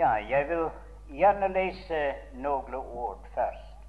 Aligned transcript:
Ja, 0.00 0.14
jeg 0.28 0.48
vil 0.48 0.62
gjerne 1.12 1.48
lese 1.52 1.98
noen 2.40 2.74
ord 2.74 3.26
først. 3.34 3.82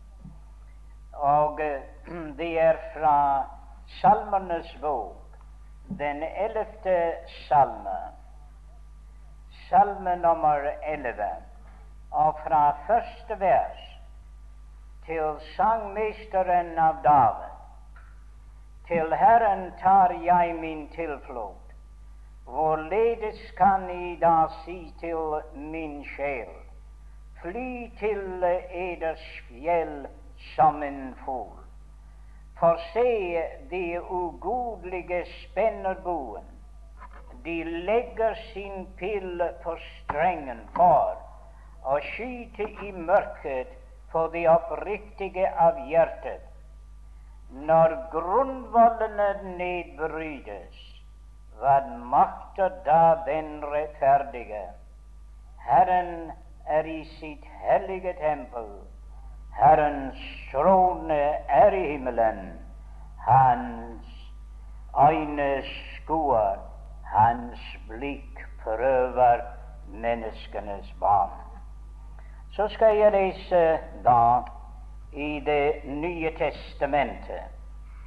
Og 1.13 1.61
eh, 1.63 1.85
det 2.39 2.49
er 2.59 2.79
fra 2.91 3.13
Salmenes 4.01 4.73
bok, 4.81 5.37
den 6.01 6.19
ellevte 6.23 6.97
salme, 7.45 7.95
salme 9.69 10.17
nummer 10.25 10.67
elleve, 10.83 11.31
og 12.11 12.43
fra 12.43 12.61
første 12.89 13.39
vers 13.39 13.87
til 15.07 15.39
sangmesteren 15.55 16.75
av 16.89 16.99
David. 17.07 17.55
Til 18.91 19.15
Herren 19.15 19.69
tar 19.79 20.19
jeg 20.27 20.59
min 20.59 20.89
tilflukt. 20.91 21.60
Hvorledes 22.51 23.39
kan 23.57 23.89
I 23.89 24.17
da 24.19 24.47
si 24.65 24.93
til 24.99 25.37
min 25.55 26.01
sjel, 26.03 26.49
fly 27.39 27.69
til 27.99 28.43
eders 28.43 29.23
fjell 29.47 29.93
som 30.55 30.83
en 30.83 31.15
fugl? 31.23 31.61
For 32.59 32.83
se, 32.91 33.13
de 33.71 34.01
ugudelige 34.01 35.21
spenner 35.31 36.03
buen. 36.03 36.51
De 37.45 37.57
legger 37.63 38.35
sin 38.51 38.85
pille 38.99 39.47
på 39.63 39.77
strengen 39.87 40.59
for 40.75 41.15
å 41.87 42.03
skyte 42.11 42.67
i 42.83 42.91
mørket 42.91 43.71
for 44.11 44.27
de 44.35 44.43
oppriktige 44.51 45.47
av 45.69 45.85
hjertet. 45.87 46.43
Når 47.71 47.95
grunnvollene 48.11 49.33
nedbrytes, 49.55 50.90
hva 51.61 51.79
makter 52.09 52.71
da 52.85 53.23
den 53.25 53.61
rettferdige? 53.63 54.63
Herren 55.61 56.31
er 56.65 56.83
i 56.83 57.03
sitt 57.19 57.45
hellige 57.61 58.13
tempel. 58.13 58.65
Herrens 59.53 60.17
trone 60.51 61.21
er 61.61 61.71
i 61.71 61.83
himmelen. 61.91 62.59
Hans 63.27 64.05
øyne 65.09 65.61
skuer, 65.63 66.57
hans 67.05 67.77
blikk 67.89 68.41
prøver 68.63 69.41
menneskenes 69.87 70.93
barn. 70.99 71.45
Så 72.51 72.67
skal 72.67 72.97
jeg 72.97 73.11
lese 73.11 73.79
da 74.05 74.41
i 75.13 75.39
Det 75.45 75.81
nye 75.85 76.31
testamentet, 76.37 77.43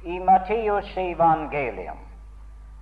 i 0.03 0.19
Matteus 0.19 0.97
evangelium, 0.97 1.97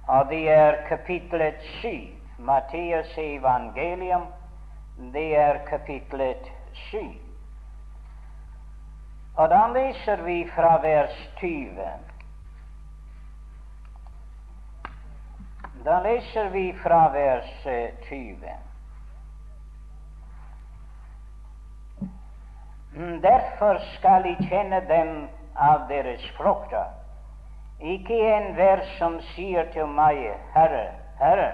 og 0.07 0.29
det 0.29 0.49
er 0.49 0.87
kapitlet 0.89 1.61
syv. 1.79 2.09
Matteus 2.37 3.17
evangelium, 3.17 4.25
det 5.13 5.35
er 5.37 5.57
kapitlet 5.69 6.51
syv. 6.73 7.13
Og 9.35 9.49
da 9.49 9.67
leser 9.67 10.21
vi 10.21 10.49
fra 10.55 10.77
vers 10.81 11.29
20. 11.37 11.85
Da 15.85 15.99
leser 16.03 16.49
vi 16.49 16.73
fra 16.83 17.07
vers 17.13 17.67
20. 18.09 18.37
Derfor 23.21 23.79
skal 23.95 24.25
I 24.25 24.35
kjenne 24.49 24.83
dem 24.89 25.15
av 25.55 25.87
deres 25.89 26.25
frukter. 26.37 27.02
Ikke 27.83 28.17
enhver 28.37 28.81
som 28.97 29.19
sier 29.33 29.67
til 29.75 29.87
meg, 29.91 30.23
Herre, 30.55 30.85
Herre, 31.19 31.51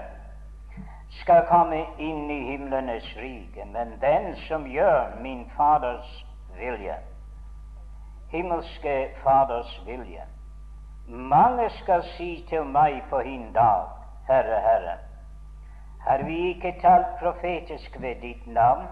skal 1.20 1.42
komme 1.50 1.82
inn 1.98 2.30
i 2.30 2.40
himlenes 2.52 3.08
rike, 3.18 3.66
men 3.66 3.96
den 4.00 4.36
som 4.46 4.66
gjør 4.70 5.18
min 5.22 5.48
Faders 5.56 6.12
vilje 6.58 7.00
himmelske 8.30 9.08
Faders 9.22 9.82
vilje. 9.86 10.22
Mange 11.08 11.70
skal 11.70 12.02
si 12.16 12.46
til 12.48 12.64
meg 12.64 13.02
på 13.10 13.18
hin 13.26 13.52
dag, 13.54 13.88
Herre, 14.28 14.60
Herre, 14.66 14.96
har 16.06 16.22
vi 16.24 16.36
ikke 16.54 16.76
talt 16.82 17.18
profetisk 17.18 17.96
ved 18.00 18.22
ditt 18.22 18.46
navn, 18.46 18.86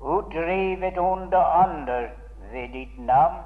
utdrevet 0.00 0.98
onde 0.98 1.38
ånder 1.62 2.08
ved 2.52 2.68
ditt 2.72 2.98
navn, 2.98 3.42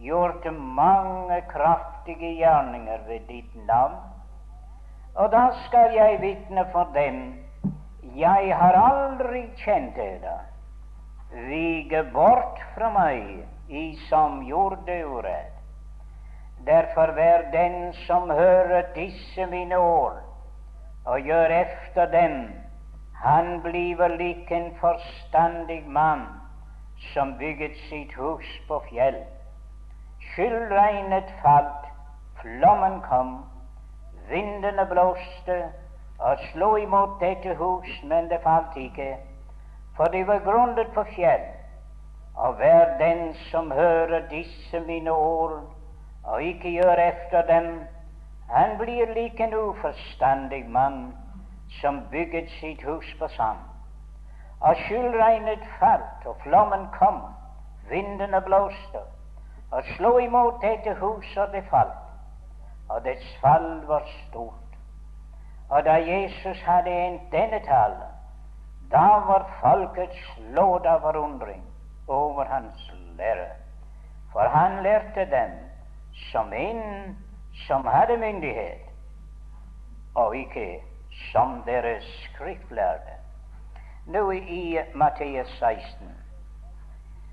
gjort 0.00 0.44
mange 0.52 1.40
kraftige 1.48 2.34
gjerninger 2.36 2.98
ved 3.08 3.20
ditt 3.28 3.66
navn? 3.66 3.96
Og 5.14 5.32
da 5.32 5.48
skal 5.66 5.94
jeg 5.94 6.20
vitne 6.20 6.66
for 6.72 6.90
dem, 6.94 7.46
jeg 8.16 8.56
har 8.56 8.76
aldri 8.80 9.46
kjent 9.64 9.96
dere. 9.96 10.38
Vige 11.48 12.02
bort 12.12 12.60
fra 12.74 12.90
meg 12.92 13.44
i 13.68 13.86
som 14.08 14.42
gjorde 14.46 15.00
urett. 15.06 15.52
Derfor 16.66 17.12
vær 17.16 17.50
den 17.52 17.92
som 18.06 18.30
hører 18.30 18.92
disse 18.94 19.46
mine 19.46 19.78
ord, 19.78 20.20
og 21.04 21.20
gjør 21.20 21.52
efter 21.60 22.10
dem, 22.10 22.52
han 23.14 23.60
bliver 23.62 24.16
lik 24.16 24.50
en 24.52 24.72
forstandig 24.80 25.84
mann 25.88 26.26
som 27.12 27.36
bygget 27.38 27.76
sitt 27.88 28.14
hus 28.14 28.46
på 28.68 28.82
fjell. 28.90 29.22
Skyldregnet 30.36 31.30
falt, 31.42 31.84
flommen 32.42 32.98
kom, 33.00 33.28
vindene 34.28 34.84
blåste 34.90 35.54
og 36.18 36.42
slo 36.50 36.74
imot 36.76 37.14
dette 37.22 37.54
hus, 37.56 37.88
men 38.04 38.28
det 38.28 38.42
falt 38.44 38.76
ikke, 38.76 39.14
for 39.96 40.12
det 40.12 40.26
var 40.28 40.44
grunnet 40.44 40.92
på 40.92 41.06
fjell. 41.14 41.46
Og 42.36 42.58
vær 42.60 42.98
den 43.00 43.32
som 43.48 43.72
hører 43.72 44.28
disse 44.28 44.80
mine 44.80 45.10
ord, 45.10 45.56
og 46.24 46.42
ikke 46.42 46.74
gjør 46.76 47.04
efter 47.06 47.48
dem, 47.54 47.72
han 48.52 48.76
blir 48.78 49.16
lik 49.16 49.40
en 49.40 49.54
uforstandig 49.54 50.66
mann 50.68 51.16
som 51.80 52.04
bygget 52.12 52.52
sitt 52.60 52.84
hus 52.84 53.16
på 53.18 53.32
sand. 53.40 53.64
Og 54.60 54.76
skyldregnet 54.84 55.64
falt, 55.80 56.26
og 56.26 56.36
flommen 56.44 56.88
kom, 57.00 57.22
vindene 57.88 58.44
blåste, 58.44 59.08
og 59.76 59.84
slo 59.96 60.18
imot 60.18 60.62
dette 60.62 60.94
huset, 61.00 61.38
og 61.42 61.52
det 61.52 61.64
falt. 61.70 61.98
Og 62.88 63.04
dets 63.04 63.38
fall 63.40 63.82
var 63.86 64.06
stort. 64.06 64.78
Og 65.68 65.84
da 65.84 65.96
Jesus 66.00 66.62
hadde 66.62 66.90
endt 67.06 67.32
denne 67.32 67.60
talen, 67.66 68.08
da 68.90 69.06
var 69.28 69.44
folket 69.60 70.14
slått 70.30 70.86
av 70.86 71.02
forundring 71.04 71.60
over 72.08 72.48
hans 72.48 72.88
lære. 73.18 73.50
For 74.32 74.48
han 74.48 74.82
lærte 74.82 75.26
dem 75.30 75.52
som 76.30 76.52
en 76.52 77.16
som 77.66 77.86
hadde 77.86 78.16
myndighet, 78.16 78.88
og 80.14 80.36
ikke 80.36 80.80
som 81.32 81.62
deres 81.66 82.04
skriftlærde. 82.24 83.18
Nå 84.06 84.30
i 84.30 84.78
Matteus 84.94 85.58
16. 85.58 86.15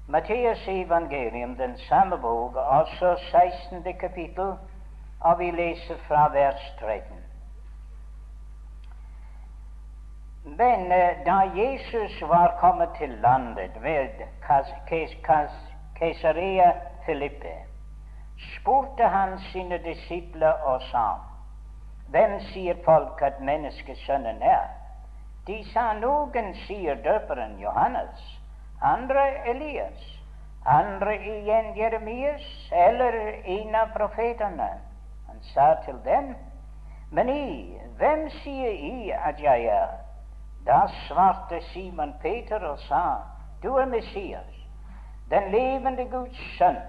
Matteus 0.08 0.68
evangelium, 0.68 1.56
den 1.56 1.78
samme 1.78 2.18
bok, 2.18 2.56
altså 2.72 3.16
16. 3.31 3.94
kapittel, 4.00 4.53
og 5.19 5.40
vi 5.40 5.52
leser 5.52 5.96
fra 6.08 6.31
vers 6.31 6.75
13. 6.80 7.02
Men 10.46 10.92
eh, 10.92 11.25
da 11.25 11.40
Jesus 11.56 12.22
var 12.22 12.58
kommet 12.59 12.90
til 12.97 13.09
landet 13.09 13.84
ved 13.84 14.08
Kesaria 15.96 16.72
Filippe, 17.06 17.53
spurte 18.38 19.03
han 19.03 19.40
sine 19.40 19.78
disipler 19.78 20.52
og 20.52 20.81
sa:" 20.81 21.08
Hvem 22.10 22.39
sier 22.39 22.75
folk 22.86 23.22
at 23.22 23.39
menneskesønnen 23.39 24.42
er? 24.42 24.68
De 25.48 25.63
sa 25.74 25.94
noen 25.94 26.54
sier 26.68 26.95
døperen 26.95 27.60
Johannes, 27.60 28.43
andre 28.83 29.50
Elias, 29.50 30.19
andre 30.65 31.15
igjen 31.15 31.75
Jeremias 31.75 32.69
eller 32.71 33.13
en 33.44 33.75
av 33.75 33.94
profetene. 33.95 34.69
Han 35.27 35.44
sa 35.53 35.75
til 35.85 36.00
dem, 36.06 36.35
men 37.12 37.30
I, 37.30 37.77
hvem 37.97 38.30
sier 38.44 38.71
I 38.71 39.12
at 39.12 39.39
jeg 39.39 39.65
er? 39.65 39.95
Da 40.65 40.88
svarte 41.07 41.62
Simon 41.74 42.13
Peter 42.21 42.59
og 42.59 42.80
sa, 42.80 43.03
Du 43.63 43.75
er 43.75 43.85
Messias, 43.85 44.56
den 45.29 45.51
levende 45.51 46.06
Guds 46.12 46.39
sønn. 46.57 46.79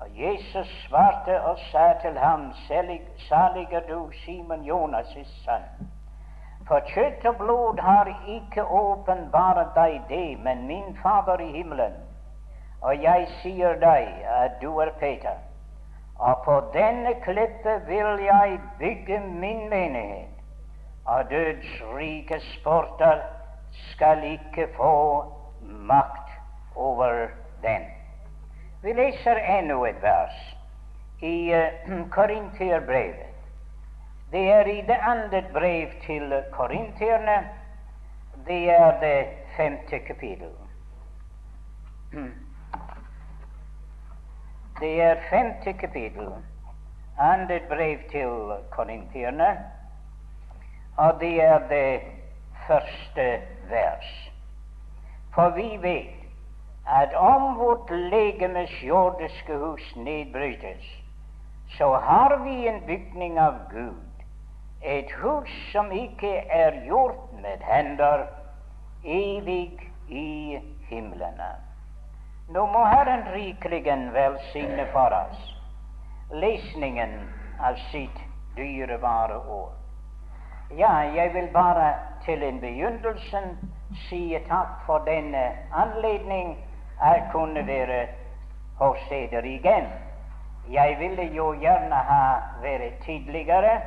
Og 0.00 0.08
Jesus 0.12 0.68
svarte 0.88 1.40
og 1.42 1.58
sa 1.72 1.92
til 2.02 2.18
ham, 2.18 2.52
Salig 2.68 3.68
er 3.72 3.86
du, 3.88 4.10
Simon 4.24 4.64
Jonas' 4.64 5.44
sønn. 5.44 5.88
For 6.68 6.82
kjøtt 6.90 7.26
og 7.30 7.36
blod 7.38 7.80
har 7.80 8.10
ikke 8.26 8.64
åpenbart 8.64 9.74
deg 9.76 10.00
det, 10.08 10.38
men 10.42 10.66
min 10.66 10.96
Fader 11.02 11.40
i 11.40 11.50
himmelen. 11.58 11.94
Og 12.82 13.02
jeg 13.02 13.28
sier 13.40 13.78
deg 13.82 14.08
at 14.38 14.58
du 14.62 14.78
er 14.82 14.90
Peter, 15.00 15.38
og 16.18 16.42
på 16.44 16.56
denne 16.74 17.14
klippe 17.22 17.80
vil 17.86 18.24
jeg 18.24 18.60
bygge 18.78 19.20
min 19.20 19.68
menighet 19.70 20.36
og 21.06 21.30
dødsrike 21.30 22.40
sporter 22.40 23.20
skal 23.72 24.24
ikke 24.24 24.68
få 24.76 25.24
makt 25.62 26.30
over 26.74 27.28
den. 27.62 27.82
Vi 28.82 28.92
leser 28.92 29.36
ennå 29.58 29.84
et 29.84 30.02
vers 30.02 30.56
i 31.22 31.52
uh, 31.54 32.10
Korinterbrevet. 32.10 33.25
Det 34.36 34.50
er 34.52 34.66
i 34.66 34.80
det 34.80 34.96
andre 35.02 35.44
brev 35.52 35.88
til 36.06 36.42
korinterne. 36.52 37.48
Det 38.46 38.70
er 38.70 39.00
det 39.00 39.26
femte 39.56 39.98
kapittel. 39.98 40.50
Det 44.80 45.02
er 45.02 45.16
femte 45.30 45.72
kapittel, 45.72 46.28
andre 47.18 47.60
brev 47.68 47.98
til 48.10 48.52
korinterne, 48.70 49.58
og 50.96 51.20
det 51.20 51.42
er 51.44 51.68
det 51.68 52.00
første 52.66 53.40
vers. 53.70 54.30
For 55.34 55.48
vi 55.48 55.78
vet 55.82 56.28
at 56.88 57.14
om 57.14 57.58
vårt 57.58 57.90
legemes 57.90 58.82
jordiske 58.84 59.56
hus 59.56 59.96
nedbrytes, 59.96 61.02
så 61.78 61.94
har 61.94 62.36
vi 62.44 62.68
en 62.68 62.82
bygning 62.86 63.38
av 63.38 63.54
Gud, 63.70 64.05
et 64.86 65.10
hus 65.20 65.50
som 65.72 65.90
ikke 65.92 66.32
er 66.50 66.80
gjort 66.86 67.32
med 67.42 67.62
hender, 67.66 68.26
evig 69.04 69.90
i 70.08 70.58
himlene. 70.88 71.50
Nå 72.54 72.66
må 72.70 72.84
Herren 72.86 73.26
rikelig 73.34 73.82
velsigne 74.14 74.86
for 74.92 75.14
oss 75.14 75.52
lesningen 76.30 77.18
av 77.60 77.74
sitt 77.90 78.22
dyrebare 78.56 79.38
ord. 79.48 79.74
Ja, 80.76 81.02
jeg 81.14 81.34
vil 81.34 81.48
bare 81.54 81.94
til 82.24 82.42
en 82.42 82.60
begynnelse 82.60 83.42
si 84.08 84.38
takk 84.48 84.82
for 84.86 85.04
denne 85.06 85.44
anledning 85.74 86.56
jeg 87.00 87.22
kunne 87.32 87.66
være 87.66 88.06
hos 88.78 88.98
dere 89.10 89.46
igjen. 89.46 89.86
Jeg 90.70 90.96
ville 90.98 91.28
jo 91.34 91.52
gjerne 91.54 91.94
ha 91.94 92.22
vært 92.62 92.98
tidligere, 93.04 93.80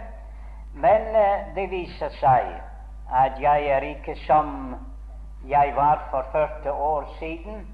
men 0.73 1.01
uh, 1.15 1.55
det 1.55 1.67
viser 1.67 2.13
seg 2.19 2.51
at 3.09 3.39
jeg 3.41 3.65
er 3.73 3.85
ikke 3.95 4.15
som 4.25 4.75
jeg 5.47 5.73
var 5.75 6.03
for 6.11 6.25
40 6.31 6.71
år 6.71 7.07
siden, 7.19 7.67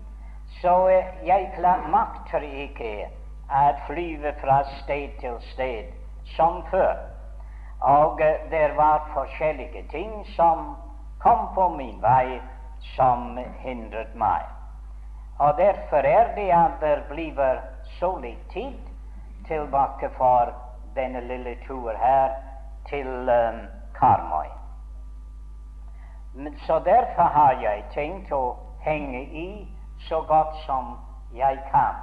så 0.61 0.75
uh, 0.87 1.27
jeg 1.27 1.51
makter 1.91 2.41
ikke 2.41 3.09
å 3.51 3.65
flyve 3.87 4.33
fra 4.41 4.63
sted 4.81 5.19
til 5.19 5.37
sted 5.51 5.91
som 6.37 6.63
før. 6.71 6.95
Og 7.81 8.21
uh, 8.21 8.49
det 8.49 8.71
var 8.77 9.11
forskjellige 9.13 9.87
ting 9.91 10.25
som 10.35 10.75
kom 11.19 11.47
på 11.55 11.69
min 11.77 12.01
vei, 12.01 12.39
som 12.95 13.37
hindret 13.59 14.15
meg. 14.15 14.45
Og 15.39 15.57
derfor 15.57 16.05
er 16.05 16.35
det 16.35 16.51
at 16.53 16.79
det 16.81 17.03
blir 17.09 17.61
så 17.99 18.15
litt 18.19 18.49
tid 18.53 18.77
tilbake 19.47 20.09
for 20.17 20.53
denne 20.95 21.21
lille 21.27 21.57
tur 21.67 21.91
her 21.99 22.44
til 22.89 23.29
um, 23.29 23.59
Karmøy. 23.99 24.49
Så 26.67 26.79
derfor 26.79 27.23
har 27.23 27.51
jeg 27.61 27.83
tenkt 27.93 28.31
å 28.31 28.57
henge 28.83 29.21
i 29.23 29.47
så 30.09 30.21
godt 30.27 30.55
som 30.65 30.97
jeg 31.35 31.59
kan. 31.71 32.01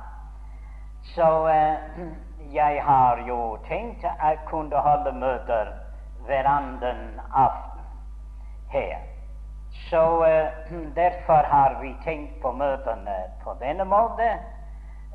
Så 1.15 1.29
uh, 1.47 2.03
jeg 2.61 2.83
har 2.85 3.23
jo 3.29 3.59
tenkt 3.69 4.05
å 4.05 4.35
kunne 4.51 4.85
holde 4.89 5.13
møter 5.13 5.75
hver 6.27 6.49
annen 6.49 7.21
aften 7.31 7.85
her. 8.73 8.99
Så 9.91 10.03
uh, 10.25 10.73
derfor 11.03 11.43
har 11.55 11.79
vi 11.81 11.95
tenkt 12.05 12.41
på 12.43 12.53
møtene 12.53 13.21
på 13.45 13.55
denne 13.61 13.85
måten 13.85 14.43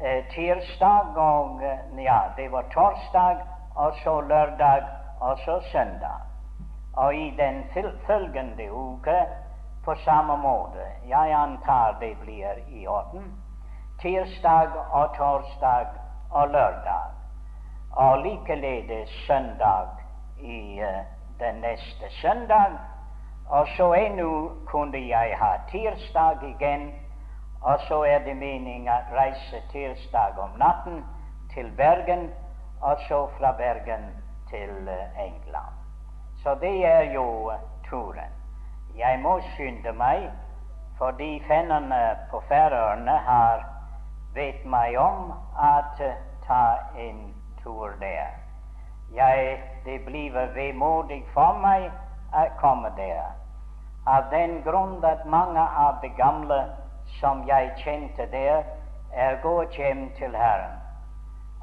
eh, 0.02 0.25
tirsdag 0.31 1.18
og 1.18 1.64
eh, 1.64 2.04
Ja, 2.04 2.22
det 2.38 2.52
var 2.52 2.66
torsdag, 2.74 3.38
og 3.75 3.94
så 4.04 4.22
lørdag, 4.22 4.84
og 5.19 5.38
så 5.46 5.60
søndag. 5.72 6.22
Og 6.94 7.16
i 7.16 7.36
den 7.38 7.64
følgende 8.08 8.72
uke 8.72 9.25
på 9.86 9.96
samme 9.96 10.38
måte. 10.38 10.86
Jeg 11.08 11.34
antar 11.34 11.98
det 12.00 12.18
blir 12.18 12.54
i 12.68 12.88
orden. 12.88 13.34
Tirsdag 14.02 14.69
og 14.92 15.16
torsdag 15.18 15.88
og 16.31 16.48
lørdag. 16.48 17.12
Og 17.92 18.18
likeledes 18.18 19.10
søndag 19.28 19.88
i 20.40 20.81
uh, 20.81 21.06
den 21.40 21.56
neste 21.56 22.10
søndag. 22.10 22.72
Og 23.50 23.68
så 23.68 23.94
ennå 23.94 24.52
kunne 24.66 25.08
jeg 25.08 25.36
ha 25.40 25.54
tirsdag 25.72 26.44
igjen 26.44 26.92
og 27.62 27.80
så 27.88 28.04
er 28.04 28.19
det 28.25 28.36
meningen 28.38 28.88
å 28.88 29.16
reise 29.16 29.62
tirsdag 29.72 30.38
om 30.40 30.54
natten 30.62 31.02
til 31.54 31.72
Bergen, 31.78 32.30
og 32.81 33.02
så 33.08 33.25
fra 33.38 33.52
Bergen 33.58 34.06
til 34.50 34.88
eh, 34.88 35.26
England. 35.26 35.76
Så 36.44 36.56
det 36.62 36.86
er 36.86 37.14
jo 37.14 37.52
eh, 37.52 37.60
turen. 37.90 38.34
Jeg 38.98 39.20
må 39.20 39.40
skynde 39.40 39.94
meg, 39.94 40.30
fordi 40.98 41.44
fennene 41.48 42.18
på 42.32 42.44
Færøyene 42.48 43.18
har 43.18 43.66
bedt 44.34 44.66
meg 44.66 44.98
om 44.98 45.32
å 45.32 45.74
eh, 46.00 46.16
ta 46.48 46.64
en 46.98 47.22
tur 47.64 47.94
der. 48.00 48.34
Jeg, 49.16 49.60
det 49.86 50.02
blir 50.06 50.36
vemodig 50.56 51.24
for 51.34 51.60
meg 51.64 51.92
å 52.36 52.48
komme 52.60 52.92
der, 52.98 53.32
av 54.08 54.28
den 54.32 54.62
grunn 54.64 55.04
at 55.06 55.26
mange 55.26 55.60
av 55.60 56.02
de 56.02 56.10
gamle 56.18 56.60
som 57.20 57.44
jeg 57.48 57.72
kjente 57.84 58.28
der, 58.32 58.64
er 59.14 59.40
gått 59.42 59.78
hjem 59.80 60.10
til 60.18 60.36
Herren. 60.36 60.76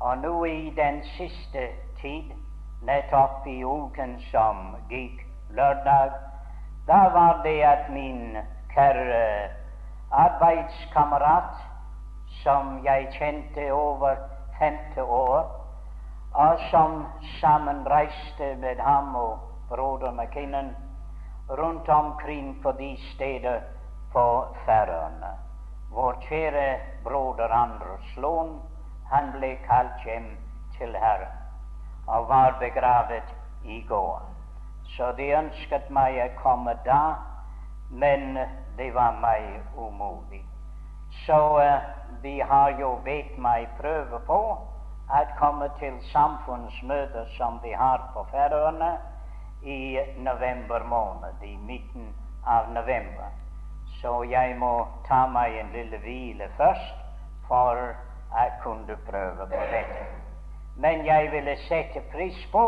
Og 0.00 0.18
nå 0.18 0.44
i 0.44 0.72
den 0.76 1.02
siste 1.16 1.68
tid, 2.00 2.32
nettopp 2.84 3.46
i 3.46 3.64
uken 3.64 4.20
som 4.30 4.76
gikk 4.88 5.24
lørdag, 5.50 6.12
da 6.86 7.08
var 7.14 7.40
det 7.44 7.62
at 7.64 7.90
min 7.92 8.36
kjære 8.74 9.48
arbeidskamerat, 10.12 11.54
som 12.42 12.80
jeg 12.84 13.08
kjente 13.18 13.72
over 13.72 14.16
femte 14.58 15.04
år, 15.04 15.46
og 16.34 16.58
som 16.70 17.06
sammen 17.40 17.86
reiste 17.86 18.56
med 18.56 18.82
ham 18.82 19.14
og 19.16 19.38
broder 19.68 20.12
McKinnon 20.12 20.74
rundt 21.50 21.88
omkring 21.88 22.62
på 22.62 22.72
de 22.72 22.96
steder 23.14 23.60
på 24.12 24.26
Færøyene. 24.66 25.32
Vår 25.90 26.18
kjære 26.28 26.78
broder 27.04 27.48
Anders 27.52 28.16
Lund, 28.16 28.60
han 29.12 29.32
ble 29.32 29.56
kalt 29.68 30.04
hjem 30.04 30.28
til 30.78 30.96
Herren 30.96 31.43
og 32.06 32.28
var 32.28 32.56
begravet 32.60 33.34
i 33.64 33.80
går. 33.88 34.22
Så 34.96 35.12
de 35.16 35.30
ønsket 35.36 35.90
meg 35.90 36.18
å 36.20 36.28
komme 36.42 36.76
da, 36.84 37.16
men 37.90 38.38
det 38.76 38.90
var 38.94 39.16
meg 39.22 39.62
umulig. 39.76 40.44
Så 41.24 41.38
uh, 41.58 41.80
de 42.22 42.40
har 42.42 42.76
jo 42.80 42.96
bedt 43.04 43.38
meg 43.38 43.68
prøve 43.78 44.20
på 44.26 44.40
å 45.14 45.22
komme 45.38 45.68
til 45.78 45.96
samfunnsmøter 46.12 47.28
som 47.36 47.60
de 47.62 47.74
har 47.76 48.10
på 48.14 48.24
Færøyene 48.32 48.92
i 49.62 49.98
november 50.16 50.84
måned, 50.84 51.42
i 51.42 51.56
midten 51.56 52.12
av 52.46 52.72
november. 52.72 53.32
Så 54.00 54.24
jeg 54.28 54.56
må 54.58 54.86
ta 55.08 55.24
meg 55.30 55.56
en 55.60 55.72
lille 55.72 56.00
hvile 56.04 56.50
først 56.58 57.00
for 57.48 57.80
å 58.34 58.44
kunne 58.64 58.98
prøve 59.08 59.48
på 59.48 59.64
dette. 59.72 60.23
Men 60.76 61.06
jeg 61.06 61.30
ville 61.32 61.56
sette 61.68 62.00
pris 62.12 62.46
på 62.52 62.64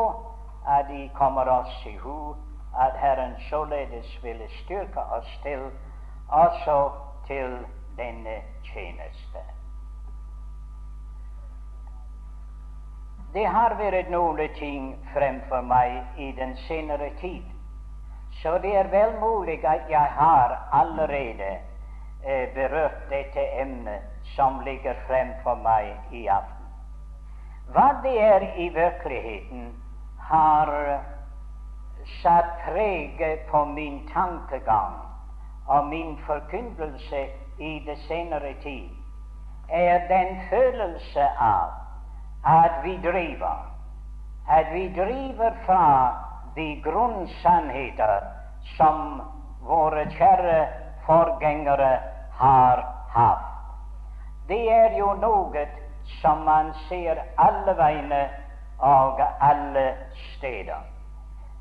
at 0.69 0.89
De 0.89 1.11
kommer 1.15 1.49
oss 1.49 1.87
i 1.87 1.97
hu, 1.97 2.35
at 2.81 2.97
Herren 2.99 3.35
således 3.51 4.19
ville 4.23 4.49
styrke 4.65 5.01
oss 5.01 5.41
til 5.43 5.71
også 6.29 6.91
til 7.27 7.59
denne 7.97 8.41
tjeneste. 8.65 9.43
Det 13.35 13.47
har 13.47 13.75
vært 13.79 14.11
noen 14.11 14.49
ting 14.59 14.95
fremfor 15.13 15.61
meg 15.61 16.19
i 16.19 16.33
den 16.33 16.57
senere 16.57 17.11
tid 17.21 17.57
så 18.43 18.59
det 18.59 18.77
er 18.77 18.89
vel 18.89 19.21
mulig 19.21 19.65
at 19.65 19.91
jeg 19.91 20.09
har 20.19 20.69
allerede 20.73 21.59
eh, 22.27 22.55
berørt 22.55 23.11
dette 23.11 23.61
emnet 23.61 24.01
som 24.37 24.61
ligger 24.61 24.95
fremfor 25.07 25.55
meg 25.55 25.97
i 26.13 26.27
aften. 26.27 26.66
Hva 27.73 28.01
det 28.03 28.15
er 28.23 28.45
i 28.57 28.69
virkeligheten, 28.69 29.73
har 30.29 30.71
satt 32.23 32.53
preg 32.65 33.21
på 33.51 33.65
min 33.65 34.09
tankegang 34.13 34.95
og 35.67 35.87
min 35.87 36.17
forkynnelse 36.27 37.27
i 37.59 37.73
det 37.87 37.99
senere 38.07 38.55
tid, 38.63 38.91
er 39.69 40.07
den 40.09 40.41
følelse 40.51 41.29
av 41.41 41.75
at 42.47 42.83
vi 42.85 42.97
driver, 43.03 43.67
at 44.49 44.73
vi 44.73 44.89
driver 44.95 45.55
fra 45.67 46.15
de 46.57 46.69
grunnsannheter 46.85 48.21
som 48.77 49.23
våre 49.67 50.07
kjære 50.11 50.61
forgjengere 51.07 51.99
har 52.39 52.87
hatt. 53.11 53.51
Det 54.49 54.63
er 54.71 54.99
jo 54.99 55.15
noe 55.19 55.67
som 56.21 56.45
man 56.45 56.73
ser 56.89 57.23
alle 57.39 57.77
veiene 57.77 58.29
og 58.79 59.21
alle 59.41 59.87
steder. 60.15 60.83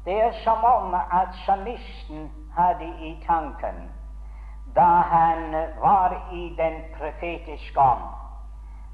Det 0.05 0.21
er 0.23 0.31
som 0.43 0.63
om 0.63 0.93
at 0.93 1.35
salmisten 1.45 2.31
hadde 2.57 2.85
i 3.01 3.15
tanken 3.27 3.89
da 4.75 4.89
han 5.11 5.51
var 5.81 6.31
i 6.33 6.55
den 6.57 6.81
profetiske 6.97 7.79
ånd. 7.79 8.03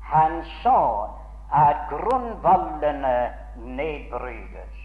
Han 0.01 0.43
så 0.63 1.07
at 1.53 1.75
grunnvollene 1.89 3.31
nedbrytes. 3.55 4.77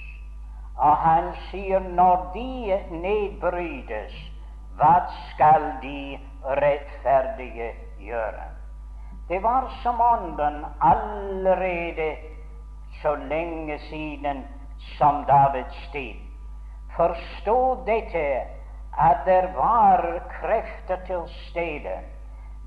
Og 0.77 0.97
han 0.97 1.31
sier 1.51 1.81
når 1.81 2.31
de 2.35 2.81
nedbrytes, 2.91 4.17
hva 4.77 4.95
skal 5.31 5.71
de 5.83 6.19
rettferdige 6.45 7.73
gjøre? 8.01 8.56
Det 9.29 9.43
var 9.43 9.69
som 9.83 10.01
Ånden 10.01 10.67
allerede 10.81 12.17
så 13.03 13.15
lenge 13.15 13.79
siden 13.79 14.45
som 14.99 15.25
Davids 15.25 15.91
tid 15.93 16.15
forstod 16.97 17.87
dette 17.87 18.41
at 18.99 19.17
det 19.27 19.43
var 19.57 20.23
krefter 20.31 20.97
til 21.07 21.23
stede. 21.29 21.99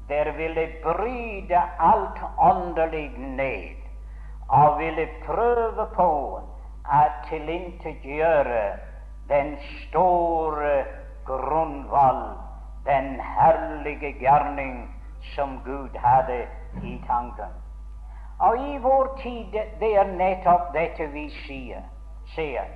Der 0.10 0.32
ville 0.32 0.68
bryte 0.84 1.62
alt 1.80 2.20
åndelig 2.38 3.10
ned 3.18 3.76
og 4.50 4.80
ville 4.80 5.08
prøve 5.26 5.88
på 5.96 6.42
at 6.92 7.12
tilintetgjøre 7.30 8.78
den 9.30 9.58
store 9.62 10.84
grunnvoll, 11.26 12.38
den 12.86 13.20
herlige 13.22 14.14
gjerning 14.20 14.99
som 15.36 15.60
Gud 15.66 15.96
hadde 15.96 16.48
i 16.84 17.02
tanken. 17.08 17.54
Og 18.40 18.58
i 18.58 18.78
vår 18.78 19.18
tid 19.24 19.56
det 19.80 19.96
er 19.98 20.12
nettopp 20.16 20.74
dette 20.74 21.10
vi 21.14 21.28
sier, 21.44 21.82
sier 22.36 22.68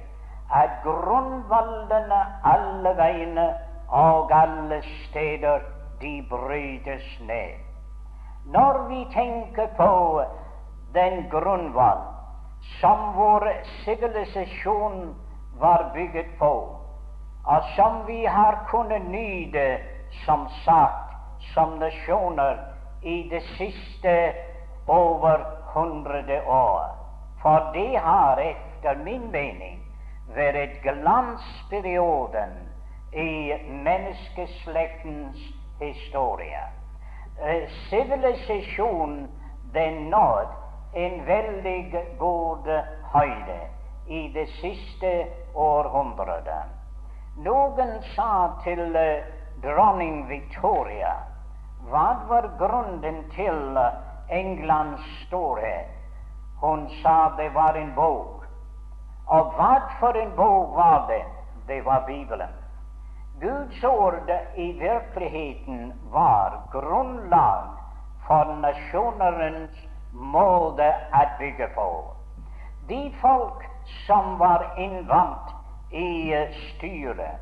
at 0.53 0.81
grunnvollene 0.83 2.19
alle 2.43 2.91
veiene 2.97 3.45
og 3.87 4.31
alle 4.31 4.81
steder 4.83 5.63
de 6.01 6.17
brytes 6.29 7.05
ned. 7.21 7.55
Når 8.45 8.87
vi 8.89 9.05
tenker 9.13 9.67
på 9.77 10.23
den 10.93 11.29
grunnvoll 11.31 12.03
som 12.79 13.13
vår 13.15 13.47
sivilisasjon 13.85 15.15
var 15.59 15.91
bygget 15.93 16.35
på, 16.39 16.53
og 17.45 17.63
som 17.75 18.03
vi 18.07 18.25
har 18.25 18.65
kunnet 18.71 19.07
nyte 19.07 19.77
som 20.25 20.47
sagt 20.65 21.12
som 21.53 21.79
nasjoner 21.79 22.59
i 23.01 23.23
det 23.29 23.41
siste 23.57 24.33
over 24.87 25.45
hundrede 25.73 26.41
år. 26.47 26.95
For 27.41 27.71
det 27.73 27.99
har 27.99 28.37
etter 28.37 28.95
min 29.03 29.31
mening 29.31 29.79
vært 30.35 30.79
glansperioden 30.83 32.55
i 33.11 33.53
menneskeslektens 33.83 35.41
historie. 35.79 36.63
Eh, 37.41 37.69
sivilisasjonen 37.89 39.27
den 39.73 40.09
nådd 40.09 40.47
en 40.93 41.25
veldig 41.25 42.05
god 42.19 42.69
høyde 43.13 43.59
i 44.07 44.27
det 44.33 44.47
siste 44.61 45.11
århundret. 45.55 46.49
Noen 47.37 47.95
sa 48.13 48.53
til 48.63 48.93
uh, 48.93 49.25
dronning 49.63 50.27
Victoria 50.29 51.15
hva 51.89 52.07
var 52.29 52.47
grunnen 52.57 53.23
til 53.35 53.79
Englands 54.29 55.03
storhet? 55.27 55.89
Hun 56.61 56.87
sa 57.01 57.33
det 57.37 57.53
var 57.53 57.75
en 57.75 57.93
bok. 57.95 58.45
Og 59.27 59.53
hva 59.57 59.73
for 59.99 60.17
en 60.19 60.31
bok 60.35 60.75
var 60.75 61.07
det? 61.07 61.23
Det 61.67 61.85
var 61.85 62.05
Bibelen. 62.07 62.53
Guds 63.41 63.83
ord 63.83 64.29
i 64.55 64.71
virkeligheten 64.79 65.93
var 66.11 66.61
grunnlag 66.71 67.67
for 68.27 68.55
nasjonernes 68.63 69.87
måte 70.13 70.87
å 71.11 71.23
bygge 71.39 71.67
på. 71.75 71.87
De 72.87 73.01
folk 73.21 73.63
som 74.05 74.37
var 74.39 74.65
innvant 74.77 75.51
i 75.91 76.31
styret, 76.67 77.39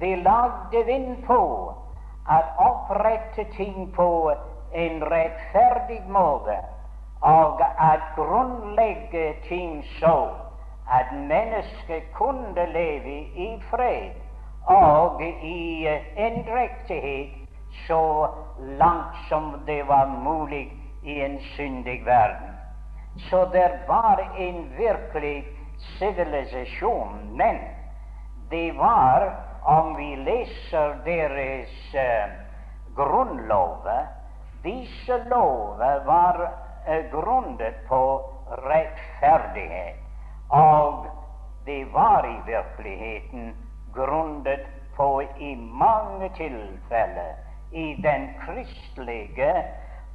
de 0.00 0.16
lagde 0.22 0.84
vind 0.86 1.26
på 1.26 1.40
at 2.28 2.44
opprette 2.58 3.44
ting 3.56 3.92
på 3.92 4.32
en 4.72 5.04
rettferdig 5.04 6.02
måte, 6.08 6.56
og 7.20 7.60
at 7.78 8.00
grunnlegge 8.16 9.34
ting 9.48 9.84
så 9.98 10.28
at 10.92 11.12
mennesket 11.12 12.12
kunne 12.12 12.66
leve 12.72 13.20
i 13.34 13.62
fred 13.70 14.10
og 14.66 15.22
i 15.22 15.86
endrektighet 16.16 17.30
så 17.86 18.28
langt 18.58 19.16
som 19.28 19.62
det 19.66 19.88
var 19.88 20.06
mulig 20.06 20.72
i 21.02 21.20
en 21.20 21.38
syndig 21.56 22.06
verden. 22.06 22.52
Så 23.16 23.44
det 23.52 23.70
var 23.88 24.20
en 24.38 24.72
virkelig 24.78 25.44
sivilisasjon, 25.78 27.36
men 27.36 27.58
det 28.50 28.78
var 28.78 29.32
om 29.64 29.94
vi 29.96 30.16
leser 30.16 30.98
deres 31.04 31.94
uh, 31.94 32.32
grunnlover 32.96 34.06
Disse 34.64 35.18
lover 35.28 36.04
var 36.04 36.40
uh, 36.88 37.10
grunnet 37.12 37.82
på 37.88 38.00
rettferdighet, 38.64 40.00
og 40.48 41.06
de 41.66 41.84
var 41.92 42.24
i 42.28 42.38
virkeligheten 42.46 43.54
grunnet 43.94 44.66
på 44.96 45.22
i 45.38 45.54
mange 45.56 46.28
tilfeller 46.36 47.34
i 47.72 47.94
den 48.02 48.28
kristelige 48.46 49.64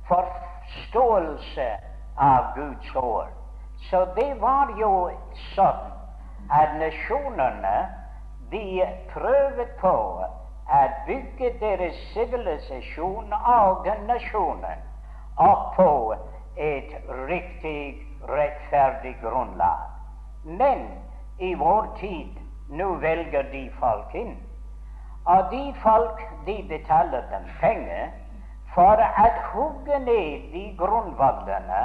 forståelse 0.07 1.69
av 2.17 2.55
Guds 2.55 2.95
ord. 2.95 3.27
Så 3.89 4.05
det 4.15 4.33
var 4.41 4.73
jo 4.79 5.09
sånn 5.55 6.49
at 6.49 6.75
nasjonene 6.79 7.75
de 8.51 8.85
prøvde 9.13 9.65
på 9.79 9.95
å 10.69 10.81
bygge 11.07 11.51
deres 11.61 11.97
sivilisasjon 12.13 13.33
og 13.33 13.87
nasjonen 14.07 14.85
opp 15.39 15.75
på 15.75 15.91
et 16.59 16.93
riktig, 17.29 18.05
rettferdig 18.29 19.15
grunnlag. 19.21 19.85
Men 20.43 20.85
i 21.39 21.53
vår 21.55 21.87
tid 21.99 22.39
nå 22.69 22.93
velger 23.01 23.47
de 23.51 23.63
folk 23.79 24.15
inn. 24.15 24.35
Og 25.29 25.51
de 25.51 25.63
folk 25.83 26.21
de 26.45 26.57
betaler 26.69 27.25
dem 27.31 27.45
penger 27.61 28.09
for 28.73 29.01
å 29.01 29.29
hugge 29.53 29.99
ned 30.05 30.49
de 30.53 30.65
grunnvollene 30.77 31.83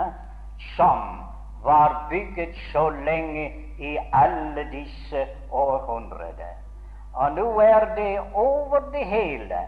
som 0.76 1.20
var 1.64 2.04
bygget 2.10 2.56
så 2.72 2.88
lenge 2.90 3.63
i 3.78 3.98
alle 4.12 4.64
disse 4.72 5.26
århundrer. 5.50 6.54
Og 7.14 7.32
nå 7.32 7.60
er 7.60 7.94
det 7.96 8.20
over 8.34 8.80
det 8.92 9.06
hele. 9.06 9.60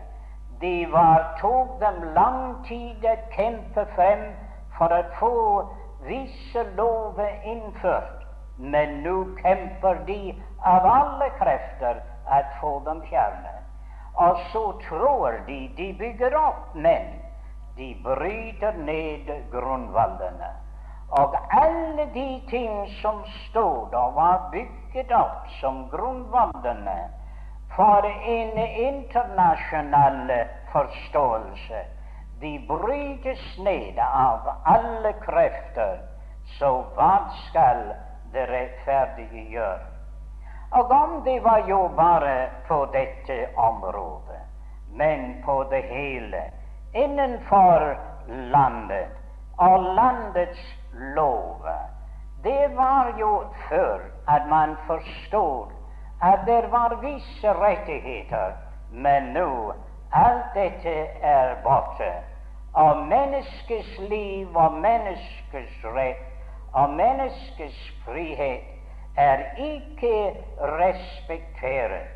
Det 0.60 0.92
var, 0.92 1.36
tok 1.40 1.80
dem 1.80 2.02
lang 2.16 2.64
tid 2.66 3.04
å 3.04 3.16
kjempe 3.34 3.84
frem 3.94 4.24
for 4.78 4.92
å 4.92 5.02
få 5.18 5.34
visse 6.06 6.64
lover 6.76 7.42
innført, 7.44 8.24
men 8.56 9.02
nå 9.04 9.16
kjemper 9.42 10.00
de 10.08 10.20
av 10.64 10.86
alle 10.88 11.28
krefter 11.38 12.00
å 12.26 12.40
få 12.60 12.72
dem 12.88 13.02
fjernet. 13.10 13.62
Og 14.16 14.40
så 14.52 14.64
tror 14.88 15.42
de 15.46 15.58
de 15.76 15.90
bygger 15.98 16.36
opp, 16.40 16.74
men 16.74 17.18
de 17.76 17.92
bryter 18.04 18.78
ned 18.80 19.28
grunnvollene. 19.52 20.54
Og 21.10 21.34
alle 21.50 22.06
de 22.14 22.42
ting 22.50 22.88
som 23.02 23.24
stod 23.48 23.94
og 23.94 24.14
var 24.14 24.48
bygget 24.52 25.12
opp 25.14 25.46
som 25.60 25.88
grunnvollene, 25.90 26.98
for 27.76 28.06
en 28.06 28.58
internasjonal 28.58 30.32
forståelse. 30.72 31.84
De 32.40 32.58
brytes 32.68 33.58
ned 33.58 33.98
av 33.98 34.48
alle 34.64 35.12
krefter. 35.22 36.00
Så 36.58 36.70
hva 36.94 37.26
skal 37.46 37.80
det 38.32 38.48
rettferdige 38.50 39.44
gjøre? 39.50 39.86
Og 40.78 40.90
om 40.90 41.22
det 41.24 41.40
var 41.44 41.62
jo 41.68 41.88
bare 41.96 42.50
på 42.68 42.84
dette 42.92 43.48
området, 43.56 44.42
men 44.90 45.42
på 45.44 45.62
det 45.70 45.82
hele, 45.90 46.42
innenfor 46.94 47.96
landet 48.28 49.08
og 49.58 49.82
landets 49.94 50.75
lover 50.98 51.90
Det 52.42 52.76
var 52.76 53.14
jo 53.18 53.44
før 53.68 53.98
at 54.28 54.48
man 54.48 54.76
forstod 54.86 55.72
at 56.22 56.38
det 56.46 56.72
var 56.72 56.98
visse 57.02 57.52
rettigheter 57.52 58.52
Men 58.90 59.22
nå 59.22 59.72
alt 60.12 60.54
dette 60.54 60.94
er 61.22 61.54
borte. 61.64 62.12
Og 62.72 63.06
menneskets 63.06 63.98
liv 63.98 64.56
og 64.56 64.72
menneskets 64.72 65.84
rett 65.84 66.22
og 66.72 66.90
menneskets 66.90 67.92
frihet 68.04 68.62
er 69.16 69.42
ikke 69.56 70.36
respektert. 70.60 72.08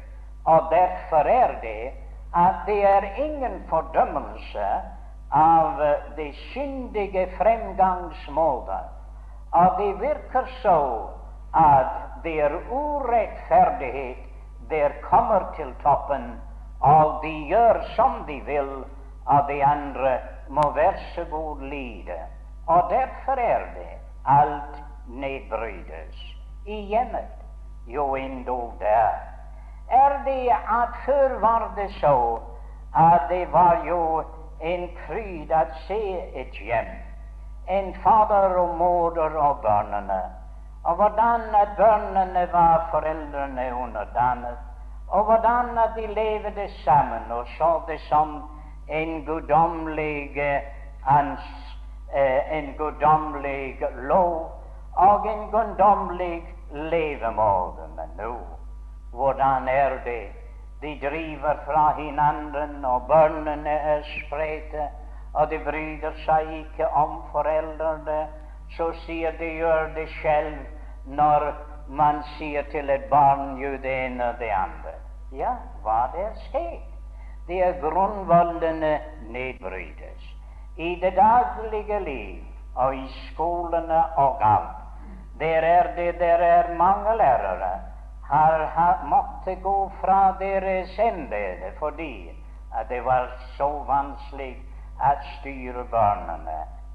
Og 0.45 0.69
derfor 0.71 1.29
er 1.29 1.61
det 1.63 1.93
at 2.37 2.55
det 2.67 2.85
er 2.85 3.03
ingen 3.25 3.63
fordømmelse 3.69 4.67
av 5.31 5.79
de 6.17 6.33
syndige 6.53 7.27
fremgangsmåter. 7.39 8.89
Og 9.51 9.79
det 9.79 9.93
virker 10.01 10.47
så 10.63 11.09
at 11.55 12.23
der 12.25 12.45
er 12.45 12.59
urettferdighet 12.71 14.17
der 14.71 14.91
kommer 15.03 15.53
til 15.57 15.75
toppen, 15.83 16.41
og 16.81 17.23
de 17.23 17.33
gjør 17.49 17.83
som 17.97 18.25
de 18.27 18.41
vil, 18.47 18.85
og 19.27 19.49
de 19.49 19.65
andre 19.65 20.19
må 20.49 20.71
være 20.75 20.99
så 21.15 21.25
god 21.31 21.63
lide. 21.63 22.19
Og 22.67 22.91
derfor 22.91 23.33
er 23.33 23.59
det 23.75 23.99
alt 24.27 24.85
nedbrytes 25.07 26.17
i 26.67 26.75
hjemmet. 26.75 27.35
Jo, 27.87 28.15
endog 28.15 28.73
der. 28.79 29.11
Er 29.91 30.23
det 30.25 30.49
at 30.51 30.95
før 31.07 31.39
var 31.41 31.73
det 31.77 31.91
så 32.01 32.39
at 32.97 33.21
det 33.29 33.53
var 33.53 33.85
jo 33.89 34.25
en 34.61 34.89
fryd 35.07 35.53
å 35.53 35.65
se 35.87 36.03
et 36.43 36.61
hjem, 36.61 36.93
en 37.69 37.95
fader 38.05 38.59
og 38.61 38.77
moder 38.77 39.37
og 39.37 39.63
barna 39.63 40.21
og 40.85 40.95
hvordan 40.97 41.41
at 41.55 41.69
børnene 41.77 42.49
var 42.53 42.89
foreldrene 42.91 43.75
underdannet, 43.75 44.59
og 45.09 45.25
hvordan 45.25 45.79
at 45.79 45.91
de 45.97 46.07
levde 46.07 46.69
sammen 46.85 47.33
og 47.33 47.47
så 47.59 47.81
det 47.89 48.01
som 48.01 48.43
en 48.89 49.25
guddommelig 49.25 50.39
eh, 50.39 50.63
en 52.59 52.75
guddommelig 52.79 53.77
lov 53.95 54.51
og 54.97 55.27
en 55.27 55.51
guddommelig 55.51 56.45
levemåte. 56.73 57.83
Men 57.97 58.25
nå, 58.25 58.37
hvordan 59.13 59.69
er 59.69 59.91
det? 60.05 60.40
De 60.81 60.99
driver 61.01 61.63
fra 61.65 61.93
hverandre, 61.97 62.69
og 62.89 63.07
børnene 63.09 63.71
er 63.95 64.03
spredte, 64.03 64.89
og 65.35 65.51
de 65.51 65.59
bryr 65.65 66.13
seg 66.25 66.53
ikke 66.65 66.89
om 66.97 67.21
foreldrene 67.33 68.21
så 68.77 68.93
sier 69.05 69.35
de 69.39 69.49
gjør 69.59 69.91
det 69.95 70.07
selv 70.21 70.59
når 71.19 71.47
man 71.89 72.23
sier 72.37 72.67
til 72.71 72.91
et 72.91 73.09
barn 73.11 73.57
jo 73.59 73.73
det 73.83 73.95
ene 74.07 74.29
og 74.31 74.39
det 74.39 74.51
andre. 74.55 74.95
Ja, 75.35 75.57
hva 75.83 76.05
er 76.15 76.35
skjedd? 76.47 76.87
Det 77.49 77.59
er 77.67 77.81
grunnvollene 77.83 78.93
nedbrytes. 79.35 80.29
I 80.79 80.95
det 81.03 81.17
daglige 81.17 81.99
liv 82.05 82.45
og 82.77 82.95
i 82.95 83.07
skolene 83.33 84.05
og 84.23 84.43
alt. 84.47 84.77
Der 85.41 85.67
er 85.67 85.95
det 85.97 86.19
der 86.21 86.45
er 86.47 86.75
mange 86.79 87.17
lærere 87.17 87.73
har, 88.31 89.05
måttet 89.05 89.63
gå 89.63 89.91
fra 90.01 90.37
deres 90.39 90.99
embete 90.99 91.73
fordi 91.79 92.31
at 92.75 92.89
det 92.89 93.01
var 93.05 93.31
så 93.57 93.69
vanskelig 93.89 94.53
å 95.01 95.15
styre 95.39 95.85
barna. 95.91 96.39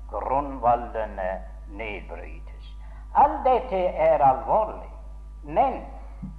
Grunnvollene 0.09 1.31
nedbrytes. 1.75 2.69
Alt 3.13 3.43
dette 3.43 3.81
er 4.09 4.23
alvorlig. 4.23 4.91
Men 5.43 5.81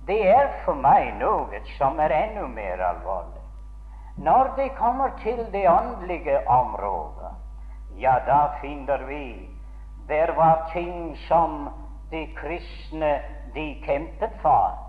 det 0.07 0.21
er 0.31 0.49
for 0.65 0.79
meg 0.79 1.13
noe 1.21 1.61
som 1.77 2.01
er 2.01 2.15
enda 2.15 2.47
mer 2.49 2.81
alvorlig. 2.81 3.43
Når 4.17 4.55
det 4.57 4.71
kommer 4.79 5.13
til 5.21 5.45
det 5.53 5.67
åndelige 5.69 6.41
området, 6.49 7.35
ja, 8.01 8.19
da 8.27 8.57
finner 8.61 9.05
vi 9.05 9.49
der 10.09 10.33
var 10.37 10.71
ting 10.73 11.17
som 11.29 11.69
de 12.11 12.27
kristne 12.37 13.21
de 13.55 13.83
kjempet 13.85 14.33
for. 14.43 14.86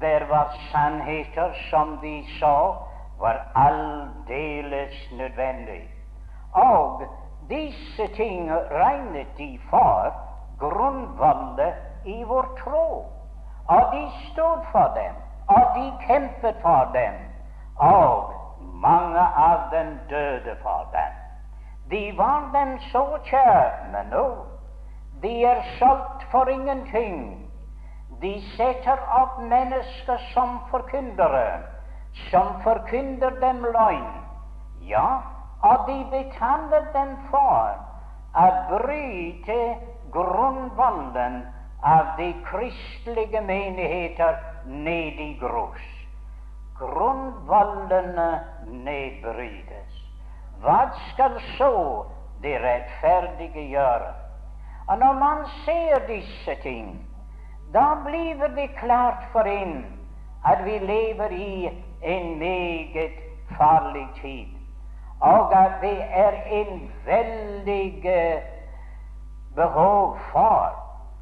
Der 0.00 0.28
var 0.28 0.54
sannheter 0.72 1.52
som 1.70 1.98
de 2.02 2.24
så 2.40 2.74
var 3.20 3.46
aldeles 3.54 5.12
nødvendig. 5.12 5.90
Og 6.52 7.02
disse 7.48 8.14
ting 8.14 8.50
regnet 8.52 9.26
de 9.38 9.58
for 9.70 10.14
grunnvollet 10.58 11.74
i 12.04 12.22
vår 12.22 12.48
tro. 12.64 13.06
Og 13.68 13.92
de 13.92 14.10
stod 14.32 14.64
for 14.72 14.92
dem, 14.94 15.14
og 15.48 15.62
de 15.76 15.92
kjempet 16.06 16.56
for 16.62 16.90
dem, 16.94 17.14
og 17.76 18.32
mange 18.60 19.20
av 19.20 19.70
dem 19.72 19.98
døde 20.10 20.56
for 20.62 20.88
dem. 20.92 21.12
De 21.90 22.18
var 22.18 22.50
dem 22.54 22.78
så 22.78 23.18
kjære, 23.24 24.04
nå 24.10 24.26
de 25.24 25.44
er 25.44 25.62
solgt 25.78 26.26
for 26.30 26.48
ingenting. 26.48 27.43
De 28.20 28.34
setter 28.56 29.00
opp 29.20 29.40
mennesker 29.40 30.20
som 30.32 30.58
forkyndere, 30.70 31.62
som 32.30 32.60
forkynder 32.62 33.40
dem 33.40 33.64
løgn. 33.64 34.12
Ja, 34.88 35.08
og 35.64 35.86
de 35.88 35.98
betaler 36.12 36.86
dem 36.92 37.16
for 37.30 37.74
å 38.36 38.46
bryte 38.70 39.58
grunnvollen 40.14 41.42
av 41.84 42.14
de 42.18 42.30
kristelige 42.46 43.40
menigheter 43.44 44.38
ned 44.66 45.20
i 45.20 45.30
grus. 45.40 45.84
Grunnvollene 46.78 48.28
nedbrytes. 48.66 50.02
Hva 50.64 50.88
skal 51.10 51.38
så 51.56 51.72
de 52.42 52.54
rettferdige 52.60 53.66
gjøre? 53.74 54.12
Og 54.88 54.98
når 55.00 55.18
man 55.20 55.44
ser 55.64 56.06
disse 56.08 56.56
ting, 56.62 56.96
da 57.74 57.94
blir 58.06 58.48
det 58.56 58.68
klart 58.78 59.24
for 59.32 59.48
en 59.50 59.84
at 60.46 60.64
vi 60.64 60.78
lever 60.78 61.30
i 61.30 61.70
en 62.02 62.38
meget 62.38 63.18
farlig 63.58 64.08
tid 64.22 64.54
og 65.20 65.64
at 65.64 65.72
det 65.80 65.98
er 66.10 66.32
en 66.50 66.92
veldig 67.06 68.02
behov 69.56 70.18
for 70.32 70.74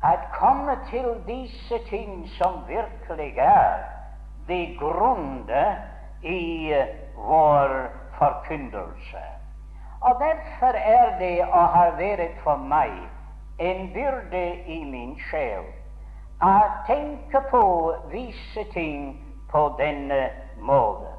å 0.02 0.12
komme 0.34 0.74
til 0.90 1.06
disse 1.26 1.78
ting 1.90 2.24
som 2.38 2.62
virkelig 2.66 3.34
er 3.38 3.84
det 4.48 4.76
grunde 4.80 5.62
i 6.22 6.72
uh, 6.74 6.88
vår 7.16 7.76
forkyndelse. 8.18 9.22
Og 10.02 10.18
derfor 10.18 10.74
er 10.74 11.18
det 11.18 11.44
og 11.44 11.68
har 11.76 11.94
vært 11.98 12.34
for 12.42 12.58
meg 12.58 12.90
en 13.62 13.92
byrde 13.94 14.42
i 14.66 14.82
min 14.84 15.14
sjel 15.30 15.62
å 16.42 16.87
tenker 16.87 17.40
på 17.50 17.96
visse 18.11 18.64
ting 18.72 19.24
på 19.50 19.74
denne 19.78 20.31
måten. 20.59 21.12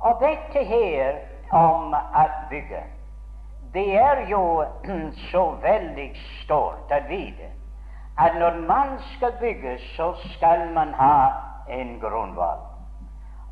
Og 0.00 0.20
dette 0.20 0.64
her 0.64 1.16
om 1.52 1.94
å 1.94 2.24
bygge. 2.50 2.82
Det 3.72 3.86
er 3.96 4.26
jo 4.28 4.64
så 5.30 5.44
veldig 5.62 6.10
stort 6.42 6.92
å 6.92 7.00
vite 7.08 7.50
at 8.20 8.36
når 8.36 8.58
man 8.68 8.98
skal 9.14 9.32
bygge, 9.40 9.78
så 9.96 10.12
skal 10.34 10.66
man 10.74 10.92
ha 10.94 11.32
en 11.72 11.96
grunnvoll. 12.00 12.60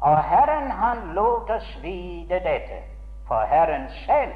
Og 0.00 0.18
Herren 0.22 0.70
han 0.70 1.14
lot 1.14 1.50
oss 1.50 1.68
vite 1.82 2.42
dette, 2.44 2.82
for 3.28 3.48
Herren 3.48 3.88
selv, 4.04 4.34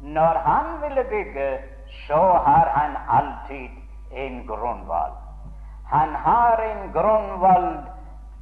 når 0.00 0.38
han 0.44 0.82
ville 0.82 1.04
bygge, 1.10 1.48
så 2.06 2.22
har 2.46 2.70
han 2.78 2.96
alltid 3.18 3.70
en 4.12 4.46
grunnvoll. 4.46 5.25
Han 5.90 6.14
har 6.14 6.62
en 6.62 6.92
grunnvoll 6.92 7.76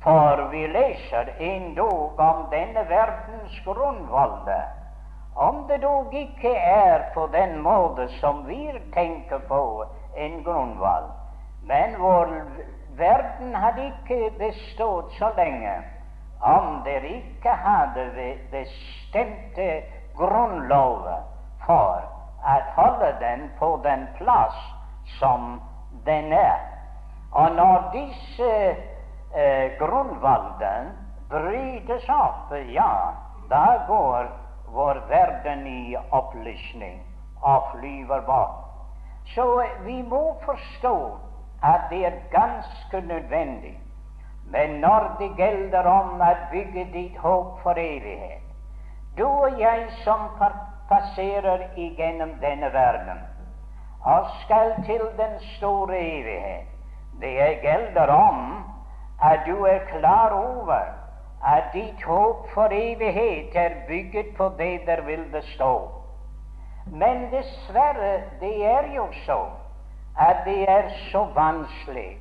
for 0.05 0.49
vi 0.51 0.67
leser 0.69 1.35
endog 1.39 2.21
om 2.21 2.47
denne 2.51 2.85
verdens 2.89 3.61
grunnvolde. 3.65 4.63
Om 5.35 5.67
det 5.69 5.79
dog 5.83 6.15
ikke 6.15 6.53
er 6.57 7.07
på 7.15 7.27
den 7.33 7.57
måte 7.63 8.09
som 8.21 8.45
vi 8.47 8.69
tenker 8.95 9.39
på 9.49 9.85
en 10.17 10.43
grunnvoll. 10.45 11.09
Men 11.63 11.97
vår 12.01 12.35
verden 12.97 13.55
hadde 13.55 13.87
ikke 13.87 14.31
bestått 14.39 15.17
så 15.19 15.33
lenge 15.37 15.73
om 16.45 16.83
det 16.85 17.01
ikke 17.09 17.57
hadde 17.65 18.05
bestemte 18.53 19.71
grunnlover 20.17 21.25
for 21.65 22.05
å 22.45 22.61
holde 22.77 23.11
den 23.25 23.49
på 23.59 23.73
den 23.89 24.07
plass 24.21 24.61
som 25.17 25.61
den 26.05 26.33
er. 26.37 26.74
Og 27.35 27.55
når 27.57 27.89
disse 27.93 28.51
eh, 29.35 29.79
grunnvallen 29.79 30.93
brytes 31.31 32.09
opp, 32.09 32.53
ja, 32.71 33.15
da 33.51 33.67
går 33.89 34.29
vår 34.75 35.01
verden 35.09 35.67
i 35.67 35.97
opplysning 36.11 37.01
og 37.43 37.73
flyver 37.73 38.21
bort. 38.27 38.61
Så 39.35 39.63
vi 39.85 40.03
må 40.03 40.37
forstå 40.45 41.19
at 41.63 41.81
det 41.91 42.07
er 42.07 42.21
ganske 42.31 43.01
nødvendig 43.07 43.81
Men 44.45 44.71
når 44.71 45.17
det 45.19 45.31
gjelder 45.39 45.87
om 45.89 46.21
å 46.21 46.33
bygge 46.51 46.85
ditt 46.93 47.17
håp 47.17 47.63
for 47.63 47.81
evighet 47.81 48.43
Du 49.17 49.25
og 49.25 49.61
jeg 49.61 49.87
som 50.05 50.27
passerer 50.91 51.65
igjennom 51.81 52.35
denne 52.43 52.73
verden 52.75 53.23
og 54.05 54.27
skal 54.43 54.75
til 54.85 55.01
den 55.17 55.39
store 55.57 55.97
evighet, 55.97 56.74
det 57.21 57.61
gjelder 57.63 58.09
om 58.09 58.65
at 59.23 59.47
du 59.47 59.65
er 59.65 59.79
klar 59.99 60.31
over 60.31 60.85
at 61.47 61.73
ditt 61.73 62.03
håp 62.03 62.49
for 62.55 62.73
evighet 62.73 63.57
er 63.57 63.71
bygget 63.89 64.37
på 64.37 64.49
det 64.59 64.81
der 64.87 65.01
vil 65.01 65.33
det 65.33 65.45
stå. 65.45 65.91
Men 66.87 67.31
dessverre, 67.33 68.23
det 68.41 68.67
er 68.67 68.95
jo 68.95 69.07
så 69.27 69.41
at 70.21 70.37
det 70.45 70.69
er 70.69 70.89
så 71.13 71.27
vanskelig. 71.35 72.19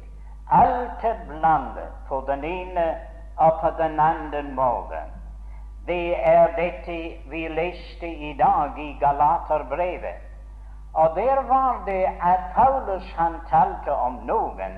Alt 0.51 1.03
er 1.03 1.15
blandet 1.27 1.89
på 2.08 2.23
den 2.27 2.43
ene 2.43 2.95
og 3.38 3.60
på 3.62 3.69
den 3.84 3.99
andre 3.99 4.43
måten. 4.43 5.12
Det 5.88 6.15
er 6.27 6.47
dette 6.56 7.17
vi 7.29 7.47
leste 7.47 8.08
i 8.08 8.36
dag 8.39 8.79
i 8.79 8.97
Galaterbrevet. 8.99 10.32
Og 10.93 11.15
der 11.15 11.41
var 11.47 11.84
det 11.86 12.03
at 12.03 12.39
Paulus 12.56 13.13
han 13.17 13.34
talte 13.49 13.91
om 13.91 14.13
noen 14.13 14.77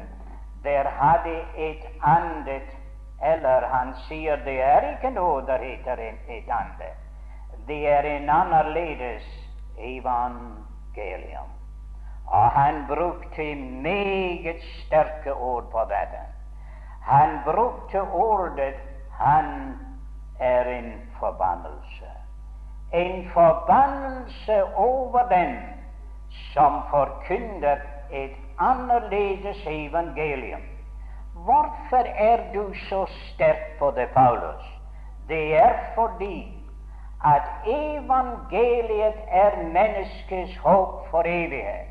der 0.63 0.89
hadde 0.89 1.41
et 1.58 1.86
andet 2.04 2.78
Eller 3.23 3.67
han 3.67 3.93
sier 4.08 4.36
det 4.36 4.62
er 4.62 4.89
ikke 4.91 5.10
noe 5.10 5.41
der 5.47 5.58
heter 5.58 5.99
et 6.01 6.49
andet. 6.51 6.95
Det 7.67 7.88
er 7.89 8.01
en 8.01 8.30
annerledes 8.30 9.23
evangelium. 9.78 11.51
Og 12.28 12.49
han 12.51 12.86
brukte 12.88 13.56
meget 13.56 14.62
sterke 14.62 15.34
ord 15.34 15.71
på 15.71 15.80
dette. 15.80 16.21
Han 17.01 17.39
brukte 17.45 18.01
ordet 18.01 18.75
'han 19.12 19.80
er 20.39 20.65
en 20.65 20.91
forbannelse'. 21.19 22.12
En 22.93 23.30
forbannelse 23.30 24.63
over 24.75 25.28
den 25.30 25.74
som 26.54 26.82
forkynner 26.89 27.78
et 28.12 28.36
annerledes 28.60 29.67
evangelium. 29.67 30.62
Hvorfor 31.34 32.06
er 32.15 32.38
du 32.54 32.74
så 32.89 33.06
sterk 33.06 33.80
på 33.80 33.91
det, 33.95 34.10
Paulus? 34.13 34.63
Det 35.28 35.56
er 35.56 35.74
fordi 35.95 36.56
at 37.26 37.41
evangeliet 37.67 39.19
er 39.28 39.63
menneskets 39.63 40.58
håp 40.58 41.10
for 41.12 41.24
evighet. 41.26 41.88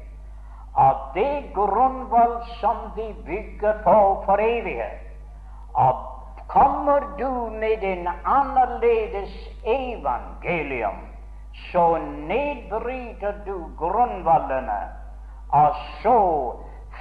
Og 0.74 0.94
det 1.14 1.50
grunnvoll 1.54 2.42
som 2.60 2.76
de 2.96 3.14
bygger 3.26 3.72
på 3.84 4.22
for 4.24 4.38
evighet. 4.40 5.00
Og 5.74 5.94
kommer 6.48 7.00
du 7.18 7.50
med 7.50 7.82
en 7.82 8.08
annerledes 8.24 9.32
evangelium, 9.64 10.98
så 11.54 11.98
nedbryter 12.28 13.32
du 13.46 13.76
grunnvollene, 13.78 14.80
og 15.52 15.74
så 16.02 16.18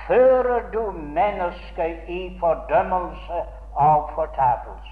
fører 0.08 0.72
du 0.74 0.92
mennesket 0.92 2.10
i 2.10 2.38
fordømmelse 2.39 3.44
og 3.76 4.10
fortapelse. 4.16 4.89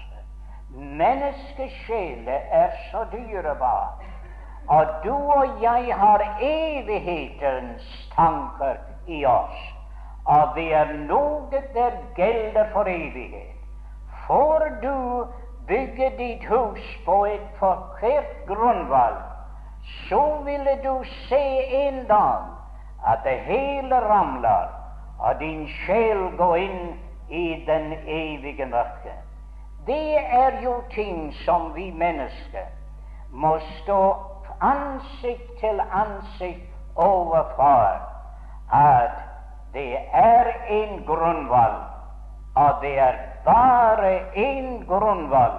Menneskesjeler 0.74 2.40
er 2.50 2.70
så 2.90 3.04
dyrebar, 3.12 4.02
og 4.68 4.86
du 5.04 5.14
og 5.14 5.62
jeg 5.62 5.94
har 5.96 6.38
evighetens 6.40 8.10
tanker 8.16 8.76
i 9.06 9.24
oss. 9.24 9.58
Og 10.24 10.54
det 10.54 10.74
er 10.74 10.92
noe 11.08 11.62
der 11.74 11.98
gjelder 12.16 12.70
for 12.72 12.88
evighet. 12.88 13.58
Får 14.26 14.68
du 14.82 15.26
bygge 15.66 16.10
ditt 16.18 16.44
hus 16.48 16.84
på 17.04 17.24
et 17.26 17.48
forkert 17.58 18.46
grunnvalg, 18.46 19.31
så 20.08 20.42
ville 20.44 20.76
du 20.84 21.04
se 21.28 21.44
en 21.86 22.06
dag 22.06 22.42
at 23.06 23.18
det 23.24 23.38
hele 23.38 24.00
ramler, 24.00 24.68
og 25.18 25.40
din 25.40 25.68
sjel 25.68 26.36
går 26.36 26.56
inn 26.56 26.94
i 27.28 27.64
den 27.66 27.92
evige 28.06 28.66
mørket. 28.66 29.18
Det 29.86 30.18
er 30.18 30.60
jo 30.62 30.74
ting 30.90 31.34
som 31.44 31.74
vi 31.74 31.90
mennesker 31.90 32.68
må 33.30 33.58
stå 33.82 34.14
ansikt 34.60 35.58
til 35.60 35.80
ansikt 35.90 36.68
overfor. 36.96 37.98
At 38.72 39.18
det 39.72 39.98
er 40.12 40.52
en 40.68 41.04
grunnvoll, 41.06 41.78
og 42.54 42.82
det 42.82 42.98
er 42.98 43.14
bare 43.44 44.36
en 44.36 44.86
grunnvoll 44.86 45.58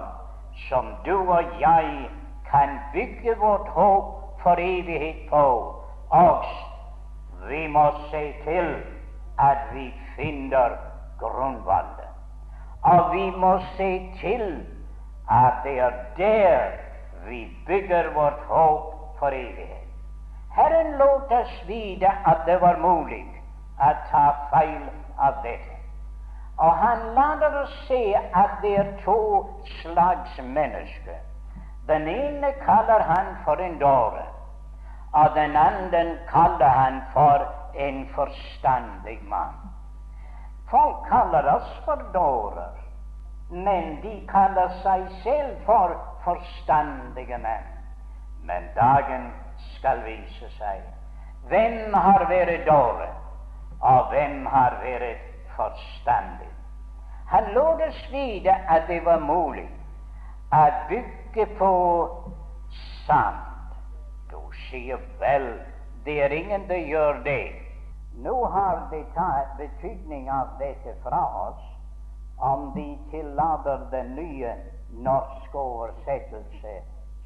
som 0.68 0.94
du 1.04 1.16
og 1.30 1.60
jeg 1.60 2.08
kan 2.50 2.78
bygge 2.92 3.36
vårt 3.38 3.68
håp 3.68 4.23
for 4.44 4.60
evighet 4.60 5.24
på. 5.30 5.44
Og 6.10 6.44
vi 7.48 7.66
må 7.66 7.84
se 8.10 8.24
til 8.44 8.76
at 9.40 9.58
vi 9.74 9.88
finner 10.16 10.76
grunnvalget. 11.18 12.10
Og 12.82 13.14
vi 13.14 13.30
må 13.30 13.58
se 13.76 13.90
til 14.20 14.66
at 15.30 15.52
det 15.64 15.78
er 15.80 15.90
der 16.16 16.60
vi 17.28 17.56
bygger 17.66 18.14
vårt 18.14 18.40
håp 18.48 19.18
for 19.18 19.26
evighet. 19.28 19.88
Herren 20.56 20.98
lot 20.98 21.32
oss 21.32 21.64
vite 21.66 22.06
at 22.26 22.44
det 22.46 22.60
var 22.60 22.76
mulig 22.78 23.24
å 23.82 23.90
ta 24.10 24.26
feil 24.52 24.84
av 25.18 25.40
dette. 25.42 25.78
Og 26.58 26.76
han 26.78 27.08
later 27.16 27.56
oss 27.62 27.72
se 27.88 28.02
at 28.14 28.60
det 28.62 28.76
er 28.78 28.92
to 29.04 29.46
slags 29.80 30.36
mennesker. 30.38 31.18
Den 31.88 32.08
ene 32.08 32.52
kaller 32.62 33.02
han 33.02 33.34
for 33.44 33.56
en 33.56 33.78
dåre, 33.78 34.22
og 35.14 35.34
den 35.34 35.56
anden 35.56 36.18
kaller 36.28 36.68
han 36.68 37.02
for 37.12 37.46
en 37.74 38.08
forstandig 38.14 39.18
mann. 39.22 39.54
Folk 40.70 40.96
kaller 41.08 41.54
oss 41.54 41.82
for 41.84 42.02
dårer, 42.14 42.74
men 43.50 44.02
de 44.02 44.14
kaller 44.28 44.68
seg 44.82 45.06
selv 45.22 45.56
for 45.66 45.94
forstandige 46.24 47.38
menn. 47.38 47.70
Men 48.42 48.66
dagen 48.76 49.30
skal 49.76 50.02
vise 50.04 50.50
seg 50.58 50.82
hvem 51.48 51.94
har 51.94 52.26
vært 52.28 52.66
dårlig, 52.66 53.12
og 53.80 54.10
hvem 54.10 54.46
har 54.46 54.78
vært 54.82 55.24
forstandig. 55.56 56.50
Han 57.28 57.52
lot 57.54 57.80
oss 57.88 58.02
at 58.68 58.88
det 58.88 59.00
var 59.04 59.20
mulig 59.20 59.68
å 60.52 60.64
bygge 60.88 61.46
på 61.58 61.72
sand. 63.06 63.53
Sier 64.68 65.00
vel, 65.20 65.60
det 66.04 66.22
er 66.24 66.32
ingen 66.32 66.66
som 66.68 66.88
gjør 66.90 67.22
det. 67.24 67.52
Nå 68.22 68.34
har 68.46 68.86
de 68.90 69.02
tatt 69.14 69.56
betydning 69.58 70.30
av 70.30 70.54
dette 70.58 70.94
fra 71.02 71.22
oss, 71.48 71.62
om 72.38 72.70
de 72.74 72.86
tillater 73.10 73.86
den 73.90 74.14
nye 74.14 74.54
norske 75.02 75.58
oversettelse 75.58 76.74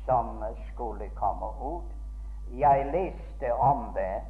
som 0.06 0.44
skulle 0.72 1.08
komme 1.20 1.50
ut. 1.60 1.90
Jeg 2.56 2.86
leste 2.92 3.52
om 3.54 3.90
det, 3.94 4.22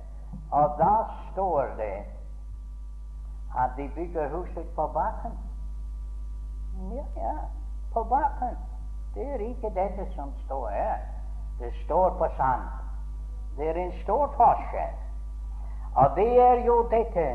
og 0.50 0.74
da 0.78 0.94
står 1.32 1.76
det 1.78 1.98
at 3.56 3.70
de 3.76 3.88
bygger 3.94 4.28
huset 4.28 4.66
på 4.74 4.86
bakken. 4.94 5.38
Ja, 6.94 7.04
ja, 7.16 7.36
på 7.92 8.04
bakken. 8.04 8.58
Det 9.14 9.26
er 9.34 9.38
ikke 9.38 9.70
dette 9.74 10.06
som 10.14 10.32
står 10.44 10.68
her. 10.68 10.98
Det 11.60 11.72
står 11.84 12.10
på 12.18 12.26
sand. 12.36 12.87
Det 13.58 13.68
er 13.68 13.74
en 13.74 13.92
stor 14.02 14.26
forskjell. 14.36 14.94
Og 15.94 16.16
det 16.16 16.40
er 16.40 16.64
jo 16.66 16.76
dette 16.90 17.26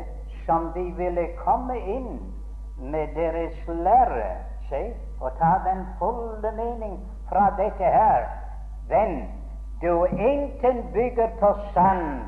som 0.46 0.70
de 0.74 0.84
ville 0.96 1.26
komme 1.44 1.76
inn 1.78 2.32
med 2.78 3.12
deres 3.16 3.56
lære, 3.68 4.30
se, 4.68 4.80
og 5.20 5.36
ta 5.38 5.52
den 5.66 5.84
fulle 5.98 6.52
mening 6.56 6.96
fra 7.28 7.50
dette 7.58 7.84
her. 7.96 8.24
Venn, 8.88 9.28
du 9.82 10.04
enten 10.04 10.82
bygger 10.92 11.36
på 11.40 11.52
sand, 11.74 12.20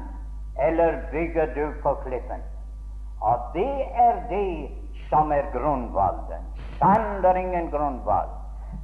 eller 0.60 1.00
bygger 1.10 1.54
du 1.54 1.72
på 1.82 1.94
klippen. 2.04 2.44
Og 3.20 3.38
det 3.54 3.84
er 3.94 4.20
det 4.28 4.70
som 5.08 5.32
er 5.32 5.48
grunnvalden. 5.52 6.44
Sand 6.78 7.24
er 7.24 7.34
ingen 7.34 7.70
grunnvalg, 7.70 8.30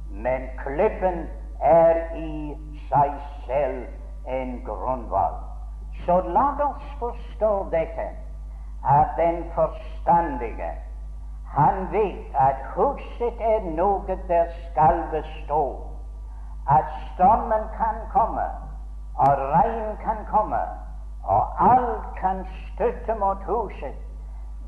men 0.09 0.49
klippen 0.65 1.27
er 1.61 2.15
i 2.17 2.57
seg 2.89 3.13
selv 3.45 4.02
en 4.27 4.61
grunnvalg. 4.65 5.35
Så 6.05 6.21
la 6.21 6.47
oss 6.65 6.95
forstå 6.99 7.51
dette, 7.71 8.09
at 8.83 9.07
den 9.17 9.43
forstandige 9.55 10.71
han 11.53 11.91
vet 11.91 12.33
at 12.33 12.55
huset 12.75 13.41
er 13.41 13.65
noe 13.77 14.15
der 14.27 14.47
skal 14.69 15.03
bestå, 15.11 15.61
at 16.69 16.87
stormen 17.13 17.67
kan 17.77 17.99
komme, 18.13 18.45
og 19.15 19.43
regn 19.53 19.97
kan 20.01 20.25
komme, 20.31 20.63
og 21.23 21.71
alt 21.73 22.07
kan 22.17 22.41
støtte 22.73 23.15
mot 23.19 23.37
huset. 23.45 23.95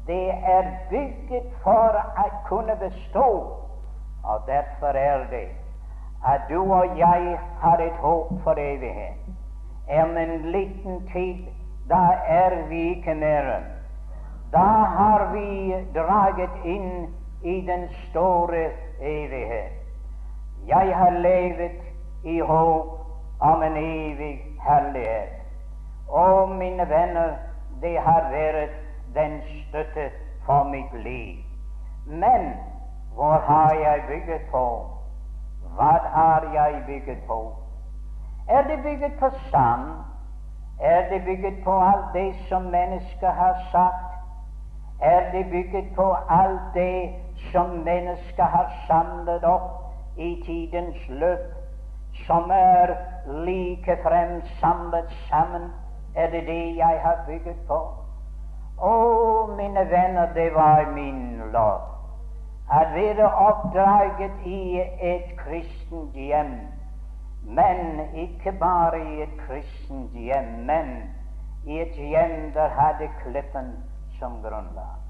Det 0.08 0.30
er 0.30 0.70
bygget 0.90 1.50
for 1.64 1.98
å 1.98 2.28
kunne 2.46 2.76
bestå, 2.78 3.28
og 4.24 4.46
derfor 4.48 4.94
er 4.94 5.26
det 5.34 5.48
at 6.26 6.46
du 6.50 6.62
og 6.62 6.98
jeg 6.98 7.40
har 7.62 7.82
et 7.82 7.98
håp 8.02 8.30
for 8.44 8.62
evighet. 8.62 9.25
Om 9.88 10.18
en 10.18 10.52
liten 10.52 11.10
tid, 11.14 11.46
da 11.90 12.18
er 12.28 12.68
vi 12.70 12.90
ikke 12.90 13.16
mer. 13.16 13.62
Da 14.52 14.68
har 14.98 15.32
vi 15.34 15.76
draget 15.94 16.50
inn 16.66 17.08
i 17.44 17.62
den 17.68 17.90
store 17.90 18.70
evighet. 19.02 19.72
Jeg 20.68 20.96
har 20.98 21.10
levet 21.10 21.82
i 22.24 22.40
håp 22.40 22.88
om 23.40 23.64
en 23.64 23.78
evig 23.78 24.42
herlighet. 24.68 25.30
Og 26.08 26.50
mine 26.50 26.90
venner, 26.90 27.34
det 27.82 28.00
har 28.00 28.30
vært 28.32 28.74
den 29.16 29.42
støtte 29.46 30.10
for 30.46 30.64
mitt 30.64 31.04
liv. 31.04 31.38
Men 32.08 32.54
hvor 33.14 33.38
har 33.38 33.74
jeg 33.74 34.04
bygget 34.08 34.42
på? 34.52 34.86
Hva 35.76 35.94
har 36.16 36.50
jeg 36.54 36.84
bygget 36.88 37.18
på? 37.28 37.65
Er 38.50 38.62
det 38.62 38.84
bygget 38.84 39.20
på 39.20 39.30
sand? 39.52 39.92
Er 40.80 41.10
det 41.10 41.26
bygget 41.26 41.64
på 41.64 41.80
alt 41.82 42.14
det 42.14 42.36
som 42.50 42.62
mennesker 42.62 43.32
har 43.32 43.56
sagt? 43.72 44.06
Er 45.02 45.32
det 45.32 45.46
bygget 45.52 45.96
på 45.96 46.16
alt 46.30 46.62
det 46.74 47.10
som 47.52 47.70
mennesker 47.70 48.44
har 48.44 48.72
samlet 48.88 49.44
opp 49.44 50.18
i 50.18 50.44
tidens 50.46 51.10
løp, 51.10 51.54
som 52.28 52.52
er 52.52 52.96
likefrem 53.28 54.42
samlet 54.60 55.12
sammen? 55.30 55.72
Er 56.16 56.30
det 56.30 56.48
det 56.48 56.78
jeg 56.78 57.00
har 57.04 57.24
bygget 57.28 57.58
på? 57.68 57.80
Å, 58.78 58.94
mine 59.58 59.90
venner, 59.90 60.34
det 60.34 60.54
var 60.56 60.92
min 60.92 61.42
lov. 61.52 61.82
at 62.72 62.94
være 62.94 63.34
oppdraget 63.34 64.32
i 64.46 64.82
et 65.02 65.38
kristent 65.38 66.14
hjem. 66.14 66.75
Men 67.46 68.00
ikke 68.14 68.52
bare 68.60 69.00
i 69.00 69.22
et 69.22 69.38
kristent 69.48 70.14
hjem, 70.18 70.66
men 70.66 70.96
i 71.66 71.80
et 71.82 71.94
hjem 71.98 72.52
der 72.54 72.70
hadde 72.74 73.10
Klippen 73.24 73.74
som 74.20 74.42
grunnlag. 74.42 75.02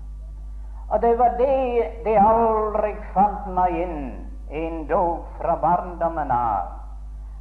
Og 0.90 1.02
det 1.02 1.20
var 1.20 1.38
det 1.38 1.84
de 2.06 2.18
aldri 2.20 2.92
fant 3.14 3.48
meg 3.56 3.78
inn, 3.82 4.02
endog 4.52 5.26
fra 5.40 5.56
barndommen 5.62 6.32
av, 6.32 6.76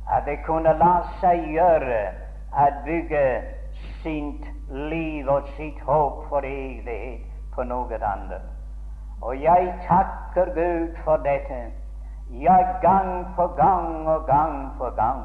at 0.09 0.24
det 0.26 0.38
kunne 0.46 0.72
la 0.80 0.94
seg 1.20 1.44
gjøre 1.52 2.00
å 2.54 2.70
bygge 2.87 3.24
sitt 4.02 4.46
liv 4.70 5.28
og 5.28 5.48
sitt 5.59 5.80
håp 5.85 6.24
for 6.30 6.46
evighet 6.48 7.26
på 7.54 7.66
noe 7.68 7.98
annet. 8.00 8.42
Og 9.22 9.37
jeg 9.40 9.72
takker 9.88 10.54
Gud 10.54 10.96
for 11.04 11.20
dette, 11.24 11.61
ja, 12.40 12.59
gang 12.83 13.27
på 13.37 13.47
gang 13.47 14.09
og 14.09 14.27
gang 14.27 14.73
på 14.79 14.90
gang. 14.97 15.25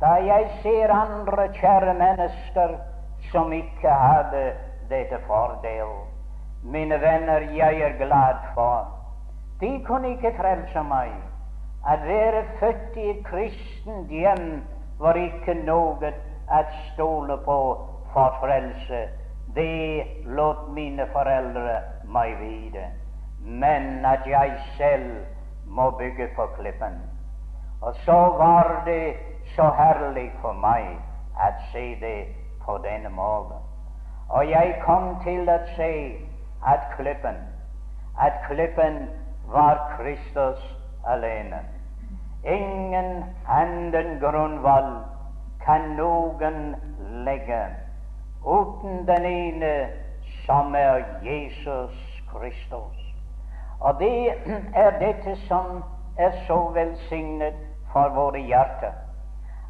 Da 0.00 0.16
jeg 0.24 0.50
ser 0.62 0.92
andre 0.92 1.48
kjære 1.52 1.94
mennesker 1.94 2.76
som 3.32 3.52
ikke 3.52 3.90
hadde 3.90 4.52
dette 4.90 5.18
fordel. 5.26 5.94
Mine 6.64 7.00
venner, 7.00 7.40
jeg 7.52 7.80
er 7.80 7.96
glad 7.98 8.40
for 8.54 8.94
de 9.60 9.84
kunne 9.86 10.10
ikke 10.10 10.34
frelse 10.36 10.82
meg. 10.88 11.12
Å 11.84 11.94
være 12.02 12.42
født 12.60 12.96
i 12.98 13.10
et 13.12 13.20
kristent 13.26 14.10
hjem 14.12 14.48
var 15.00 15.18
ikke 15.20 15.54
noe 15.60 16.10
å 16.58 16.60
stole 16.92 17.36
på 17.46 17.58
for 18.14 18.38
frelse. 18.42 19.04
Det 19.54 20.24
lot 20.36 20.66
mine 20.74 21.06
foreldre 21.14 21.78
meg 22.16 22.34
vite. 22.40 22.88
Men 23.44 24.04
at 24.08 24.26
jeg 24.26 24.56
selv 24.78 25.33
må 25.74 25.90
bygge 25.90 26.28
på 26.36 26.46
klippen. 26.58 27.02
Og 27.82 27.94
så 27.94 28.18
var 28.40 28.82
det 28.86 29.16
så 29.56 29.70
herlig 29.78 30.30
for 30.40 30.52
meg 30.52 30.94
å 31.36 31.50
se 31.72 31.84
det 32.00 32.18
på 32.64 32.78
denne 32.86 33.10
måten. 33.12 33.60
Og 34.28 34.48
jeg 34.50 34.78
kom 34.86 35.10
til 35.24 35.50
å 35.50 35.58
se 35.76 35.90
at 36.66 36.86
klippen, 36.96 37.36
at 38.16 38.40
klippen 38.48 39.04
var 39.52 39.82
Kristus 39.96 40.62
alene. 41.04 41.60
Ingen 42.44 43.24
annen 43.48 44.18
grunnvoll 44.20 44.90
kan 45.64 45.94
noen 45.98 46.74
legge 47.28 47.62
uten 48.44 49.06
den 49.08 49.28
ene 49.28 49.74
som 50.46 50.74
er 50.74 51.04
Jesus 51.24 52.20
Kristus. 52.32 53.03
Og 53.80 53.98
det 53.98 54.34
er 54.74 54.98
dette 54.98 55.36
som 55.48 55.82
er 56.18 56.30
så 56.46 56.58
velsignet 56.74 57.54
for 57.92 58.08
våre 58.14 58.38
hjerter, 58.38 58.92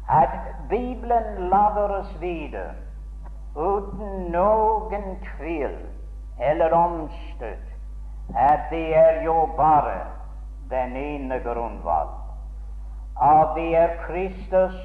at 0.09 0.35
Bibelen 0.69 1.49
lader 1.49 1.99
oss 1.99 2.11
videre 2.21 2.73
uten 3.55 4.31
noen 4.31 5.15
tvil 5.37 5.77
eller 6.39 6.73
omstøt 6.73 7.75
at 8.35 8.59
det 8.69 8.95
er 8.97 9.23
jo 9.23 9.49
bare 9.57 9.99
den 10.69 10.95
ene 10.95 11.39
grunnvalg. 11.39 12.09
Og 13.15 13.55
det 13.55 13.77
er 13.77 13.89
Kristus, 14.07 14.75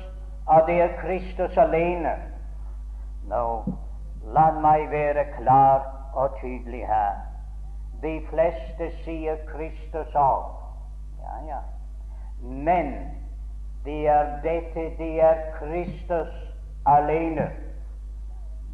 og 0.46 0.62
det 0.66 0.82
er 0.82 1.00
Kristus 1.00 1.56
alene. 1.56 2.14
Nå, 3.28 3.64
la 4.34 4.50
meg 4.60 4.90
være 4.90 5.24
klar 5.38 5.82
og 6.14 6.36
tydelig 6.40 6.86
her. 6.86 7.29
De 8.02 8.20
fleste 8.30 8.90
sier 9.04 9.36
Kristus 9.52 10.14
av. 10.14 10.44
Ja, 11.20 11.36
ja. 11.48 11.60
Men 12.42 12.94
det 13.84 14.08
er 14.08 14.38
dette, 14.42 14.90
det 14.98 15.20
er 15.20 15.42
Kristus 15.58 16.32
alene. 16.86 17.50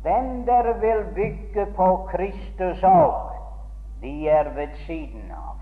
Den 0.04 0.46
der 0.46 0.72
vil 0.80 1.04
bygge 1.14 1.66
på 1.76 2.08
Kristus 2.10 2.82
av, 2.84 3.32
de 4.02 4.28
er 4.28 4.48
ved 4.54 4.68
siden 4.86 5.30
av. 5.30 5.56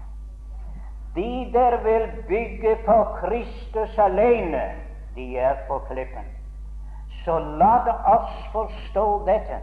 De 1.14 1.50
der 1.52 1.76
vil 1.82 2.08
bygge 2.28 2.76
på 2.86 3.04
Kristus 3.20 3.98
alene, 3.98 4.64
de 5.14 5.36
er 5.38 5.56
på 5.68 5.78
klippen. 5.78 6.26
Så 7.24 7.38
la 7.38 7.76
oss 8.16 8.48
forstå 8.52 9.06
dette, 9.26 9.60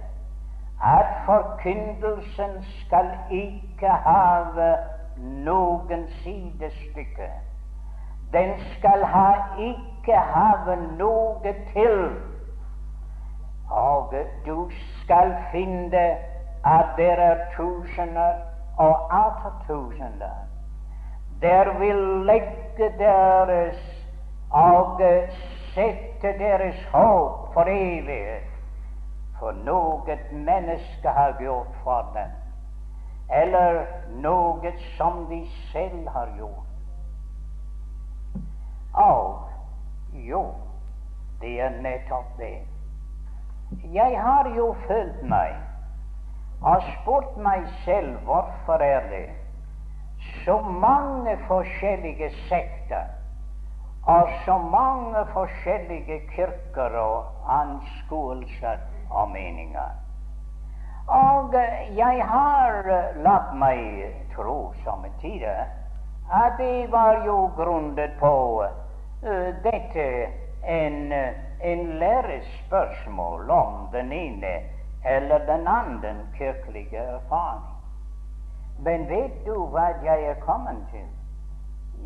at 0.83 1.05
forkyndelsen 1.25 2.57
skal 2.63 3.11
ikke 3.31 3.89
ha 3.89 4.67
noen 5.17 6.07
sidestykke. 6.23 7.29
Den 8.33 8.53
skal 8.77 9.05
ha 9.05 9.29
ikke 9.59 10.17
ha 10.17 10.75
noe 10.97 11.55
til 11.73 11.97
og 13.71 14.13
du 14.45 14.69
skal 15.01 15.35
finne 15.51 16.05
at 16.65 16.85
det 16.97 17.11
er 17.19 17.37
tusener 17.55 18.33
og 18.77 19.13
atter 19.15 19.63
tusener 19.67 20.39
der 21.41 21.79
vil 21.79 22.01
legge 22.25 22.89
deres 22.99 23.79
og 24.51 25.01
sette 25.73 26.33
deres 26.39 26.85
håp 26.91 27.53
for 27.53 27.65
evighet 27.69 28.50
for 29.41 29.58
noe 29.65 30.17
menneske 30.32 31.10
har 31.10 31.34
gjort 31.41 31.77
for 31.84 32.12
dem, 32.13 32.34
eller 33.34 33.80
noe 34.21 34.73
som 34.97 35.25
de 35.30 35.41
selv 35.71 36.10
har 36.13 36.30
gjort. 36.38 36.67
Og 38.93 39.49
jo, 40.27 40.43
det 41.41 41.56
er 41.62 41.82
nettopp 41.82 42.38
det. 42.38 42.60
Jeg 43.93 44.21
har 44.21 44.49
jo 44.56 44.73
følt 44.88 45.23
meg 45.23 45.56
og 46.62 46.84
spurt 46.91 47.38
meg 47.41 47.65
selv 47.86 48.19
hvorfor 48.27 48.84
er 48.86 49.08
det 49.10 49.25
så 50.43 50.60
mange 50.62 51.34
forskjellige 51.47 52.30
sekter 52.49 53.10
og 54.12 54.30
så 54.45 54.58
mange 54.58 55.25
forskjellige 55.34 56.19
kirker 56.36 56.97
og 56.99 57.25
anskuelser 57.49 58.77
og 59.12 59.30
meninger. 59.30 59.91
Og 61.08 61.54
jeg 61.97 62.26
har 62.28 62.89
latt 63.24 63.54
meg 63.60 64.06
tro 64.36 64.74
somme 64.84 65.12
tider 65.21 65.67
at 66.32 66.58
det 66.58 66.91
var 66.91 67.26
jo 67.26 67.50
grunnet 67.58 68.13
på 68.19 68.36
uh, 68.63 69.50
dette 69.63 70.06
en 70.63 71.12
en 71.63 71.88
lærespørsmål 71.88 73.50
om 73.50 73.88
den 73.91 74.12
ene 74.12 74.54
eller 75.06 75.38
den 75.38 75.67
andre 75.67 76.15
kirkelige 76.38 76.97
erfaring. 76.97 77.63
Men 78.80 79.10
vet 79.10 79.45
du 79.45 79.65
hva 79.65 79.86
jeg 80.04 80.24
er 80.24 80.39
kommet 80.45 80.78
til? 80.91 81.08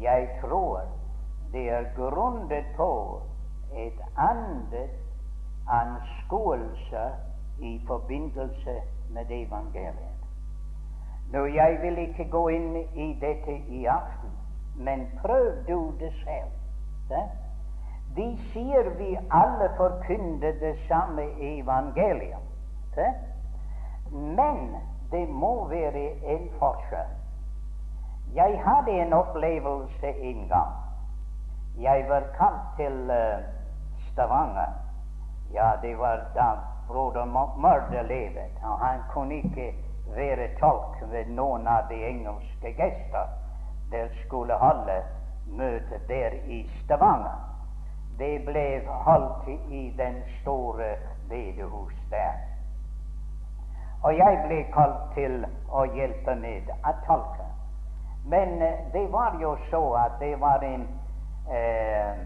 Jeg 0.01 0.29
tror 0.41 0.81
det 1.53 1.69
er 1.69 1.83
grunnet 1.95 2.65
på 2.77 3.21
et 3.75 3.99
annet 4.17 4.89
anskuelse 5.67 7.05
i 7.59 7.81
forbindelse 7.87 8.81
med 9.09 9.25
evangeliet. 9.29 10.15
Nå, 11.31 11.45
jeg 11.45 11.77
vil 11.81 11.97
ikke 11.97 12.29
gå 12.31 12.47
inn 12.47 12.75
i 12.93 13.07
dette 13.21 13.57
i 13.67 13.85
aften, 13.85 14.31
men 14.77 15.07
prøv 15.21 15.65
du 15.67 15.93
det 15.99 16.13
selv. 16.23 16.51
Det? 17.09 17.23
De 18.15 18.27
sier 18.53 18.89
vi 18.97 19.17
alle 19.31 19.69
forkynner 19.77 20.59
det 20.59 20.75
samme 20.87 21.25
evangelium. 21.39 22.45
Det? 22.95 23.13
Men 24.11 24.75
det 25.11 25.29
må 25.29 25.67
være 25.67 26.05
en 26.23 26.49
forskjell. 26.59 27.11
Jeg 28.35 28.61
hadde 28.65 28.91
en 29.01 29.13
opplevelse 29.13 30.07
en 30.07 30.47
gang. 30.47 30.73
Jeg 31.79 32.05
var 32.09 32.23
kalt 32.37 32.75
til 32.77 33.09
uh, 33.09 33.43
Stavanger. 34.11 34.84
Ja, 35.55 35.77
det 35.81 35.95
var 35.95 36.23
da 36.35 36.57
broder 36.87 37.25
Mørde 37.57 38.07
levet, 38.07 38.51
og 38.63 38.79
han 38.79 38.99
kunne 39.13 39.35
ikke 39.35 39.73
være 40.15 40.47
tolk 40.59 41.11
ved 41.11 41.25
noen 41.25 41.67
av 41.67 41.87
de 41.89 41.95
engelske 42.07 42.73
gester 42.75 43.31
der 43.91 44.07
skulle 44.25 44.53
holde 44.53 44.97
møte 45.47 45.99
der 46.07 46.35
i 46.47 46.59
Stavanger. 46.83 47.39
Det 48.19 48.43
ble 48.45 48.65
holdt 48.87 49.47
i 49.69 49.93
den 49.97 50.19
store 50.41 50.91
bedehus 51.29 51.95
der. 52.11 52.35
Og 54.03 54.17
jeg 54.17 54.43
ble 54.47 54.59
kalt 54.75 55.01
til 55.15 55.45
å 55.71 55.87
hjelpe 55.95 56.35
med 56.35 56.69
å 56.83 56.95
tolke. 57.07 57.47
Men 58.27 58.59
uh, 58.61 58.69
det 58.93 59.07
var 59.11 59.39
jo 59.41 59.55
så 59.71 59.83
at 60.03 60.19
det 60.19 60.35
var 60.39 60.63
en 60.63 60.87
eh, 61.47 62.25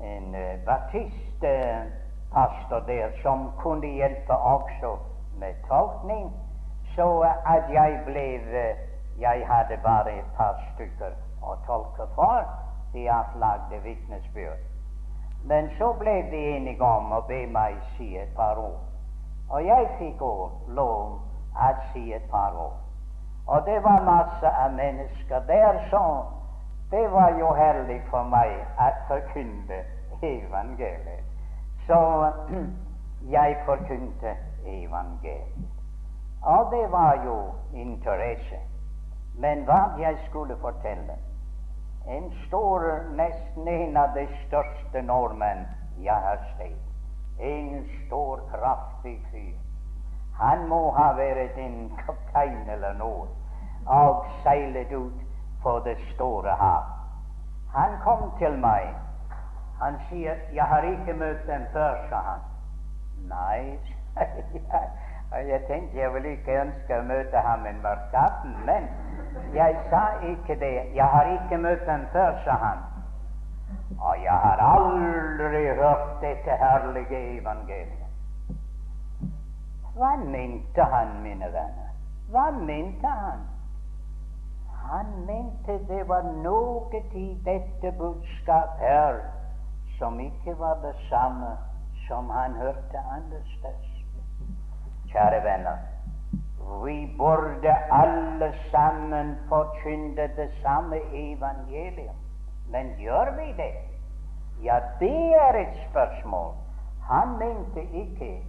en 0.00 0.34
uh, 0.34 2.03
baptistpastor 2.34 2.80
der 2.86 3.10
som 3.22 3.52
kunne 3.58 3.86
hjelpe 3.86 4.32
også 4.32 4.98
med 5.38 5.54
tolkning, 5.68 6.32
så 6.96 7.20
at 7.46 7.64
jeg 7.72 8.00
ble 8.04 8.74
Jeg 9.20 9.46
hadde 9.46 9.76
bare 9.82 10.18
et 10.18 10.30
par 10.36 10.54
stykker 10.74 11.12
å 11.42 11.54
tolke 11.66 12.06
for. 12.14 12.42
De 12.92 13.10
avlagde 13.10 13.78
vitnesbyrd. 13.82 14.58
Men 15.44 15.70
så 15.78 15.92
ble 15.92 16.14
de 16.30 16.56
enige 16.56 16.82
om 16.82 17.12
å 17.12 17.20
be 17.28 17.46
meg 17.46 17.76
si 17.96 18.16
et 18.16 18.34
par 18.36 18.58
ord. 18.58 18.80
Og 19.50 19.66
jeg 19.66 19.86
fikk 19.98 20.20
lov 20.68 21.20
å 21.54 21.70
si 21.92 22.12
et 22.12 22.26
par 22.30 22.56
ord. 22.58 22.80
Og 23.46 23.66
det 23.66 23.82
var 23.84 24.02
masse 24.02 24.50
av 24.64 24.72
mennesker 24.72 25.46
der 25.46 25.78
som 25.90 26.26
det 26.90 27.10
var 27.12 27.38
jo 27.38 27.54
herlig 27.54 28.02
for 28.10 28.22
meg 28.22 28.58
å 28.78 28.90
forkynne 29.08 29.84
evangeliet. 30.22 31.23
Så 31.86 32.32
jeg 33.30 33.56
forkynte 33.66 34.36
evangeliet. 34.66 35.70
Og 36.42 36.72
det 36.72 36.92
var 36.92 37.22
jo 37.24 37.36
interesse. 37.72 38.58
Men 39.38 39.64
hva 39.64 39.80
jeg 39.98 40.18
skulle 40.28 40.56
fortelle 40.60 41.16
En 42.08 42.32
stor, 42.46 42.82
nesten 43.16 43.68
en 43.68 43.96
av 43.96 44.10
de 44.14 44.26
største 44.46 45.02
nordmenn 45.02 45.64
jeg 46.04 46.20
har 46.26 46.42
sett. 46.58 46.82
En 47.40 47.86
stor, 48.06 48.42
kraftig 48.52 49.14
fyr. 49.30 49.56
Han 50.36 50.68
må 50.68 50.90
ha 50.90 51.12
vært 51.16 51.56
en 51.58 51.88
kaptein 52.04 52.68
eller 52.68 52.92
noe 52.98 53.26
og 53.86 54.26
seilet 54.42 54.92
ut 54.92 55.24
på 55.62 55.78
det 55.84 55.96
store 56.14 56.56
hav. 56.60 56.84
Han 57.72 57.96
kom 58.04 58.30
til 58.38 58.58
meg. 58.60 58.92
Han 59.80 59.94
sier 60.08 60.34
'Jeg 60.52 60.64
har 60.64 60.82
ikke 60.82 61.12
møtt 61.12 61.46
dem 61.46 61.66
før', 61.72 62.08
sa 62.08 62.16
han. 62.16 62.40
Nei, 63.28 63.78
jeg. 64.54 65.48
jeg 65.48 65.60
tenkte 65.66 65.98
jeg 65.98 66.14
ville 66.14 66.30
ikke 66.30 66.60
ønske 66.60 66.98
å 66.98 67.02
møte 67.02 67.38
ham 67.38 67.66
en 67.66 67.82
mørk 67.82 68.14
men 68.66 68.88
jeg 69.54 69.76
sa 69.90 70.02
ikke 70.22 70.60
det. 70.60 70.94
'Jeg 70.94 71.06
har 71.06 71.24
ikke 71.24 71.58
møtt 71.58 71.86
dem 71.86 72.06
før', 72.12 72.44
sa 72.44 72.50
han. 72.50 72.78
Og 74.00 74.22
jeg 74.22 74.32
har 74.32 74.58
aldri 74.76 75.66
hørt 75.66 76.20
dette 76.20 76.50
herlige 76.50 77.40
evangeliet. 77.40 78.04
Hva 79.94 80.16
mente 80.16 80.82
han, 80.82 81.22
mine 81.22 81.46
venner? 81.52 81.90
Hva 82.30 82.50
mente 82.50 83.06
han? 83.06 83.44
Han 84.90 85.06
mente 85.26 85.78
det 85.88 86.08
var 86.08 86.22
noe 86.22 87.00
i 87.14 87.28
dette 87.44 87.92
budskapet 87.98 88.80
her 88.80 89.22
som 89.98 90.20
ikke 90.20 90.58
var 90.58 90.74
det 90.82 90.94
samme 91.08 91.56
som 92.08 92.30
han 92.30 92.54
hørte 92.54 92.98
andre 93.16 93.40
steder. 93.56 93.90
Kjære 95.12 95.40
venner, 95.44 95.76
vi 96.84 97.14
burde 97.18 97.74
alle 97.92 98.52
sammen 98.70 99.36
forkynne 99.48 100.28
det 100.36 100.50
samme 100.62 100.96
evangelium. 101.12 102.16
Men 102.68 102.86
gjør 102.98 103.36
vi 103.36 103.52
det? 103.62 103.74
Ja, 104.64 104.80
det 105.00 105.34
er 105.46 105.60
et 105.60 105.76
spørsmål. 105.90 106.54
Han 107.10 107.38
mente 107.38 107.82
ikke 107.92 108.46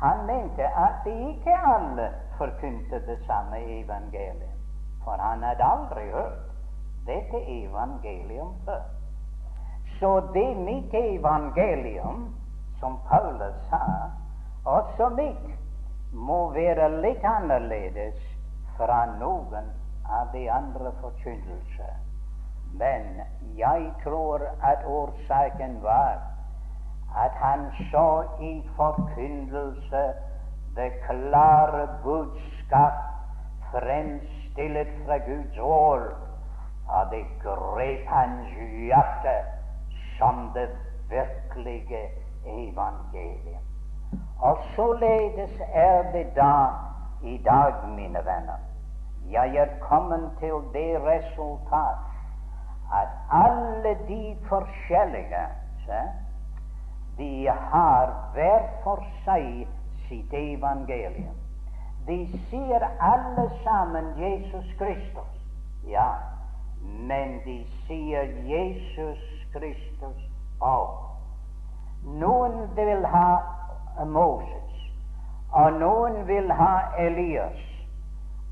Han 0.00 0.26
mente 0.26 0.62
at 0.62 1.06
ikke 1.06 1.54
alle 1.74 2.08
forkynte 2.38 3.06
det 3.06 3.18
samme 3.26 3.58
evangelium 3.80 4.54
for 5.04 5.16
han 5.20 5.42
hadde 5.42 5.64
aldri 5.64 6.10
hørt 6.10 6.38
dette 7.06 7.40
evangelium 7.46 8.54
før. 8.64 8.82
Så 10.00 10.20
det 10.34 10.54
mitt 10.56 10.94
evangelium, 10.94 12.34
som 12.80 12.98
Paulus 13.08 13.54
sa, 13.70 14.10
også 14.64 15.08
mitt, 15.08 15.46
må 16.12 16.50
være 16.54 16.88
litt 17.02 17.24
annerledes 17.24 18.18
fra 18.76 19.04
noen 19.18 19.70
av 20.10 20.30
de 20.32 20.44
andre 20.50 20.92
forkynnelser. 21.00 21.94
Men 22.74 23.22
jeg 23.56 23.90
tror 24.02 24.42
at 24.62 24.86
årsaken 24.86 25.82
var 25.82 26.22
at 27.14 27.34
han 27.38 27.66
så 27.90 28.24
i 28.42 28.54
forkynnelse 28.76 30.04
det 30.76 30.90
klare 31.06 31.86
budskap 32.02 33.02
fremstilt 33.70 34.94
fra 35.06 35.18
Guds 35.26 35.58
ord, 35.58 36.08
og 36.88 37.10
det 37.10 37.24
grep 37.42 38.08
hans 38.10 38.50
hjerte 38.58 39.36
som 40.18 40.50
det 40.54 40.68
virkelige 41.08 42.08
evangeliet. 42.46 43.60
Og 44.38 44.58
således 44.76 45.60
er 45.72 46.12
det 46.12 46.36
da 46.36 46.66
i 47.22 47.42
dag, 47.44 47.88
mine 47.88 48.18
venner. 48.18 48.58
Jeg 49.30 49.56
er 49.56 49.66
kommet 49.80 50.30
til 50.38 50.54
det 50.72 51.02
resultat 51.02 51.98
at 52.92 53.08
alle 53.32 53.96
de 54.08 54.36
forskjellige 54.48 55.46
se, 55.86 56.00
de 57.18 57.48
har 57.48 58.30
hver 58.32 58.60
for 58.82 59.04
seg 59.24 59.68
sitt 60.08 60.32
evangelium. 60.32 61.36
De 62.06 62.18
sier 62.50 62.84
alle 63.00 63.50
sammen 63.62 64.12
Jesus 64.18 64.74
Kristus. 64.78 65.40
Ja, 65.88 66.10
men 66.82 67.38
de 67.44 67.64
sier 67.86 68.28
Jesus 68.44 69.33
Kristus 69.54 70.20
av. 70.60 70.88
Noen 72.20 72.74
vil 72.74 73.04
ha 73.06 73.28
Moses, 74.06 74.72
og 75.52 75.78
noen 75.80 76.20
vil 76.28 76.50
ha 76.52 76.72
Elias, 76.98 77.60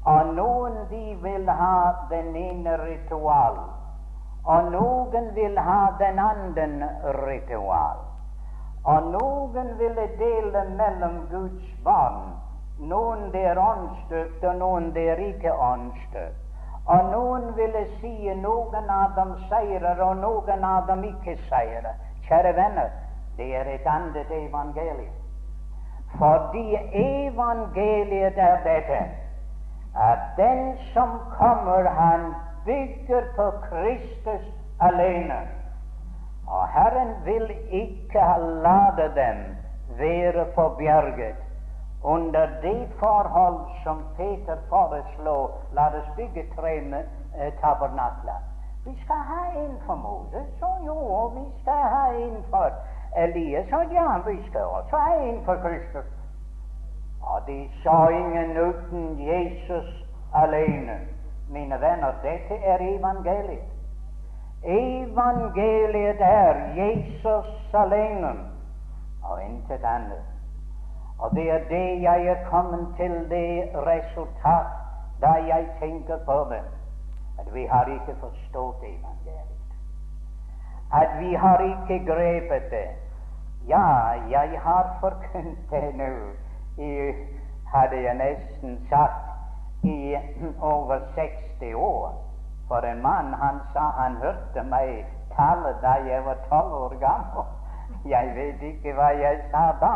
og 0.06 0.34
noen 0.36 0.78
de 0.90 1.02
vil 1.22 1.50
ha 1.62 2.06
den 2.10 2.36
ene 2.36 2.76
ritual, 2.84 3.58
og 4.44 4.70
noen 4.72 5.34
vil 5.34 5.58
ha 5.58 5.80
den 5.98 6.18
andre 6.18 6.92
ritual, 7.26 8.06
og 8.84 9.12
noen 9.12 9.76
ville 9.78 10.08
dele 10.18 10.64
mellom 10.78 11.20
Guds 11.30 11.76
barn 11.84 12.32
noen 12.82 13.28
er 13.34 13.58
åndsstøpt, 13.58 14.44
og 14.44 14.56
noen 14.58 14.88
er 14.96 15.20
ikke 15.22 15.52
åndsstøpt. 15.54 16.41
Og 16.86 17.10
noen 17.12 17.44
ville 17.56 17.84
si 18.00 18.34
noen 18.34 18.90
av 18.90 19.14
dem 19.16 19.34
seirer, 19.48 20.00
og 20.02 20.16
noen 20.18 20.64
av 20.64 20.86
dem 20.90 21.04
ikke 21.04 21.36
seirer. 21.48 21.94
Kjære 22.26 22.54
venner, 22.56 22.90
det 23.36 23.50
er 23.54 23.70
et 23.70 23.86
annet 23.86 24.30
evangelium. 24.30 25.18
Fordi 26.18 26.76
evangeliet 27.02 28.38
er 28.38 28.58
dette 28.66 29.00
at 29.96 30.18
den 30.36 30.78
som 30.92 31.18
kommer, 31.38 31.88
han 31.88 32.34
bygger 32.64 33.24
på 33.36 33.50
Kristus 33.68 34.44
alene. 34.80 35.40
Og 36.48 36.68
Herren 36.68 37.14
vil 37.24 37.50
ikke 37.70 38.26
lade 38.64 39.08
dem 39.16 39.38
være 39.98 40.46
forbjerget 40.54 41.41
under 42.04 42.46
de 42.62 42.88
forhold 42.98 43.60
som 43.84 44.04
Peter 44.16 44.56
foreslo, 44.68 45.50
la 45.72 45.86
oss 45.86 46.16
bygge 46.16 46.44
tre 46.56 46.76
eh, 46.76 47.52
tabernakler. 47.60 48.40
Vi 48.84 48.94
skal 49.04 49.16
ha 49.16 49.42
en 49.64 49.76
for 49.86 49.94
Moses, 49.94 50.62
og 50.62 50.86
jo, 50.86 50.96
og 50.96 51.34
vi 51.34 51.62
skal 51.62 51.82
ha 51.94 52.06
en 52.12 52.44
for 52.50 52.70
Elias, 53.16 53.72
og 53.72 53.84
ja, 53.92 54.18
vi 54.26 54.48
skal 54.48 54.60
også 54.60 54.96
ha 54.96 55.14
en 55.14 55.44
for 55.44 55.54
Kristus. 55.54 56.10
Og 57.22 57.46
de 57.46 57.70
sa 57.82 58.08
ingen 58.08 58.56
uten 58.68 59.28
Jesus 59.28 60.06
alene. 60.34 60.98
Mine 61.50 61.80
venner, 61.80 62.12
dette 62.22 62.54
er 62.64 62.78
evangeliet. 62.80 63.68
Evangeliet 64.64 66.20
er 66.20 66.54
Jesus 66.76 67.74
alene 67.74 68.32
og 69.24 69.44
intet 69.44 69.84
annet. 69.84 70.31
Og 71.22 71.34
det 71.36 71.50
er 71.50 71.58
det 71.68 72.02
jeg 72.02 72.26
er 72.26 72.48
kommet 72.50 72.86
til 72.96 73.12
det 73.30 73.70
resultat 73.86 74.66
da 75.22 75.32
jeg 75.46 75.66
tenker 75.80 76.18
på 76.26 76.38
det, 76.50 76.62
at 77.38 77.54
vi 77.54 77.66
har 77.70 77.84
ikke 77.86 78.14
forstått 78.20 78.82
evangeliet. 78.82 79.72
At 80.92 81.10
vi 81.20 81.34
har 81.34 81.58
ikke 81.58 82.04
grepet 82.06 82.70
det. 82.70 82.88
Ja, 83.68 83.86
jeg 84.30 84.60
har 84.62 84.96
forkynt 85.00 85.70
det 85.70 85.94
nå, 85.94 86.10
i, 86.78 87.12
hadde 87.74 88.02
jeg 88.02 88.14
nesten 88.14 88.86
sagt, 88.90 89.30
i 89.82 90.16
over 90.60 90.98
60 91.14 91.74
år. 91.74 92.14
For 92.68 92.76
en 92.76 93.02
mann, 93.02 93.34
han 93.34 93.60
sa 93.72 93.86
han 94.00 94.16
hørte 94.16 94.62
meg 94.62 95.04
tale 95.36 95.74
da 95.82 95.94
jeg 96.08 96.24
var 96.24 96.38
tolv 96.48 96.72
år 96.72 96.98
gammel. 97.00 97.46
Jeg 98.10 98.34
vet 98.36 98.62
ikke 98.62 98.94
hva 98.98 99.08
jeg 99.22 99.38
sa 99.50 99.64
da. 99.80 99.94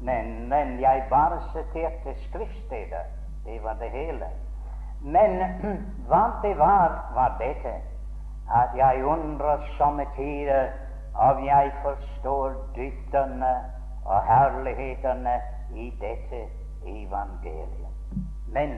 Men, 0.00 0.48
men 0.48 0.80
jeg 0.80 1.04
bare 1.10 1.40
siterte 1.52 2.14
skriftsteder. 2.28 3.04
Det 3.44 3.62
var 3.62 3.74
det 3.80 3.90
hele. 3.90 4.26
Men 5.00 5.42
hva 6.08 6.24
det 6.42 6.58
var, 6.58 7.12
var 7.14 7.36
dette 7.40 7.74
at 8.54 8.76
jeg 8.76 9.04
undrer 9.04 9.62
somme 9.78 10.04
tider 10.16 10.68
om 11.14 11.44
jeg 11.44 11.72
forstår 11.82 12.52
dybdene 12.76 13.54
og 14.04 14.22
herlighetene 14.22 15.40
i 15.74 15.90
dette 16.00 16.44
evangeliet. 16.86 17.94
Men 18.52 18.70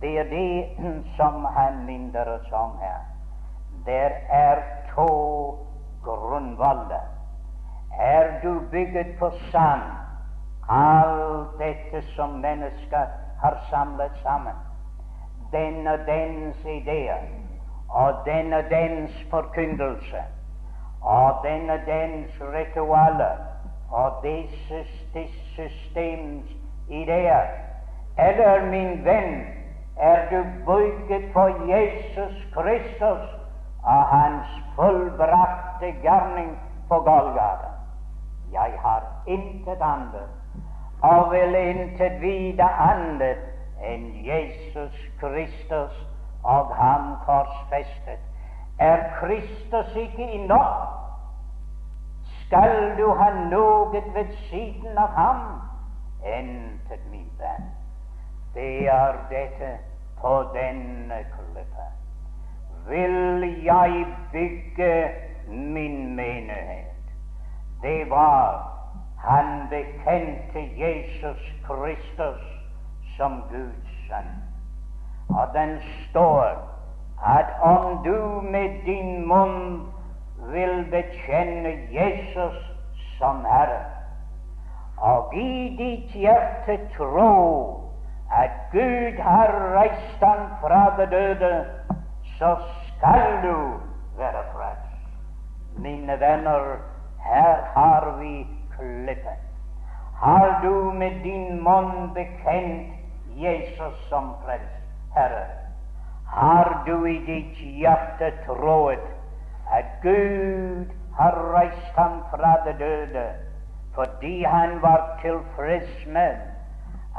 det 0.00 0.18
er 0.18 0.30
det 0.30 0.68
som 1.16 1.44
han 1.44 1.84
minner 1.86 2.28
oss 2.36 2.52
om 2.52 2.78
her. 2.80 3.02
Der 3.86 4.10
er 4.28 4.62
to 4.94 5.10
grunnvoller. 6.04 7.04
Er 8.00 8.40
du 8.42 8.60
bygget 8.70 9.18
på 9.18 9.30
sand, 9.50 9.82
Alt 10.68 11.58
dette 11.58 12.02
som 12.16 12.30
mennesker 12.30 13.06
har 13.42 13.56
samlet 13.70 14.12
sammen, 14.22 14.54
den 15.52 15.86
og 15.86 15.98
dens 16.06 16.56
ideer, 16.64 17.20
og 17.88 18.14
den 18.26 18.52
og 18.52 18.64
dens 18.70 19.12
forkyndelse, 19.30 20.22
og 21.02 21.44
den 21.44 21.70
og 21.70 21.78
dens 21.86 22.40
ritualer, 22.40 23.36
og 23.90 24.12
disse, 24.22 24.84
systems 25.54 26.50
ideer. 26.88 27.46
Eller, 28.18 28.64
min 28.70 29.04
venn, 29.04 29.46
er 29.96 30.30
du 30.30 30.44
bygget 30.66 31.32
på 31.32 31.48
Jesus 31.48 32.46
Kristus 32.54 33.28
og 33.84 34.04
hans 34.04 34.46
fullbrakte 34.76 35.92
gjerning 36.02 36.58
på 36.88 36.94
Golgata? 36.94 37.70
Jeg 38.52 38.72
har 38.78 39.02
intet 39.26 39.78
annet 39.80 40.43
og 41.04 41.32
vil 41.32 41.54
intet 41.54 42.20
vite 42.22 42.64
annet 42.88 43.42
enn 43.84 44.06
Jesus 44.24 45.00
Kristus 45.20 45.96
og 46.44 46.72
ham 46.76 47.14
korsfestet. 47.26 48.22
Er 48.78 49.02
Kristus 49.20 49.96
ikke 49.96 50.30
i 50.32 50.46
nok, 50.46 50.88
skal 52.46 52.96
du 52.98 53.10
ha 53.20 53.30
noe 53.50 54.02
ved 54.14 54.32
siden 54.48 54.98
av 54.98 55.12
ham. 55.18 55.42
Intet, 56.24 57.04
min 57.10 57.28
venn. 57.38 57.68
Det 58.54 58.88
er 58.88 59.18
dette 59.30 59.74
på 60.20 60.34
denne 60.54 61.20
klippe. 61.34 61.88
Vil 62.88 63.44
jeg 63.64 64.06
bygge 64.32 65.10
min 65.48 66.16
menighet? 66.16 67.12
Det 67.82 68.10
var 68.10 68.74
han 69.24 69.68
bekjente 69.70 70.60
Jesus 70.76 71.40
Kristus 71.66 72.42
som 73.16 73.42
Guds 73.50 73.94
sønn. 74.08 74.30
Og 75.28 75.48
den 75.54 75.78
står 76.10 76.74
at 77.24 77.46
om 77.62 78.04
du 78.04 78.40
med 78.40 78.84
din 78.84 79.28
munn 79.28 79.86
vil 80.52 80.84
bekjenne 80.90 81.72
Jesus 81.92 82.58
som 83.18 83.44
Herre, 83.48 83.80
og 84.96 85.34
i 85.34 85.76
ditt 85.78 86.12
hjerte 86.12 86.78
tro 86.96 87.80
at 88.32 88.50
Gud 88.72 89.20
har 89.22 89.52
reist 89.76 90.20
ham 90.20 90.46
fra 90.60 90.96
det 90.98 91.10
døde, 91.10 91.64
så 92.38 92.56
skal 92.86 93.42
du 93.42 93.56
være 94.18 94.44
frelst. 94.52 95.08
Mine 95.78 96.20
venner, 96.20 96.76
her 97.24 97.56
har 97.74 98.16
vi 98.20 98.46
klippe. 98.76 99.34
Har 100.14 100.60
du 100.62 100.92
med 100.92 101.22
din 101.22 101.62
munn 101.62 102.14
bekjent 102.14 102.92
Jesus 103.36 104.08
som 104.08 104.34
frelst 104.44 105.14
Herre? 105.14 105.46
Har 106.26 106.82
du 106.86 107.06
i 107.06 107.18
ditt 107.26 107.58
hjerte 107.58 108.32
troet 108.46 109.02
at 109.72 109.84
Gud 110.02 110.86
har 111.18 111.38
reist 111.54 111.96
ham 111.96 112.22
fra 112.30 112.56
det 112.66 112.78
døde 112.78 113.26
fordi 113.94 114.42
han 114.44 114.82
var 114.82 115.18
tilfreds 115.22 116.06
med 116.06 116.36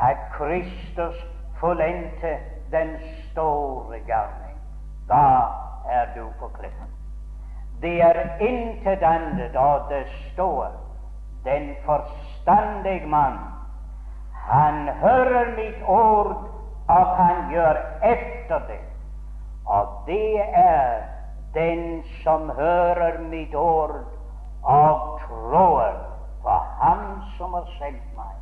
at 0.02 0.18
Kristus 0.38 1.16
fullendte 1.60 2.38
den 2.72 2.98
store 3.32 4.00
gjerning? 4.08 4.58
Da 5.08 5.48
er 5.90 6.06
du 6.16 6.28
på 6.40 6.48
klippen. 6.48 6.92
Det 7.82 8.02
er 8.02 8.40
intet 8.40 9.04
annet, 9.04 9.56
og 9.56 9.90
det 9.90 10.06
står 10.34 10.85
den 11.46 11.76
forstandige 11.86 13.08
mann, 13.08 13.40
han 14.34 14.88
hører 14.88 15.56
mitt 15.56 15.82
ord, 15.88 16.36
og 16.88 17.06
han 17.18 17.50
gjør 17.52 17.80
etter 18.04 18.60
det. 18.68 18.82
Og 19.66 19.88
det 20.08 20.42
er 20.54 21.02
den 21.54 22.04
som 22.24 22.50
hører 22.50 23.20
mitt 23.30 23.56
ord 23.56 23.96
og 24.64 25.20
tror 25.28 25.94
på 26.44 26.58
Ham 26.82 27.22
som 27.38 27.54
har 27.54 27.66
sendt 27.80 28.06
meg. 28.18 28.36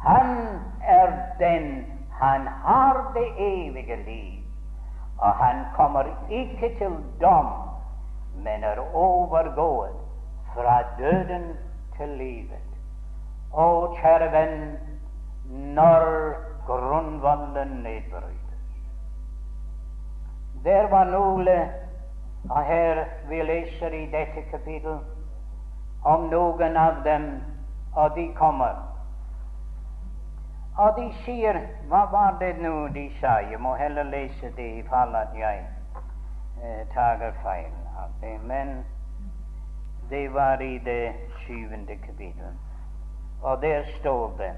Han 0.00 0.32
er 0.80 1.12
den 1.38 1.84
han 2.20 2.48
har 2.48 3.12
det 3.14 3.28
evige 3.38 3.96
liv, 3.96 4.42
og 5.18 5.32
han 5.32 5.64
kommer 5.76 6.04
ikke 6.30 6.78
til 6.78 6.96
dom, 7.20 7.46
men 8.36 8.64
er 8.64 8.94
overgået 8.94 9.96
fra 10.54 10.82
døden 10.98 11.56
til 11.96 12.08
livet. 12.18 12.72
Å, 13.52 13.66
kjære 14.00 14.30
venn, 14.32 14.62
når 15.76 16.06
grunnvollen 16.66 17.76
nedbrytes 17.84 18.42
Der 20.64 20.88
var 20.90 21.06
noe 21.06 21.58
og 22.50 22.64
her 22.64 23.04
vi 23.28 23.42
leser 23.42 23.94
i 23.94 24.06
dette 24.10 24.42
kapittel 24.50 24.98
om 26.04 26.28
noen 26.30 26.76
av 26.76 27.00
dem, 27.04 27.24
og 27.94 28.14
de 28.14 28.26
kommer. 28.34 28.74
Og 30.78 30.98
de 30.98 31.06
sier 31.24 31.58
Hva 31.88 32.04
var 32.12 32.36
det 32.40 32.52
nå 32.60 32.88
de 32.94 33.08
sa? 33.20 33.38
Jeg 33.50 33.60
må 33.60 33.74
heller 33.74 34.04
lese 34.04 34.52
det 34.56 34.66
i 34.78 34.82
fall 34.90 35.14
at 35.16 35.34
jeg 35.34 35.64
eh, 36.62 36.82
tar 36.94 37.24
feil 37.42 37.72
av 37.98 38.12
det. 38.20 38.36
Men 38.44 38.84
det 40.10 40.28
var 40.34 40.60
i 40.62 40.78
det 40.78 41.14
syvende 41.46 41.96
kapittel. 41.96 42.52
Og 43.42 43.62
der 43.62 43.82
står 44.00 44.36
det 44.38 44.52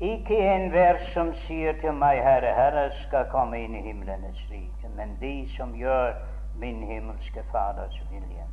Ikke 0.00 0.54
enhver 0.54 0.96
som 1.14 1.34
sier 1.34 1.72
til 1.80 1.92
meg, 1.92 2.22
Herre, 2.24 2.54
Herre, 2.56 2.90
skal 3.06 3.26
komme 3.30 3.58
inn 3.60 3.74
i 3.74 3.82
himlenes 3.84 4.38
rike, 4.50 4.88
men 4.96 5.18
de 5.20 5.48
som 5.56 5.74
gjør 5.76 6.14
min 6.56 6.82
himmelske 6.88 7.44
Faders 7.52 7.98
vilje. 8.10 8.46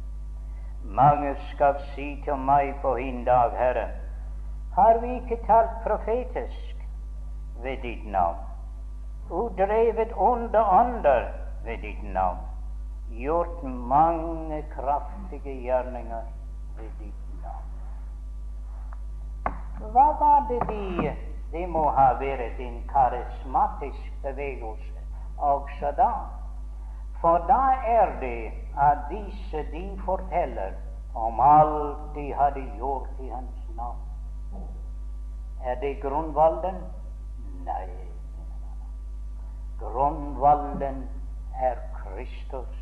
Mange 0.84 1.36
skal 1.54 1.80
si 1.94 2.10
til 2.26 2.36
meg 2.36 2.74
på 2.82 2.96
en 2.96 3.24
dag, 3.24 3.56
Herre, 3.56 3.88
har 4.76 5.00
vi 5.02 5.14
ikke 5.16 5.40
talt 5.48 5.80
profetisk 5.88 6.84
ved 7.64 7.80
ditt 7.82 8.06
navn, 8.12 8.44
og 9.30 9.56
drevet 9.58 10.12
onde 10.16 10.66
ånder 10.66 11.32
ved 11.64 11.78
ditt 11.78 12.04
navn? 12.04 12.48
gjort 13.12 13.64
mange 13.64 14.66
kraftige 14.76 15.62
gjerninger. 15.62 16.22
Hva 19.78 20.08
var 20.20 20.48
det 20.50 20.60
de 20.68 21.16
Det 21.52 21.70
må 21.70 21.90
ha 21.96 22.10
vært 22.20 22.60
en 22.60 22.82
karismatisk 22.90 24.10
bevegelse 24.24 25.06
også 25.38 25.92
da. 25.98 26.12
For 27.22 27.38
da 27.48 27.62
er 27.88 28.20
det 28.20 28.52
at 28.78 29.08
disse 29.10 29.64
de 29.72 29.86
forteller 30.06 30.76
om 31.16 31.40
alt 31.40 32.16
de 32.16 32.34
hadde 32.34 32.66
gjort 32.78 33.10
i 33.20 33.30
hans 33.30 33.70
navn. 33.78 34.04
Er 35.64 35.80
det 35.82 36.02
grunnvollen? 36.02 36.76
Nei. 37.66 37.88
Grunnvalden 39.80 41.10
er 41.62 41.76
Kristus 41.96 42.78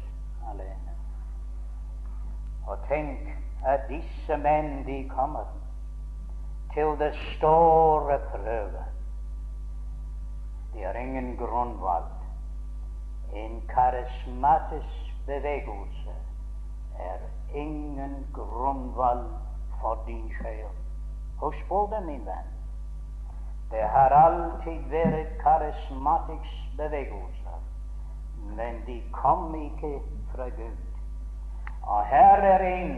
alene. 0.50 0.96
Og 2.68 2.78
tenk 2.90 3.45
at 3.66 3.88
disse 3.90 4.38
menn, 4.38 4.86
de 4.86 5.10
kommer 5.10 5.46
til 6.74 7.00
det 7.00 7.14
store 7.38 8.20
prøve. 8.32 8.84
De 10.74 10.84
har 10.84 10.94
ingen 10.94 11.38
grunnvalg. 11.38 12.12
En 13.34 13.62
karismatisk 13.70 15.16
bevegelse 15.26 16.16
er 17.00 17.20
ingen 17.56 18.28
grunnvalg 18.34 19.30
for 19.82 20.04
din 20.08 20.32
sjel. 20.42 20.68
Husk 21.40 21.68
på 21.68 21.90
det, 21.92 22.06
min 22.06 22.26
venn. 22.26 22.52
Det 23.72 23.84
har 23.84 24.10
alltid 24.10 24.82
vært 24.90 25.38
karismatisk 25.42 26.78
bevegelse, 26.78 27.56
men 28.56 28.84
de 28.88 29.02
kom 29.12 29.56
ikke 29.56 30.00
fra 30.36 30.50
Gud. 30.50 30.78
Og 31.84 32.06
her 32.06 32.38
er 32.54 32.60
en, 32.60 32.94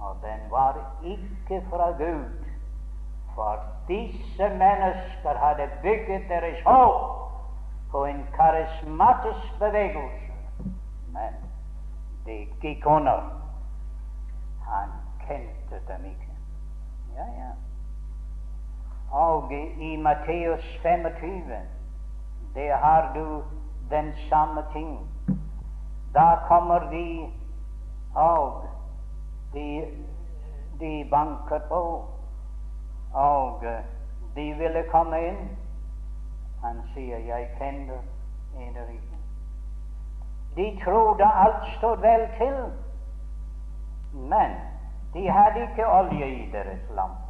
og 0.00 0.16
den 0.22 0.50
var 0.50 0.76
ikke 1.04 1.66
fra 1.70 1.90
Gud. 1.90 2.44
For 3.34 3.58
disse 3.88 4.48
mennesker 4.48 5.38
hadde 5.38 5.70
bygget 5.82 6.28
deres 6.28 6.64
håp 6.66 7.18
på 7.90 8.04
en 8.04 8.26
karismatisk 8.34 9.58
bevegelse. 9.58 10.32
Men 11.12 11.34
det 12.26 12.48
gikk 12.60 12.86
under. 12.86 13.20
Han 14.68 14.88
kjente 15.26 15.80
dem 15.88 16.04
ikke. 16.04 16.32
Ja, 17.16 17.24
ja. 17.24 17.50
Og 19.10 19.52
i 19.78 19.96
Matteus 19.96 20.78
25 20.82 21.42
der 22.54 22.76
har 22.76 23.12
du 23.14 23.42
den 23.90 24.12
samme 24.30 24.64
ting. 24.72 25.10
Da 26.14 26.38
kommer 26.48 26.78
de 26.78 27.32
og 28.14 28.64
de, 29.52 29.68
de 30.80 31.08
banket 31.10 31.62
på, 31.68 32.04
og 33.14 33.64
de 34.34 34.52
ville 34.58 34.84
komme 34.90 35.20
inn. 35.28 35.48
Han 36.62 36.82
sier, 36.94 37.18
'Jeg 37.18 37.48
kjenner 37.58 38.02
dere 38.54 38.92
ikke'. 38.92 39.18
De 40.56 40.80
trodde 40.84 41.24
alt 41.24 41.66
stod 41.78 41.96
vel 41.96 42.28
til, 42.38 42.72
men 44.12 44.50
de 45.14 45.30
hadde 45.30 45.62
ikke 45.62 45.86
olje 45.86 46.26
i 46.26 46.50
deres 46.52 46.90
lamper. 46.90 47.28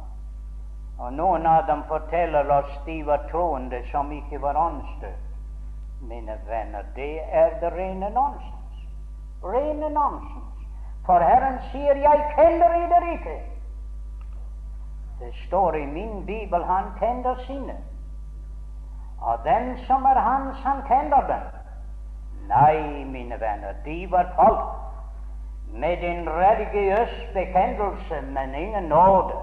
Og 0.99 1.13
noen 1.13 1.45
av 1.45 1.67
dem 1.67 1.83
forteller 1.87 2.51
oss 2.51 2.79
de 2.85 3.05
var 3.07 3.27
troende 3.31 3.79
som 3.91 4.11
ikke 4.11 4.41
var 4.41 4.57
åndsdøpt. 4.57 5.25
Mine 6.01 6.35
venner, 6.47 6.83
det 6.95 7.19
er 7.31 7.59
det 7.59 7.73
rene 7.73 8.09
nonsens. 8.09 8.83
Rene 9.43 9.89
nonsens. 9.89 10.48
For 11.09 11.19
Herren 11.19 11.59
sier, 11.71 11.95
'Jeg 11.95 12.19
kjenner 12.35 12.67
dere 12.89 13.11
ikke'. 13.11 13.41
Det 15.19 15.33
står 15.47 15.73
i 15.73 15.85
min 15.85 16.25
bibel 16.25 16.63
han 16.63 16.83
kjenner 16.99 17.35
sine. 17.47 17.77
Og 19.21 19.39
den 19.43 19.77
som 19.87 20.05
er 20.05 20.19
hans, 20.19 20.57
han 20.63 20.81
kjenner 20.87 21.21
den. 21.27 21.47
Nei, 22.47 23.05
mine 23.05 23.39
venner, 23.39 23.73
de 23.85 24.11
var 24.11 24.25
folk 24.35 24.69
med 25.81 26.03
en 26.03 26.29
religiøs 26.29 27.33
bekjennelse, 27.33 28.21
men 28.21 28.55
ingen 28.55 28.83
nåde. 28.83 29.33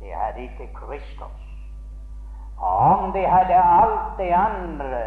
De 0.00 0.12
hadde 0.14 0.42
ikke 0.42 0.68
Kristus. 0.74 1.42
Og 2.58 2.76
Om 2.76 3.12
de 3.12 3.26
hadde 3.26 3.54
alt 3.54 4.18
det 4.18 4.30
andre 4.30 5.02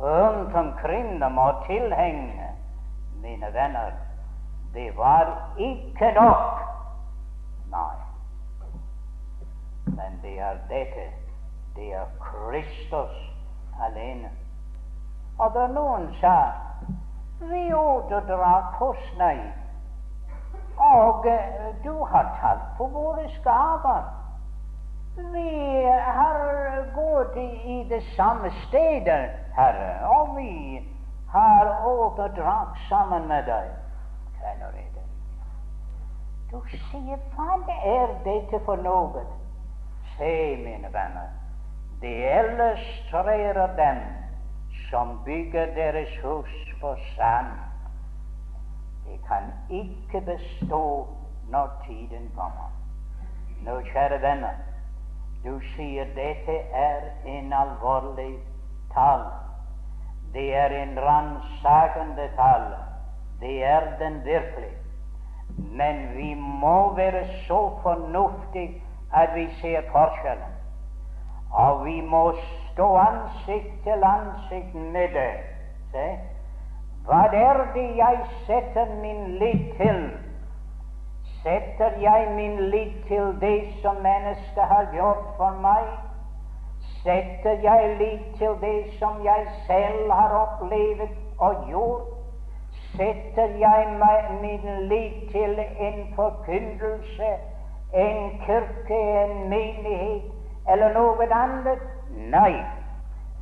rundt 0.00 0.56
omkring 0.56 1.20
dem 1.20 1.38
og 1.38 1.54
tilhengende, 1.66 2.48
mine 3.22 3.46
venner, 3.52 3.90
det 4.74 4.96
var 4.96 5.52
ikke 5.58 6.12
nok. 6.12 6.60
Nei. 7.70 7.96
Men 9.86 10.20
det 10.22 10.40
er 10.40 10.56
dette. 10.68 11.06
Det 11.76 11.94
er 11.94 12.06
Kristus 12.20 13.16
alene. 13.80 14.30
Og 15.38 15.54
da 15.54 15.66
noen 15.66 16.08
sa 16.20 16.36
vi 17.40 17.72
åt 17.74 18.12
og 18.12 18.28
drakk 18.28 18.74
hos 18.78 19.06
deg, 19.18 19.40
og 20.78 21.26
uh, 21.26 21.70
du 21.84 22.04
har 22.04 22.28
talt 22.40 22.68
på 22.78 22.86
våre 22.92 23.24
skaver. 23.40 24.04
Vi 25.16 25.84
har 26.18 26.38
gått 26.94 27.36
i, 27.36 27.82
det 27.88 28.02
samme 28.16 28.52
stedet, 28.68 29.30
Herre, 29.56 30.06
og 30.08 30.36
vi 30.36 30.80
har 31.32 31.84
åt 31.86 32.20
drakk 32.36 32.78
sammen 32.88 33.26
med 33.28 33.44
deg 33.50 33.72
allerede. 34.44 35.02
Du 36.50 36.60
sier, 36.68 37.18
hva 37.36 37.56
er 37.86 38.12
dette 38.24 38.60
for 38.64 38.76
noe? 38.84 39.22
Se, 40.16 40.32
mine 40.60 40.90
venner, 40.92 41.30
det 42.02 42.12
illustrerer 42.28 43.76
dem 43.78 44.02
som 44.90 45.24
bygger 45.24 45.74
deres 45.74 46.12
hus 46.24 46.74
på 46.80 46.94
sand. 47.16 47.54
Det 49.06 49.20
kan 49.28 49.52
ikke 49.70 50.20
bestå 50.20 51.08
når 51.50 51.70
tiden 51.86 52.30
kommer. 52.36 52.70
Nå, 53.64 53.80
kjære 53.92 54.20
venner, 54.22 54.58
du 55.44 55.60
sier 55.74 56.04
dette 56.14 56.58
er 56.84 57.08
en 57.26 57.52
alvorlig 57.52 58.36
tall. 58.94 59.24
Det 60.34 60.48
er 60.54 60.74
en 60.82 60.98
ransakende 61.00 62.28
tall. 62.36 62.72
Det 63.42 63.64
er 63.64 63.80
den 63.98 64.24
virkelig. 64.24 64.72
Men 65.58 66.16
vi 66.16 66.34
må 66.34 66.94
være 66.94 67.24
så 67.46 67.70
fornuftige 67.82 68.82
at 69.14 69.28
vi 69.34 69.48
ser 69.60 69.80
forskjellen. 69.92 70.52
Og 71.52 71.84
vi 71.84 72.00
må 72.00 72.32
stå 72.72 72.96
ansikt 72.96 73.82
til 73.82 74.04
ansikt 74.04 74.74
med 74.74 75.08
det. 75.08 75.34
Se? 75.92 76.06
Hva 77.06 77.24
er 77.32 77.64
det 77.74 77.88
jeg 77.96 78.18
setter 78.46 78.94
min 79.02 79.26
lit 79.42 79.74
til? 79.76 80.10
Setter 81.42 81.98
jeg 82.00 82.32
min 82.36 82.60
lit 82.60 83.04
til 83.08 83.34
det 83.40 83.74
som 83.82 83.94
mennesket 83.94 84.64
har 84.74 84.86
gjort 84.94 85.26
for 85.36 85.58
meg? 85.66 85.90
Setter 87.02 87.58
jeg 87.62 87.96
lit 87.98 88.38
til 88.38 88.56
det 88.60 88.94
som 88.98 89.24
jeg 89.24 89.46
selv 89.66 90.12
har 90.12 90.36
opplevd 90.44 91.08
og 91.38 91.64
gjort? 91.68 92.21
Setter 92.96 93.56
jeg 93.58 93.86
meg 93.98 94.28
min 94.42 94.88
lit 94.88 95.30
til 95.30 95.58
en 95.60 96.14
forkynnelse, 96.16 97.30
en 97.94 98.40
kirke, 98.46 99.00
en 99.24 99.48
menighet 99.48 100.22
eller 100.68 100.92
noe 100.94 101.28
annet. 101.32 101.82
Nei, 102.32 102.60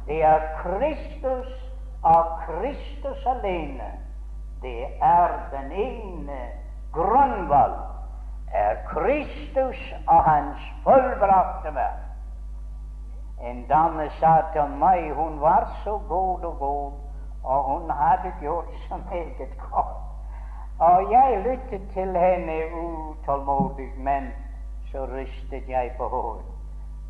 det 0.07 0.23
er 0.25 0.47
Kristus 0.63 1.51
og 2.03 2.39
Kristus 2.47 3.27
alene. 3.27 3.91
Det 4.63 4.87
er 5.03 5.39
den 5.53 5.73
ene 5.73 6.41
grunnvoll, 6.93 7.79
Er 8.55 8.75
Kristus 8.87 9.79
og 10.09 10.25
Hans 10.25 10.59
fullbrakte 10.83 11.71
verk. 11.75 12.03
En 13.47 13.67
dame 13.69 14.11
sa 14.19 14.33
til 14.53 14.73
meg, 14.79 15.13
hun 15.15 15.41
var 15.41 15.71
så 15.85 16.01
god 16.09 16.45
og 16.45 16.59
god 16.59 17.10
og 17.45 17.65
hun 17.65 17.91
hadde 17.91 18.33
gjort 18.41 18.65
så 18.89 18.97
meget 19.11 19.59
godt. 19.73 19.97
Og 20.79 21.11
jeg 21.11 21.43
lyttet 21.45 21.89
til 21.93 22.17
henne 22.17 22.53
utålmodig, 22.77 23.89
men 23.97 24.33
så 24.93 24.99
rystet 24.99 25.69
jeg 25.69 25.93
på 25.99 26.09
hodet. 26.09 26.45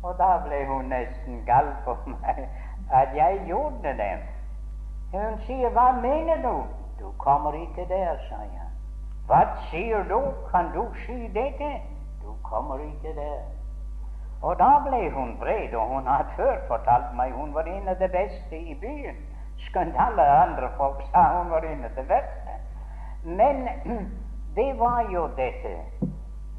Og 0.03 0.17
da 0.17 0.37
ble 0.47 0.65
hun 0.67 0.85
nesten 0.85 1.43
gal 1.45 1.67
på 1.85 1.95
meg 2.05 2.49
at 2.91 3.15
jeg 3.15 3.41
gjorde 3.47 3.93
det. 3.97 4.17
Hun 5.13 5.39
sier, 5.45 5.69
'Hva 5.69 5.91
mener 6.01 6.41
du?' 6.41 6.65
'Du 6.99 7.11
kommer 7.17 7.53
ikke 7.53 7.85
der', 7.93 8.17
sa 8.29 8.35
jeg. 8.35 8.69
'Hva 9.25 9.41
sier 9.69 10.03
du? 10.03 10.21
Kan 10.51 10.65
du 10.73 10.93
si 11.05 11.27
dette?' 11.27 11.81
'Du 12.21 12.35
kommer 12.43 12.77
ikke 12.77 13.21
der'. 13.21 13.61
Og 14.41 14.59
da 14.59 14.71
ble 14.89 15.11
hun 15.11 15.37
vred, 15.39 15.73
og 15.73 15.87
hun 15.87 16.07
hadde 16.07 16.29
før 16.35 16.55
fortalt 16.67 17.15
meg 17.15 17.31
hun 17.31 17.53
var 17.53 17.61
en 17.61 17.87
av 17.87 17.95
de 17.95 18.07
beste 18.07 18.57
i 18.57 18.73
byen 18.81 19.15
skjønt 19.67 19.95
alle 19.99 20.25
andre 20.43 20.69
folk 20.77 21.03
sa 21.11 21.23
hun 21.37 21.51
var 21.51 21.65
inne 21.67 21.89
til 21.95 22.09
verste. 22.09 22.57
Men 23.23 23.67
det 24.57 24.79
var 24.79 25.09
jo 25.13 25.27
dette. 25.37 25.77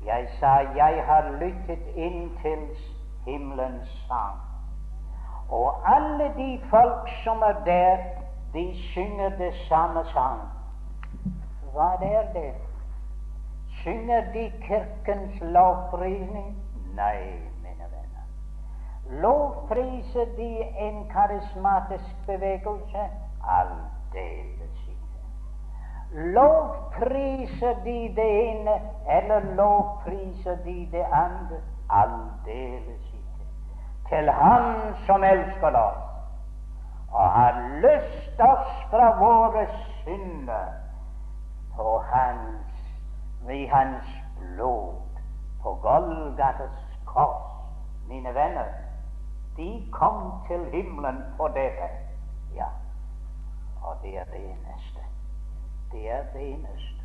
Jeg 0.07 0.29
sa 0.41 0.55
jeg 0.77 1.05
har 1.07 1.31
lyttet 1.41 1.85
inn 1.95 2.31
til 2.43 2.67
himmelens 3.27 3.91
sang. 4.09 4.41
Og 5.49 5.95
alle 5.97 6.33
de 6.37 6.61
folk 6.71 7.09
som 7.25 7.43
er 7.43 7.65
der, 7.67 7.97
de 8.55 8.67
synger 8.93 9.29
det 9.29 9.55
samme 9.69 10.05
sang. 10.13 10.41
Hva 11.73 11.93
er 12.03 12.33
det? 12.35 12.53
Synger 13.83 14.33
de 14.33 14.53
Kirkens 14.67 15.41
lovprisning? 15.41 16.57
Nei. 16.97 17.52
Lovpriser 19.21 20.25
de 20.37 20.65
en 20.79 21.09
karismatisk 21.11 22.27
bevegelse? 22.27 23.03
Aldeles 23.49 24.79
ikke. 24.89 25.21
Lovpriser 26.13 27.75
de 27.85 28.15
det 28.17 28.31
ene, 28.49 28.81
eller 29.09 29.41
lovpriser 29.41 30.57
de 30.65 30.89
det 30.93 31.05
andre? 31.13 31.61
Aldeles 31.91 33.13
ikke. 33.13 33.47
Til 34.09 34.31
Han 34.31 34.95
som 35.07 35.25
elsker 35.25 35.77
oss 35.77 36.13
og 37.13 37.31
har 37.31 37.79
løst 37.81 38.41
oss 38.41 38.77
fra 38.91 39.11
våre 39.19 39.67
synder 40.03 40.69
på 41.77 41.99
hans, 41.99 42.69
ved 43.47 43.69
hans 43.69 44.07
blod 44.39 45.21
på 45.63 45.75
Golgates 45.83 46.99
kors. 47.05 47.49
Mine 48.09 48.35
venner, 48.35 48.65
de 49.57 49.89
kom 49.93 50.33
til 50.49 50.65
himmelen 50.73 51.23
for 51.37 51.49
dette. 51.49 51.89
Ja, 52.57 52.69
og 53.83 53.97
det 54.03 54.19
er 54.19 54.25
det 54.25 54.41
eneste. 54.45 55.03
Det 55.93 56.11
er 56.11 56.23
det 56.33 56.49
eneste. 56.53 57.03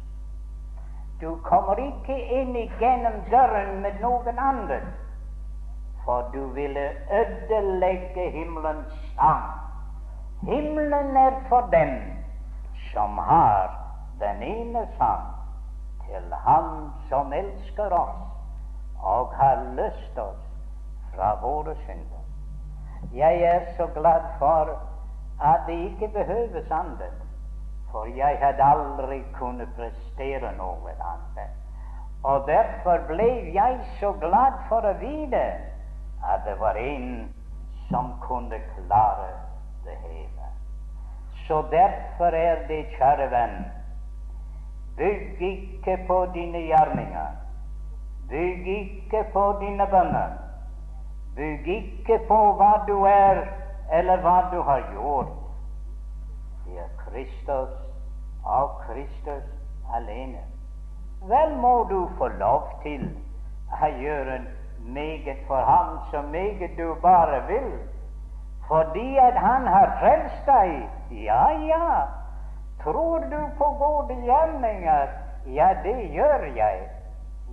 Du 1.22 1.36
kommer 1.44 1.76
ikke 1.82 2.18
inn 2.42 2.56
igjennom 2.56 3.22
døren 3.32 3.82
med 3.82 4.02
noen 4.02 4.40
andre, 4.40 4.82
for 6.06 6.30
du 6.34 6.46
ville 6.56 6.90
ødelegge 7.12 8.30
himmelens 8.32 8.94
sang 9.16 9.48
Himmelen 10.42 11.18
er 11.18 11.32
for 11.50 11.62
dem 11.72 11.90
som 12.94 13.18
har 13.18 13.74
den 14.20 14.44
ene 14.44 14.88
sang 14.98 15.26
til 16.06 16.34
Han 16.34 16.92
som 17.10 17.34
elsker 17.34 17.90
oss 17.92 18.22
og 19.04 19.34
har 19.36 19.64
løst 19.74 20.18
oss 20.18 20.46
fra 21.16 21.34
våre 21.42 21.76
synder. 21.86 22.17
Jeg 23.14 23.42
er 23.42 23.60
så 23.78 23.88
glad 23.94 24.22
for 24.40 24.80
at 25.44 25.60
det 25.68 25.74
ikke 25.74 26.08
behøves 26.08 26.72
annet, 26.72 27.24
for 27.92 28.06
jeg 28.06 28.38
hadde 28.42 28.64
aldri 28.64 29.22
kunnet 29.34 29.70
prestere 29.76 30.52
noe 30.58 30.92
annet. 30.92 31.50
Og 32.24 32.48
derfor 32.48 32.98
ble 33.08 33.30
jeg 33.54 33.80
så 34.00 34.12
glad 34.20 34.58
for 34.70 34.86
å 34.86 34.94
vite 35.02 35.44
at 36.26 36.46
det 36.46 36.58
var 36.60 36.76
en 36.82 37.30
som 37.90 38.14
kunne 38.22 38.60
klare 38.76 39.30
det 39.86 39.96
hele. 40.04 40.50
Så 41.48 41.62
derfor 41.72 42.36
er 42.36 42.68
det, 42.68 42.86
kjære 42.98 43.30
venn, 43.32 43.60
bygg 44.98 45.42
ikke 45.42 45.98
på 46.08 46.26
dine 46.34 46.66
gjerninger. 46.68 47.38
Bygg 48.30 48.68
ikke 48.68 49.24
på 49.34 49.46
dine 49.62 49.88
bønner. 49.88 50.47
Bygg 51.38 51.68
ikke 51.68 52.20
på 52.28 52.38
hva 52.58 52.72
du 52.88 53.04
er, 53.06 53.44
eller 53.94 54.22
hva 54.26 54.38
du 54.52 54.62
har 54.66 54.82
gjort. 54.94 55.34
Det 56.66 56.80
er 56.82 56.90
Kristus 57.04 57.76
av 58.46 58.72
Kristus 58.86 59.44
alene. 59.94 60.42
Vel 61.30 61.56
må 61.62 61.84
du 61.90 62.00
få 62.18 62.28
lov 62.42 62.68
til 62.84 63.06
å 63.74 63.92
gjøre 64.02 64.42
meget 64.88 65.46
for 65.48 65.62
ham 65.62 66.00
så 66.12 66.22
meget 66.32 66.78
du 66.78 66.96
bare 67.02 67.44
vil 67.48 67.72
fordi 68.68 69.18
at 69.18 69.34
Han 69.40 69.68
har 69.68 69.98
frelst 70.00 70.46
deg. 70.46 70.90
Ja, 71.24 71.50
ja. 71.50 72.02
Tror 72.84 73.20
du 73.20 73.40
på 73.58 73.64
gode 73.80 74.16
gjerninger? 74.24 75.08
Ja, 75.46 75.70
det 75.84 76.12
gjør 76.12 76.44
jeg. 76.56 76.90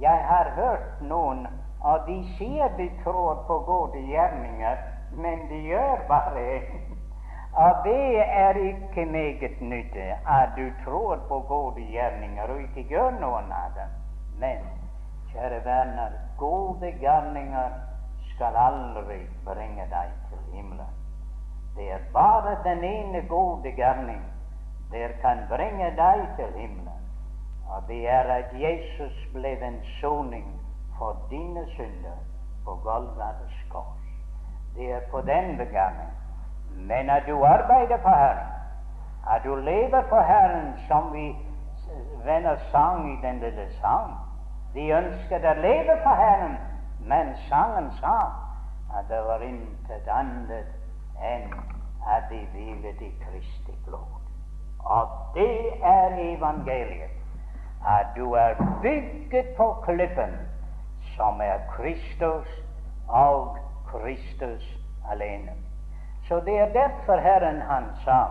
Jeg 0.00 0.24
har 0.28 0.50
hørt 0.56 1.02
noen, 1.02 1.46
og 1.84 2.06
de 2.06 2.16
sier 2.38 2.68
de 2.78 2.88
tror 3.04 3.44
på 3.46 3.58
gode 3.66 4.00
gjerninger, 4.08 4.76
men 5.12 5.48
de 5.48 5.60
gjør 5.68 6.06
bare 6.08 6.62
Og 7.54 7.84
det 7.84 8.18
er 8.18 8.54
ikke 8.54 9.04
meget 9.06 9.60
nytte 9.60 10.06
at 10.26 10.48
du 10.56 10.70
tror 10.84 11.16
på 11.28 11.40
gode 11.48 11.80
gjerninger 11.80 12.42
og 12.42 12.60
ikke 12.60 12.82
gjør 12.88 13.10
noen 13.10 13.52
av 13.52 13.76
dem. 13.76 13.92
Men, 14.40 14.64
kjære 15.32 15.60
venner, 15.64 16.16
gode 16.38 16.90
gjerninger 17.00 17.70
skal 18.34 18.56
aldri 18.56 19.20
bringe 19.44 19.86
deg 19.90 20.10
til 20.30 20.56
himmelen. 20.56 20.90
Det 21.76 21.92
er 21.92 22.02
bare 22.12 22.56
den 22.64 22.84
ene 22.84 23.22
gode 23.28 23.70
gjerning 23.76 24.24
der 24.90 25.14
kan 25.22 25.46
bringe 25.48 25.92
deg 25.96 26.26
til 26.36 26.60
himmelen. 26.60 27.08
Og 27.70 27.82
det 27.88 28.08
er 28.08 28.34
at 28.40 28.50
Jesus 28.58 29.14
ble 29.34 29.56
en 29.62 29.80
soning 30.00 30.63
for 30.98 31.16
dine 31.30 31.66
synder 31.76 32.18
på 32.64 32.74
Golgates 32.74 33.56
kors. 33.70 34.04
Det 34.76 34.92
er 34.92 35.00
på 35.10 35.20
den 35.20 35.56
begangen. 35.56 36.10
Men 36.76 37.10
at 37.10 37.22
du 37.26 37.44
arbeider 37.44 37.98
for 38.02 38.10
Herren, 38.10 38.48
at 39.30 39.44
du 39.44 39.54
lever 39.54 40.02
for 40.08 40.20
Herren, 40.20 40.74
som 40.88 41.12
vi 41.12 41.36
venner 42.24 42.56
sang 42.70 43.12
i 43.12 43.26
den 43.26 43.38
lille 43.38 43.66
sang 43.80 44.10
De 44.74 44.90
ønsket 44.90 45.44
å 45.46 45.52
leve 45.62 45.94
for 46.02 46.18
Herren, 46.18 46.56
men 47.06 47.28
sangen 47.48 47.92
sa 48.00 48.16
at 48.98 49.06
det 49.08 49.20
var 49.26 49.42
intet 49.46 50.08
annet 50.10 50.72
enn 51.22 51.52
at 52.10 52.26
de 52.30 52.40
hvilet 52.52 53.02
i 53.02 53.10
Kristi 53.22 53.76
blod. 53.86 54.24
Og 54.80 55.12
det 55.34 55.78
er 55.82 56.18
evangeliet. 56.18 57.14
At 57.86 58.16
du 58.16 58.32
er 58.32 58.58
bygget 58.82 59.54
på 59.56 59.68
klippen 59.84 60.34
som 61.16 61.40
er 61.40 61.58
Kristus 61.76 62.48
og 63.08 63.58
Kristus 63.86 64.78
alene. 65.10 65.52
Så 66.28 66.40
det 66.40 66.58
er 66.58 66.72
derfor 66.72 67.16
Herren 67.16 67.60
han 67.60 67.84
sa 68.04 68.24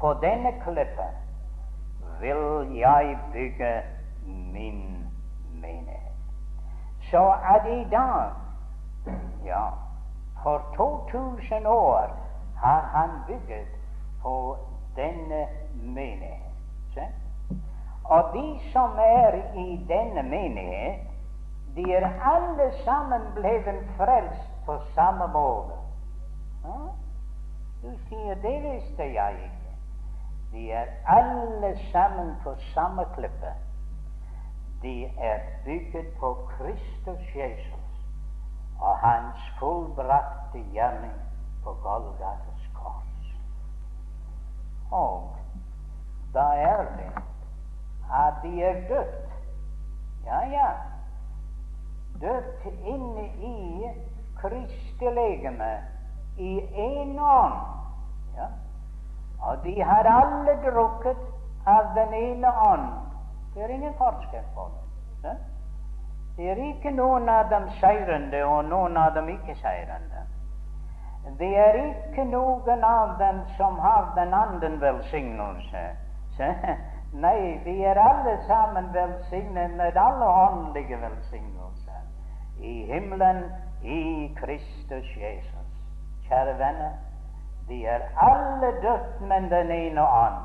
på 0.00 0.14
denne 0.22 0.52
klippen 0.62 1.16
vil 2.20 2.76
jeg 2.76 3.18
bygge 3.32 3.82
min 4.26 5.06
menighet. 5.52 6.16
Så 7.10 7.34
at 7.54 7.66
i 7.66 7.84
dag 7.90 8.30
ja, 9.44 9.68
for 10.42 10.62
2000 10.76 11.66
år 11.66 12.16
har 12.56 12.80
han 12.80 13.10
bygget 13.26 13.66
på 14.22 14.56
denne 14.96 15.46
menighet. 15.74 16.40
Og 18.10 18.30
de 18.34 18.58
som 18.72 18.98
er 18.98 19.36
i 19.54 19.86
denne 19.88 20.22
menighet, 20.22 21.06
de 21.76 21.92
er 21.94 22.06
alle 22.32 22.72
sammen 22.84 23.22
blitt 23.34 23.68
frelst 23.96 24.50
på 24.66 24.78
samme 24.94 25.28
måte. 25.30 25.76
Du 27.82 27.90
sier 28.08 28.34
det 28.42 28.56
visste 28.64 29.06
jeg 29.14 29.38
ikke. 29.46 29.76
De 30.52 30.72
er 30.72 30.90
alle 31.06 31.70
sammen 31.92 32.34
på 32.42 32.54
samme 32.74 33.06
klippe. 33.14 33.54
De 34.82 35.04
er 35.04 35.38
bygget 35.64 36.12
på 36.20 36.34
Kristus 36.50 37.34
Jesus 37.36 37.80
og 38.80 38.96
hans 38.98 39.38
fullbrakte 39.58 40.58
gjerning 40.72 41.16
på 41.64 41.72
Golgates 41.82 42.70
kors. 42.74 43.34
Og 44.90 45.36
da 46.34 46.46
er 46.56 46.84
det 46.98 47.12
at 48.12 48.42
de 48.42 48.62
er 48.62 48.80
dødt. 48.88 49.28
Ja, 50.26 50.40
ja. 50.50 50.68
Dødt 52.20 52.66
inne 52.84 53.26
i 53.26 53.88
Kristi 54.40 55.06
i 56.38 56.60
én 56.60 57.20
ånd. 57.20 57.54
Ja. 58.36 58.46
Og 59.42 59.64
de 59.64 59.82
har 59.82 60.04
alle 60.04 60.70
drukket 60.70 61.16
av 61.66 61.94
den 61.94 62.14
ene 62.14 62.48
ånd. 62.48 62.92
Det 63.54 63.62
er 63.62 63.68
ingen 63.68 63.94
forskjell 63.94 64.44
på 64.54 64.68
det. 64.72 65.28
Ja? 65.28 65.34
Det 66.36 66.50
er 66.50 66.56
ikke 66.56 66.90
noen 66.90 67.28
av 67.28 67.50
dem 67.50 67.66
seirende 67.80 68.44
og 68.44 68.64
noen 68.64 68.96
av 68.96 69.14
dem 69.14 69.28
ikke 69.28 69.56
seirende. 69.60 70.22
Det 71.38 71.50
er 71.58 71.76
ikke 71.82 72.24
noen 72.24 72.84
av 72.84 73.18
dem 73.18 73.42
som 73.56 73.78
har 73.78 74.12
den 74.16 74.34
andre 74.34 74.70
velsignelse. 74.80 75.82
Nei, 77.12 77.60
vi 77.64 77.82
er 77.82 77.98
alle 77.98 78.38
sammen 78.46 78.94
velsignet 78.94 79.70
med 79.76 79.96
alle 79.96 80.26
åndelige 80.26 81.00
velsignelser 81.00 82.02
i 82.60 82.86
himmelen 82.92 83.44
i 83.82 84.34
Kristus 84.36 85.16
Jesus. 85.16 85.70
Kjære 86.28 86.58
venner, 86.58 86.92
vi 87.68 87.84
er 87.84 88.00
alle 88.16 88.70
dødt 88.82 89.20
med 89.20 89.50
den 89.50 89.70
ene 89.70 90.08
ånd, 90.08 90.38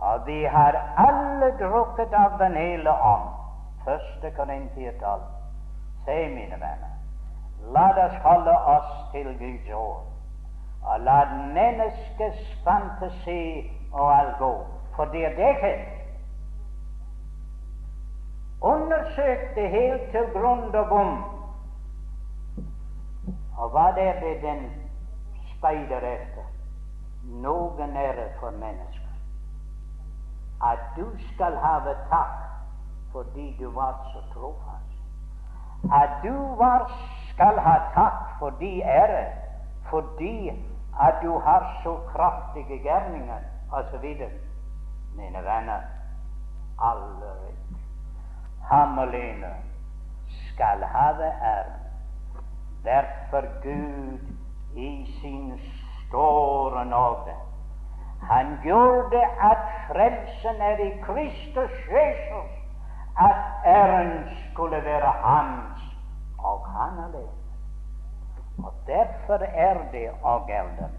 og 0.00 0.26
vi 0.26 0.44
har 0.44 0.94
alle 0.96 1.50
drukket 1.60 2.12
av 2.12 2.38
den 2.38 2.56
hele 2.56 2.90
ånd. 2.90 3.28
Første 3.84 4.30
Korintiertall. 4.36 5.20
Se, 6.04 6.28
mine 6.28 6.56
venner, 6.64 6.96
la 7.74 8.06
oss 8.06 8.16
holde 8.24 8.56
oss 8.58 9.12
til 9.12 9.38
Guds 9.38 9.70
ord, 9.74 10.04
og 10.82 11.00
la 11.00 11.24
menneskets 11.54 12.64
fantasi 12.64 13.70
og 13.92 14.34
gå. 14.38 14.77
For 14.98 15.04
det 15.04 15.20
er 15.24 15.34
dette. 15.36 15.72
Undersøk 18.60 19.54
det 19.54 19.70
helt 19.70 20.10
til 20.10 20.24
grunn 20.34 20.74
og 20.74 20.88
bom. 20.88 21.12
Og 23.58 23.70
hva 23.70 23.84
er 23.94 24.18
det 24.24 24.32
den 24.42 24.64
speider 25.52 26.02
etter? 26.08 26.48
Noen 27.44 27.94
ære 27.96 28.26
for 28.40 28.50
mennesker. 28.50 29.14
At 30.72 30.82
du 30.96 31.06
skal 31.28 31.54
ha 31.62 31.94
takk 32.10 32.42
fordi 33.14 33.56
du 33.60 33.70
var 33.78 34.02
så 34.10 34.24
trofast. 34.34 34.98
At 36.02 36.18
du 36.26 36.34
var, 36.58 36.90
skal 37.30 37.62
ha 37.68 37.78
takk 37.94 38.26
fordi 38.42 38.80
ære, 38.82 39.24
fordi 39.90 40.50
at 41.00 41.22
du 41.22 41.38
har 41.38 41.80
så 41.86 41.96
kraftige 42.10 42.82
gjerninger, 42.82 43.38
osv. 43.72 44.14
Mine 45.16 45.44
venner, 45.44 45.82
aldri 46.78 47.58
ham 48.68 48.98
alene 48.98 49.54
skal 50.28 50.82
have 50.84 51.24
æren. 51.24 51.80
Derfor 52.84 53.42
Gud 53.62 54.18
i 54.76 55.18
sin 55.20 55.60
store 56.08 56.84
nåde 56.84 57.34
Han 58.22 58.58
gjorde 58.62 59.22
at 59.24 59.58
frelsen 59.88 60.60
er 60.60 60.76
i 60.76 61.00
Kristus 61.02 61.70
Jesus, 61.70 62.50
at 63.18 63.36
æren 63.66 64.28
skulle 64.52 64.84
være 64.84 65.12
hans 65.12 65.80
og 66.38 66.66
han 66.66 67.04
alene. 67.04 67.38
Og 68.64 68.72
derfor 68.86 69.38
er 69.44 69.90
det 69.92 70.10
og 70.22 70.50
er 70.50 70.62
det 70.62 70.90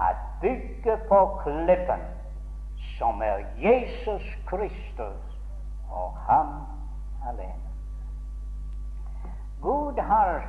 at 0.00 0.16
bygge 0.40 0.98
på 1.08 1.40
klippen 1.42 2.13
som 2.98 3.22
er 3.22 3.38
Jesus 3.58 4.22
Kristus 4.46 5.38
og 5.90 6.16
ham 6.28 6.66
alene. 7.28 7.70
Gud 9.60 9.98
har 9.98 10.42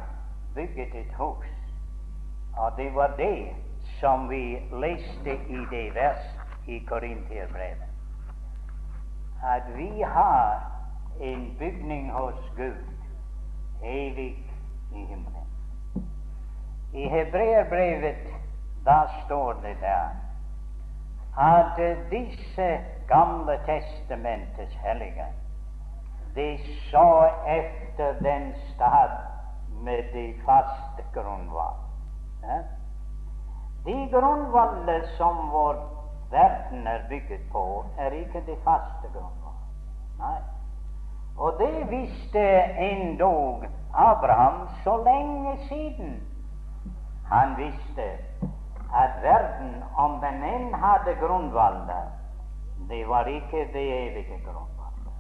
bygget 0.56 0.96
et 0.96 1.14
hus, 1.18 1.46
og 2.58 2.72
det 2.78 2.96
var 2.96 3.08
det 3.18 3.56
som 4.00 4.30
vi 4.30 4.58
leste 4.72 5.36
i 5.50 5.58
det 5.72 5.96
vers 5.96 6.26
i 6.68 6.80
Korinterbrevet. 6.80 7.90
At 9.44 9.78
vi 9.78 10.02
har 10.02 10.72
en 11.22 11.56
bygning 11.60 12.12
hos 12.12 12.52
Gud, 12.56 12.84
evig 13.84 14.52
i 14.96 15.06
himmelen. 15.06 15.48
I 16.94 17.08
Hebreerbrevet 17.10 18.28
da 18.86 19.02
står 19.26 19.54
det 19.54 19.78
der 19.82 20.25
at 21.38 21.80
disse 22.12 22.80
Gamle 23.08 23.60
testamentets 23.66 24.74
helliger 24.74 25.34
de 26.36 26.58
så 26.92 27.30
efter 27.48 28.14
den 28.14 28.54
stad 28.74 29.10
med 29.84 30.04
de 30.14 30.34
faste 30.46 31.04
grunnvoll. 31.14 31.78
Ja? 32.44 32.60
De 33.86 34.10
grunnvoller 34.12 35.02
som 35.18 35.36
vår 35.52 35.76
verden 36.32 36.88
er 36.88 37.00
bygget 37.10 37.42
på, 37.52 37.86
er 37.98 38.10
ikke 38.10 38.40
de 38.40 38.56
faste 38.64 39.08
grunnvoll. 39.14 39.60
Nei. 40.18 40.40
Og 41.38 41.54
det 41.60 41.90
visste 41.90 42.64
endog 42.80 43.66
Abraham 43.94 44.68
så 44.84 45.04
lenge 45.04 45.58
siden. 45.68 46.24
Han 47.26 47.58
visste 47.58 48.02
at 48.96 49.22
verden, 49.24 49.84
om 49.98 50.20
den 50.22 50.44
enn 50.44 50.74
hadde 50.74 51.16
grunnvoller, 51.20 52.08
det 52.90 53.08
var 53.08 53.28
ikke 53.28 53.68
det 53.74 53.86
evige 54.08 54.40
grunnvoller. 54.46 55.16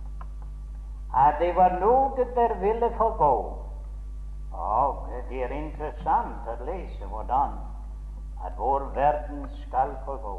At 1.15 1.39
det 1.39 1.55
var 1.55 1.79
noe 1.79 2.25
der 2.35 2.53
ville 2.59 2.91
forgå. 2.97 3.33
Og 4.55 5.07
det 5.29 5.43
er 5.43 5.51
interessant 5.51 6.47
å 6.47 6.55
lese 6.63 7.07
hvordan 7.11 7.57
at 8.45 8.55
vår 8.57 8.91
verden 8.95 9.47
skal 9.65 9.95
forgå. 10.05 10.35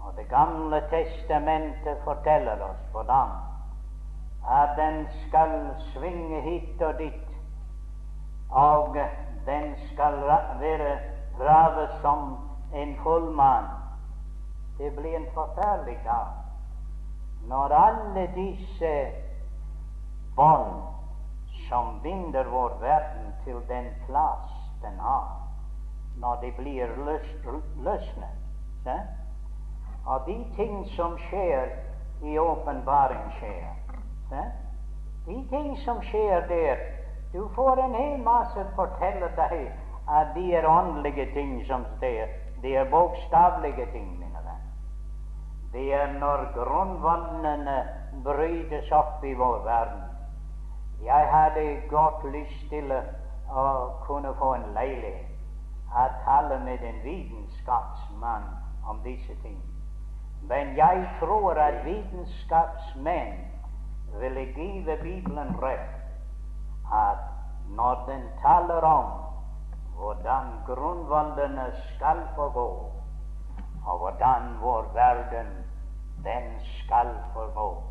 Og 0.00 0.16
Det 0.16 0.28
gamle 0.28 0.80
testamentet 0.90 2.00
forteller 2.04 2.62
oss 2.64 2.82
hvordan 2.92 3.30
at 4.50 4.76
den 4.76 5.06
skal 5.26 5.52
svinge 5.92 6.40
hit 6.40 6.82
og 6.82 6.98
dit, 6.98 7.26
og 8.50 8.96
den 9.46 9.74
skal 9.92 10.16
være 10.60 10.96
grave 11.40 11.88
som 12.00 12.36
en 12.72 12.96
fullmann. 13.02 13.64
Det 14.78 14.90
blir 14.90 15.16
en 15.16 15.30
forferdelig 15.34 15.98
dag 16.04 16.26
når 17.48 17.72
alle 17.72 18.26
disse 18.34 18.94
bånd 20.36 20.82
som 21.68 22.00
binder 22.02 22.44
vår 22.44 22.76
verden 22.80 23.32
til 23.44 23.60
den 23.68 23.88
plass 24.06 24.52
den 24.82 24.98
har, 24.98 25.28
når 26.16 26.40
de 26.42 26.52
blir 26.52 26.92
løsnet. 27.84 28.36
Ja? 28.86 28.98
Og 30.06 30.26
de 30.26 30.38
ting 30.56 30.86
som 30.96 31.18
skjer 31.18 31.68
i 32.22 32.38
åpenbaring, 32.38 33.32
skjer. 33.38 33.68
Ja? 34.32 34.44
De 35.26 35.48
ting 35.48 35.76
som 35.84 36.02
skjer 36.02 36.48
der 36.48 36.76
Du 37.32 37.48
får 37.54 37.78
en 37.78 37.94
hel 37.94 38.22
masse 38.22 38.64
fortelle 38.74 39.28
deg 39.36 39.68
at 40.10 40.34
de 40.34 40.54
er 40.54 40.66
åndelige 40.68 41.26
ting 41.34 41.66
som 41.66 41.84
skjer. 41.98 42.26
De 42.62 42.76
er 42.76 42.90
bokstavelige 42.90 43.86
ting, 43.92 44.18
mine 44.18 44.36
venner. 44.36 44.60
Det 45.72 45.94
er 45.94 46.12
når 46.18 46.44
grunnvannene 46.54 47.76
brytes 48.24 48.92
opp 48.92 49.24
i 49.24 49.34
vår 49.34 49.64
verden. 49.64 50.02
Jeg 51.04 51.28
hadde 51.32 51.80
godt 51.88 52.24
lyst 52.32 52.68
til 52.70 52.92
å 53.50 53.66
kunne 54.06 54.34
få 54.38 54.54
en 54.54 54.66
leilighet, 54.74 55.30
Jeg 55.94 56.18
tale 56.26 56.58
med 56.64 56.82
en 56.84 57.00
vitenskapsmann 57.04 58.44
om 58.88 59.00
disse 59.04 59.34
ting. 59.42 59.62
Men 60.42 60.76
jeg 60.76 61.08
tror 61.20 61.58
at 61.58 61.84
vitenskapsmenn 61.84 63.40
ville 64.20 64.44
give 64.54 64.96
Bibelen 65.02 65.56
rett, 65.62 65.96
at 66.92 67.18
når 67.76 68.04
den 68.06 68.22
taler 68.42 68.84
om 68.84 69.29
hvordan 70.00 70.46
grunnvollene 70.66 71.66
skal 71.86 72.22
forgå, 72.34 72.68
og 73.86 73.98
hvordan 73.98 74.42
vår 74.62 74.90
verden 74.94 75.46
den 76.24 76.44
skal 76.60 77.14
forgå. 77.32 77.82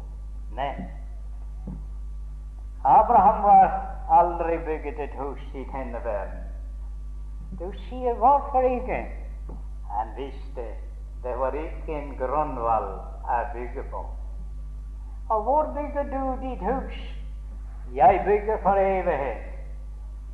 Men 0.52 0.76
Abraham 2.86 3.44
var 3.44 3.66
aldri 4.10 4.58
bygget 4.58 5.00
et 5.00 5.16
hus 5.20 5.42
i 5.54 5.64
denne 5.74 6.04
verden. 6.04 6.44
Du 7.60 7.72
sier 7.90 8.14
hvorfor 8.14 8.62
ikke? 8.62 9.02
Han 9.90 10.08
visste 10.18 10.66
det 11.24 11.40
var 11.40 11.52
ikke 11.52 11.96
en 12.02 12.12
grunnvoll 12.18 12.92
å 13.28 13.40
bygge 13.54 13.84
på. 13.92 14.04
Og 15.30 15.44
hvor 15.44 15.72
bygger 15.76 16.04
du 16.14 16.22
ditt 16.42 16.62
hus? 16.64 17.00
Jeg 17.94 18.22
bygger 18.26 18.62
for 18.64 18.80
evighet. 18.80 19.49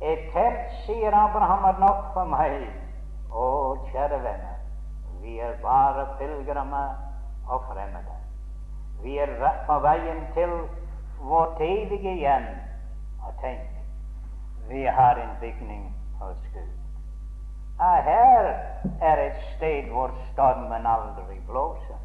Et 0.00 0.32
telt, 0.32 0.72
sier 0.84 1.14
Abraham, 1.14 1.64
er 1.64 1.78
nok 1.80 2.02
for 2.14 2.28
meg. 2.28 2.66
Å, 3.32 3.46
kjære 3.90 4.18
venner, 4.24 4.58
vi 5.22 5.38
er 5.40 5.56
bare 5.62 6.06
pilegrimer 6.18 6.94
og 7.48 7.64
fremmede. 7.70 8.16
Vi 9.02 9.18
er 9.18 9.32
på 9.66 9.78
veien 9.84 10.22
til 10.34 10.52
vårt 11.20 11.60
evige 11.60 12.12
hjem. 12.20 12.48
Og 13.26 13.32
tenk, 13.40 13.68
vi 14.68 14.84
har 14.86 15.20
en 15.20 15.36
bygning 15.40 15.88
hos 16.20 16.36
Gud. 16.54 16.74
Og 17.80 18.02
her 18.06 18.50
er 19.00 19.22
et 19.26 19.40
sted 19.56 19.90
hvor 19.92 20.12
stormen 20.32 20.86
aldri 20.86 21.40
blåser. 21.48 22.00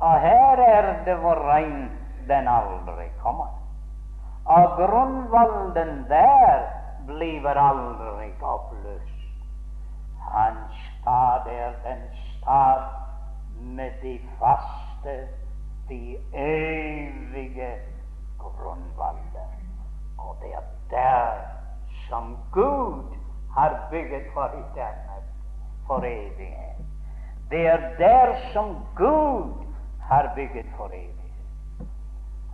Og 0.00 0.20
her 0.20 0.60
er 0.62 1.04
det 1.04 1.16
hvor 1.22 1.38
regn 1.48 1.88
den 2.28 2.48
aldri 2.48 3.08
kommer. 3.22 3.54
Og 4.46 4.76
grunnvollen 4.76 6.04
der 6.08 6.66
bliver 7.06 7.60
aldri 7.60 8.32
oppløst. 8.42 9.16
Hans 10.20 10.74
stad 11.00 11.46
er 11.46 11.72
den 11.84 12.02
stad 12.14 12.82
med 13.60 13.90
de 14.02 14.20
faste, 14.38 15.28
de 15.88 16.16
evige 16.34 17.74
grunnvoller. 18.38 19.48
Og 20.18 20.36
det 20.42 20.54
er 20.54 20.62
der 20.90 21.32
som 22.08 22.36
Gud 22.52 23.16
har 23.54 23.88
bygget 23.90 24.22
for 24.34 24.44
eternet, 24.44 25.24
for 25.86 25.98
evighet. 25.98 26.86
Det 27.50 27.66
er 27.66 27.96
der 27.98 28.34
som 28.52 28.86
Gud 28.96 29.66
har 30.02 30.32
bygget 30.34 30.66
for 30.76 30.86
evighet. 30.86 31.86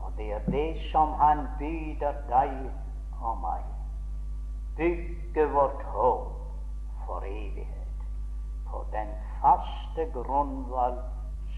Og 0.03 0.13
det 0.17 0.33
er 0.33 0.39
det 0.39 0.77
som 0.93 1.09
Han 1.09 1.47
byder 1.59 2.13
deg 2.29 2.71
og 3.23 3.39
meg 3.39 3.72
bygge 4.77 5.47
vårt 5.53 5.83
håp 5.83 6.33
for 7.07 7.25
evighet 7.27 8.07
på 8.71 8.85
den 8.93 9.09
faste 9.41 10.11
grunnvoll 10.13 10.99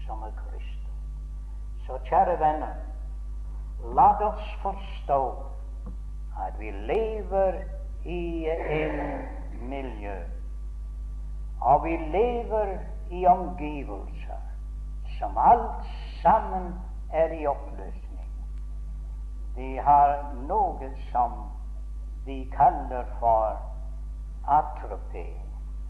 som 0.05 0.23
er 0.23 0.31
Kristus. 0.37 0.99
Så 1.85 1.99
kjære 2.09 2.39
venner, 2.39 2.75
la 3.95 4.09
oss 4.27 4.49
forstå 4.61 5.21
at 6.41 6.59
vi 6.59 6.71
lever 6.71 7.61
i 8.05 8.47
en 8.49 8.99
miljø, 9.69 10.17
og 11.61 11.83
vi 11.83 11.97
lever 11.97 12.77
i 13.11 13.25
omgivelser 13.25 14.41
som 15.19 15.37
alt 15.37 15.85
sammen 16.21 16.73
er 17.13 17.31
i 17.31 17.45
oppløsning. 17.45 18.29
De 19.55 19.77
har 19.79 20.33
noe 20.47 20.89
som 21.11 21.54
de 22.25 22.51
kaller 22.57 23.05
for 23.19 23.57
atropi, 24.47 25.27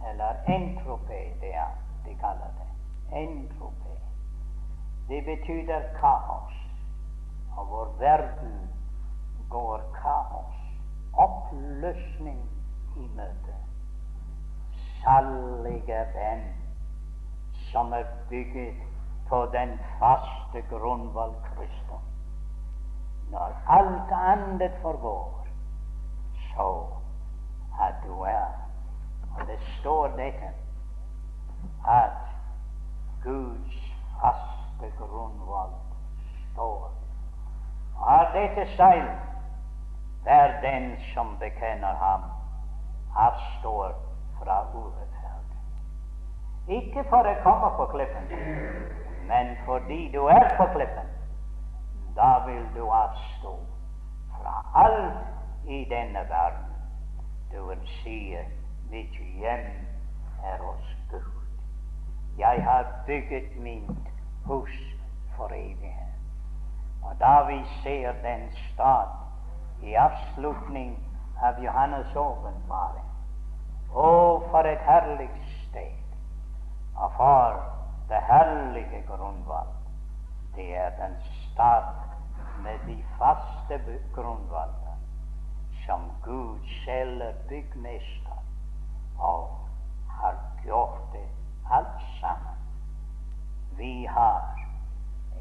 eller 0.10 0.34
entropi, 0.48 1.22
det 1.42 1.56
er, 1.56 1.72
de 2.06 2.16
kaller 2.16 2.52
det. 2.60 2.70
Entropi. 3.18 3.96
Det 5.08 5.26
betyr 5.26 5.82
kaos. 6.00 6.54
Og 7.58 7.68
vår 7.70 7.96
verden 8.00 8.70
går 9.50 9.82
kaos, 10.02 10.56
oppløsning 11.14 12.50
i 12.98 13.08
møte. 13.16 13.56
Salige 15.04 16.02
venn 16.16 16.44
som 17.72 17.94
er 17.94 18.04
bygget 18.30 18.76
på 19.30 19.46
den 19.54 19.80
faste 20.00 20.62
grunnvoll 20.70 21.34
Kristus. 21.44 22.04
Når 23.32 23.56
alt 23.68 24.12
annet 24.12 24.72
forgår, 24.82 25.45
så 26.56 26.88
at 27.82 27.96
du 28.08 28.22
er 28.22 28.46
Og 29.36 29.48
det 29.48 29.60
står 29.80 30.08
dette 30.08 30.50
at 31.88 32.12
Guds 33.24 33.76
faste 34.22 34.98
grunnvoll 34.98 35.74
står. 36.54 36.92
Har 37.96 38.32
dette 38.34 38.76
seil, 38.76 39.10
hver 40.24 40.62
den 40.62 40.96
som 41.14 41.38
bekjenner 41.40 41.96
ham, 41.96 42.24
avstår 43.16 43.92
fra 44.40 44.62
urettferd. 44.74 45.52
Ikke 46.68 47.04
for 47.10 47.28
å 47.28 47.36
komme 47.44 47.70
på 47.76 47.86
klippen, 47.92 48.32
men 49.28 49.56
fordi 49.66 50.12
du 50.14 50.26
er 50.26 50.48
på 50.58 50.70
klippen, 50.78 51.12
da 52.16 52.40
vil 52.48 52.66
du 52.76 52.84
avstå 52.88 53.58
fra 54.38 54.62
alt 54.86 55.35
i 55.68 55.86
denne 55.90 56.30
verden. 56.30 56.74
Du 57.52 57.68
vil 57.68 57.88
si 58.04 58.38
mitt 58.90 59.12
hjem 59.40 59.66
er 60.44 60.58
hos 60.62 60.98
Gud. 61.12 61.32
Jeg 62.38 62.64
har 62.64 63.04
bygget 63.06 63.58
mitt 63.58 64.10
hus 64.46 64.78
for 65.36 65.46
evighet. 65.46 66.14
Og 67.04 67.20
da 67.20 67.44
vi 67.48 67.64
ser 67.84 68.12
den 68.12 68.52
stad 68.74 69.08
i 69.84 69.94
avslutning 69.94 70.98
av 71.42 71.60
Johannes' 71.60 72.16
åpenbaring 72.16 73.06
Å, 73.92 74.08
for 74.52 74.68
et 74.68 74.82
herlig 74.84 75.30
sted! 75.68 76.16
Og 76.96 77.12
for 77.18 77.60
det 78.10 78.22
herlige 78.28 79.04
grunnvalg. 79.08 79.76
Det 80.56 80.76
er 80.78 80.90
den 81.00 81.16
stad 81.22 81.94
med 82.64 82.80
de 82.88 82.98
faste 83.20 83.80
grunnvalgene 84.16 84.85
som 85.86 86.12
Gud 86.24 86.60
selv 86.86 87.22
er 87.22 87.34
byggmester 87.50 88.44
og 89.20 89.70
har 90.10 90.36
gjort 90.64 91.00
det 91.14 91.28
alt 91.72 92.02
sammen. 92.20 92.58
Vi 93.78 94.06
har 94.06 94.60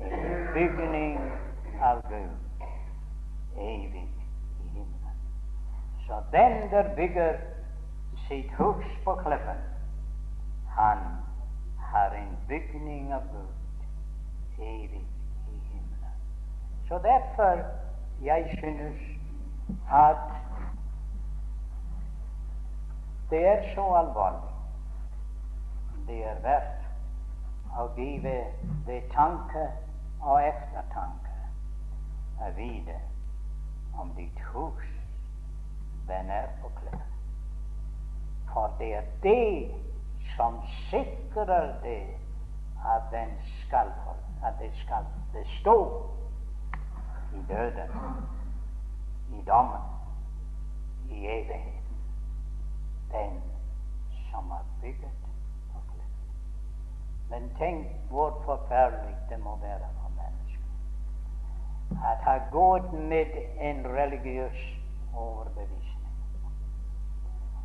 en 0.01 0.47
bygning 0.55 1.21
av 1.83 2.03
Gud 2.09 2.63
evig 3.57 4.09
i 4.61 4.69
himmelen. 4.69 5.19
Så 6.07 6.23
den 6.33 6.71
der 6.71 6.95
bygger 6.97 7.37
sitt 8.29 8.53
hus 8.59 8.87
på 9.05 9.15
klippen, 9.15 9.61
han 10.69 10.99
har 11.79 12.11
en 12.11 12.39
bygning 12.49 13.13
av 13.15 13.23
Gud 13.33 13.55
evig 14.59 15.07
i 15.49 15.59
himmelen. 15.59 16.17
Så 16.89 16.99
derfor 16.99 17.65
jeg 18.23 18.57
synes 18.59 19.14
at 19.93 20.17
det 23.31 23.49
er 23.49 23.75
så 23.75 23.85
alvorlig. 23.95 24.51
Det 26.07 26.19
er 26.29 26.41
verdt 26.45 27.79
å 27.81 27.87
give 27.97 28.35
det 28.87 29.01
tanke 29.15 29.65
og 30.21 30.43
eftertanke 30.43 31.33
å 32.45 32.51
vite 32.57 32.99
om 34.01 34.13
ditt 34.19 34.43
hus 34.53 34.91
den 36.09 36.31
er 36.31 36.51
på 36.63 36.71
klær. 36.81 37.07
For 38.53 38.77
det 38.79 38.93
er 39.01 39.09
det 39.23 39.75
som 40.37 40.61
sikrer 40.91 41.73
det 41.83 42.03
at 42.85 43.09
den 43.13 43.33
skal 43.65 43.91
at 44.45 44.55
det 44.61 44.71
skal 44.85 45.05
bestå 45.33 45.77
i 47.33 47.43
døden, 47.49 47.91
i 49.29 49.43
dommen, 49.47 49.83
i 51.09 51.27
evigheten. 51.27 51.99
Den 53.11 53.43
som 54.31 54.51
har 54.51 54.65
bygget 54.81 55.17
på 55.73 55.79
klippen. 55.93 56.31
Men 57.31 57.51
tenk 57.59 57.87
hvor 58.11 58.43
forferdelig 58.45 59.17
det 59.31 59.41
må 59.41 59.57
være 59.57 59.95
for 59.99 60.05
at 62.05 62.19
ha 62.19 62.39
gått 62.51 62.93
med 62.93 63.27
en 63.59 63.87
religiøs 63.87 64.59
overbevisning. 65.17 66.15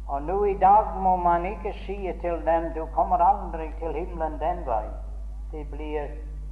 Og 0.07 0.21
nå 0.21 0.43
i 0.43 0.57
dag 0.57 0.95
må 1.01 1.15
man 1.15 1.45
ikke 1.45 1.73
si 1.85 1.97
til 2.21 2.45
dem 2.45 2.73
'du 2.73 2.85
kommer 2.85 3.17
aldri 3.17 3.71
til 3.79 3.93
himmelen 3.93 4.39
den 4.39 4.65
veien. 4.65 4.97
De 5.51 5.65
blir 5.71 6.07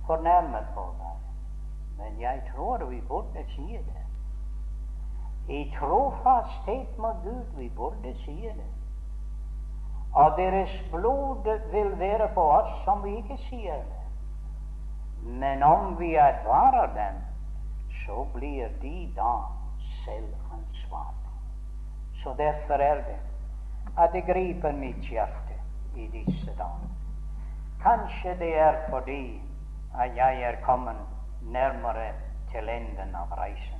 fornærmet 0.07 0.67
på 0.75 0.85
deg. 0.99 1.17
Men 1.97 2.21
jeg 2.21 2.41
tror 2.55 2.85
vi 2.85 3.01
burde 3.01 3.45
si 3.55 3.77
det. 3.77 3.96
I 5.47 5.73
trofasthet 5.79 6.97
med 6.97 7.21
Gud 7.23 7.57
vi 7.57 7.69
burde 7.69 8.13
si 8.25 8.41
det. 8.41 8.71
Og 10.13 10.33
deres 10.37 10.73
blod 10.91 11.47
vil 11.71 11.99
være 11.99 12.29
på 12.33 12.41
oss 12.41 12.83
som 12.85 13.03
vi 13.03 13.15
ikke 13.17 13.37
sier 13.49 13.83
det. 13.83 14.03
Men 15.23 15.63
om 15.63 15.99
vi 15.99 16.15
advarer 16.15 16.93
dem, 16.95 17.21
så 18.05 18.25
blir 18.33 18.67
de 18.81 19.13
da 19.15 19.37
selv. 20.05 20.35
Så 22.27 22.33
derfor 22.37 22.73
er 22.73 22.95
det 22.95 23.19
at 23.97 24.09
det 24.13 24.25
griper 24.25 24.71
mitt 24.71 25.05
hjerte 25.09 25.53
i 25.95 26.07
disse 26.07 26.51
dager. 26.57 26.89
Kanskje 27.81 28.35
det 28.39 28.59
er 28.59 28.75
fordi 28.89 29.41
at 29.99 30.15
jeg 30.17 30.41
er 30.41 30.61
kommet 30.65 30.95
nærmere 31.41 32.11
til 32.51 32.69
enden 32.69 33.15
av 33.15 33.31
reisen 33.37 33.76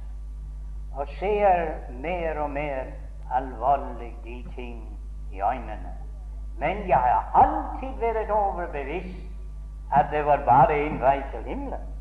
og 0.97 1.07
ser 1.19 1.73
mer 1.89 2.39
og 2.39 2.49
mer 2.49 2.83
alvorlig 3.31 4.15
de 4.23 4.45
ting 4.55 4.99
i 5.31 5.41
øynene. 5.41 5.93
Men 6.59 6.87
jeg 6.87 6.97
har 6.97 7.31
alltid 7.43 7.99
vært 7.99 8.31
overbevist 8.31 9.23
at 9.95 10.09
det 10.11 10.25
var 10.25 10.41
bare 10.45 10.79
én 10.87 10.99
vei 11.01 11.21
til 11.31 11.43
himmelen 11.43 11.97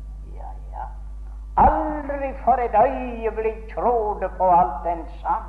aldri 1.57 2.33
for 2.43 2.57
et 2.65 2.75
øyeblikk 2.85 3.75
trodde 3.75 4.29
på 4.37 4.49
alt 4.51 4.83
den 4.85 5.05
sand 5.21 5.47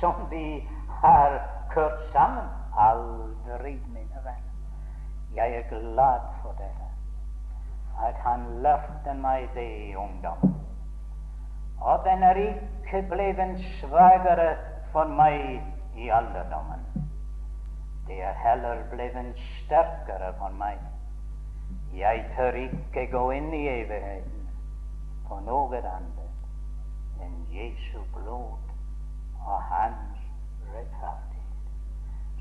som 0.00 0.14
vi 0.30 0.68
har 1.02 1.30
kørt 1.70 2.00
sammen. 2.12 2.48
Aldri, 2.78 3.72
mine 3.72 4.18
venner. 4.24 4.54
Jeg 5.34 5.54
er 5.54 5.62
glad 5.68 6.20
for 6.42 6.50
dette. 6.50 6.86
At 8.06 8.14
han 8.14 8.40
lærte 8.62 9.14
meg 9.14 9.48
det 9.54 9.90
i 9.90 9.94
ungdommen. 9.94 10.69
Og 11.80 12.04
den 12.04 12.22
er 12.22 12.34
ikke 12.34 13.42
en 13.42 13.58
svakere 13.58 14.56
for 14.92 15.04
meg 15.04 15.62
i 15.96 16.08
alderdommen. 16.08 16.82
Det 18.06 18.22
er 18.22 18.32
heller 18.32 18.82
blevet 18.90 19.36
sterkere 19.38 20.32
for 20.38 20.48
meg. 20.58 20.78
Jeg 21.94 22.24
tør 22.36 22.52
ikke 22.52 23.06
gå 23.12 23.30
inn 23.30 23.52
i 23.54 23.68
evigheten 23.68 24.48
på 25.28 25.38
noe 25.46 25.78
annet 25.78 27.22
enn 27.22 27.36
Jesu 27.54 28.02
blod 28.14 28.58
og 29.46 29.62
hans 29.70 30.18
rettferdighet. 30.74 31.70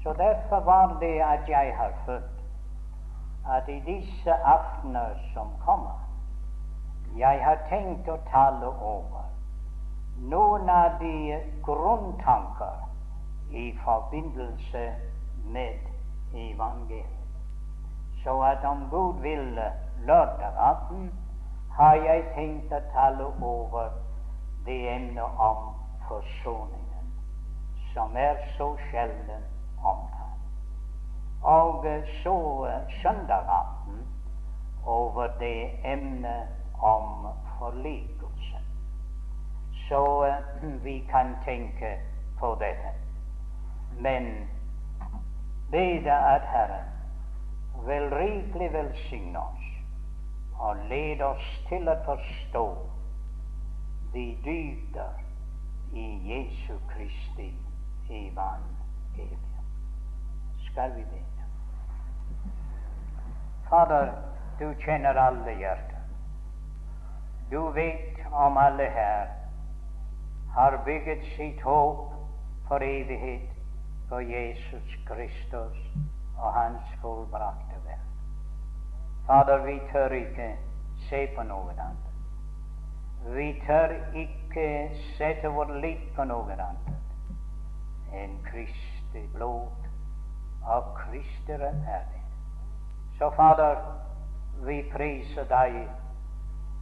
Så 0.03 0.13
derfor 0.13 0.59
var 0.65 0.97
det 0.99 1.19
at 1.21 1.49
jeg 1.49 1.73
har 1.77 1.93
følt 2.05 2.43
at 3.49 3.69
i 3.69 3.79
disse 3.85 4.33
aftener 4.33 5.15
som 5.33 5.47
kommer, 5.65 6.08
jeg 7.17 7.45
har 7.45 7.57
tenkt 7.69 8.09
å 8.09 8.17
tale 8.31 8.67
over 8.67 9.25
noen 10.29 10.69
av 10.69 10.99
de 10.99 11.39
grunntanker 11.63 12.83
i 13.51 13.71
forbindelse 13.83 14.83
med 15.45 15.79
evangeliet. 16.33 17.15
Så 18.23 18.41
at 18.43 18.65
om 18.65 18.87
Gud 18.91 19.21
ville 19.21 19.71
lørdag 20.05 20.57
aften 20.57 21.11
har 21.77 21.95
jeg 21.95 22.25
tenkt 22.35 22.73
å 22.75 22.81
tale 22.93 23.31
over 23.41 23.89
det 24.65 24.81
emnet 24.95 25.39
om 25.39 25.71
forsoningen 26.09 27.13
som 27.93 28.17
er 28.17 28.37
så 28.57 28.73
sjelden 28.89 29.47
omtalt. 29.79 30.45
Og 31.41 31.87
så 32.23 32.37
søndag 33.01 33.47
aften 33.47 34.03
over 34.85 35.27
det 35.39 35.69
emnet 35.83 36.58
om 36.79 37.27
forlikelse. 37.59 38.57
Så 39.89 40.33
vi 40.83 41.07
kan 41.11 41.35
tenke 41.45 41.99
på 42.39 42.55
dette. 42.55 42.93
Men 43.99 44.47
bede 45.71 46.11
at 46.11 46.41
Herren 46.41 46.85
vil 47.85 48.09
rikelig 48.15 48.73
velsigne 48.73 49.39
oss 49.39 49.65
og 50.59 50.75
lede 50.89 51.25
oss 51.25 51.49
til 51.69 51.87
å 51.89 51.95
forstå 52.05 52.65
de 54.13 54.25
dyder 54.45 55.19
i 55.93 56.07
Jesu 56.31 56.73
Kristi 56.89 57.53
evangelium. 58.09 59.39
Skal 60.71 60.95
vi 60.95 61.03
be? 61.03 61.21
Fader, 63.69 64.11
du 64.59 64.73
kjenner 64.81 65.13
alle 65.13 65.51
hjerter. 65.57 65.88
Du 67.51 67.71
vet 67.71 68.19
om 68.31 68.57
alle 68.57 68.83
her 68.83 69.27
har 70.53 70.81
bygget 70.85 71.23
sitt 71.35 71.61
håp 71.61 72.13
for 72.67 72.83
evighet 72.83 73.49
på 74.09 74.19
Jesus 74.19 74.97
Kristus 75.07 75.77
og 76.37 76.53
Hans 76.53 76.81
fullbrakte 77.01 77.75
verk. 77.85 78.05
Fader, 79.27 79.65
vi 79.65 79.79
tør 79.91 80.09
ikke 80.09 80.55
se 81.09 81.27
på 81.35 81.43
noe 81.43 81.73
annet. 81.73 82.09
Vi 83.35 83.61
tør 83.67 83.95
ikke 84.13 84.67
sette 85.17 85.49
vår 85.53 85.73
lit 85.81 86.05
på 86.15 86.23
noe 86.29 86.53
annet 86.53 88.13
enn 88.13 88.37
Kristi 88.45 89.25
blod 89.33 89.89
og 90.65 90.93
Kristi 90.97 91.57
rettferdighet. 91.57 92.37
Så, 93.17 93.29
Fader, 93.35 93.81
vi 94.65 94.83
priser 94.93 95.49
deg 95.49 95.81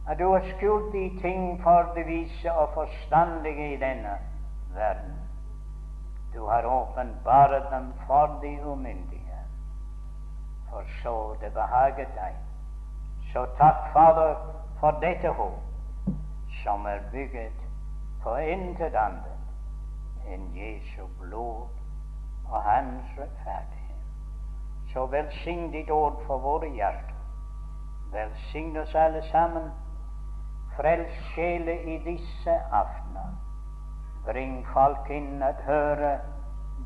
at 0.08 0.18
du 0.18 0.32
har 0.32 0.44
skjult 0.56 0.92
de 0.92 1.20
ting 1.20 1.62
for 1.62 1.92
de 1.94 2.04
vise 2.04 2.52
og 2.52 2.68
forstandige 2.74 3.74
i 3.74 3.80
denne 3.80 4.18
verden. 4.74 5.16
Du 6.34 6.46
har 6.46 6.64
åpenbart 6.64 7.72
dem 7.72 7.92
for 8.06 8.40
de 8.42 8.58
umyndige 8.64 9.28
for 10.70 10.84
så 11.02 11.36
det 11.40 11.52
behaget 11.52 12.08
deg. 12.14 12.34
Så 13.32 13.46
takk, 13.58 13.92
Fader, 13.92 14.34
for 14.80 14.90
dette 14.90 15.28
håp, 15.28 15.62
som 16.62 16.86
er 16.86 16.98
bygget 17.12 17.52
på 18.22 18.36
intet 18.36 18.94
annet 18.94 20.28
enn 20.28 20.48
Jesu 20.56 21.06
blod 21.20 21.68
og 22.48 22.62
Hans 22.62 23.18
rettferdighet. 23.18 24.04
Så 24.92 25.06
velsign 25.06 25.70
ditt 25.72 25.90
ord 25.90 26.22
for 26.26 26.38
våre 26.38 26.68
hjerter. 26.68 27.16
Velsign 28.12 28.76
oss 28.76 28.94
alle 28.94 29.22
sammen. 29.30 29.70
Frels 30.78 31.14
sjele 31.34 31.74
i 31.82 31.98
disse 32.04 32.54
aftener. 32.70 33.34
Bring 34.24 34.60
folk 34.72 35.10
inn 35.10 35.42
at 35.42 35.58
høre 35.66 36.12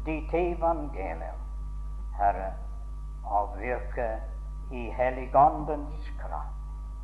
ditt 0.06 0.32
evangelium, 0.32 1.42
Herre 2.16 2.52
og 3.24 3.58
virke 3.60 4.08
i 4.72 4.88
Helligåndens 4.96 6.10
kraft. 6.20 6.56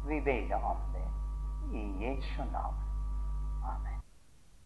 Vi 0.08 0.20
ber 0.24 0.56
om 0.56 0.76
det 0.94 1.08
i 1.76 1.84
Jesu 2.04 2.42
navn. 2.52 2.87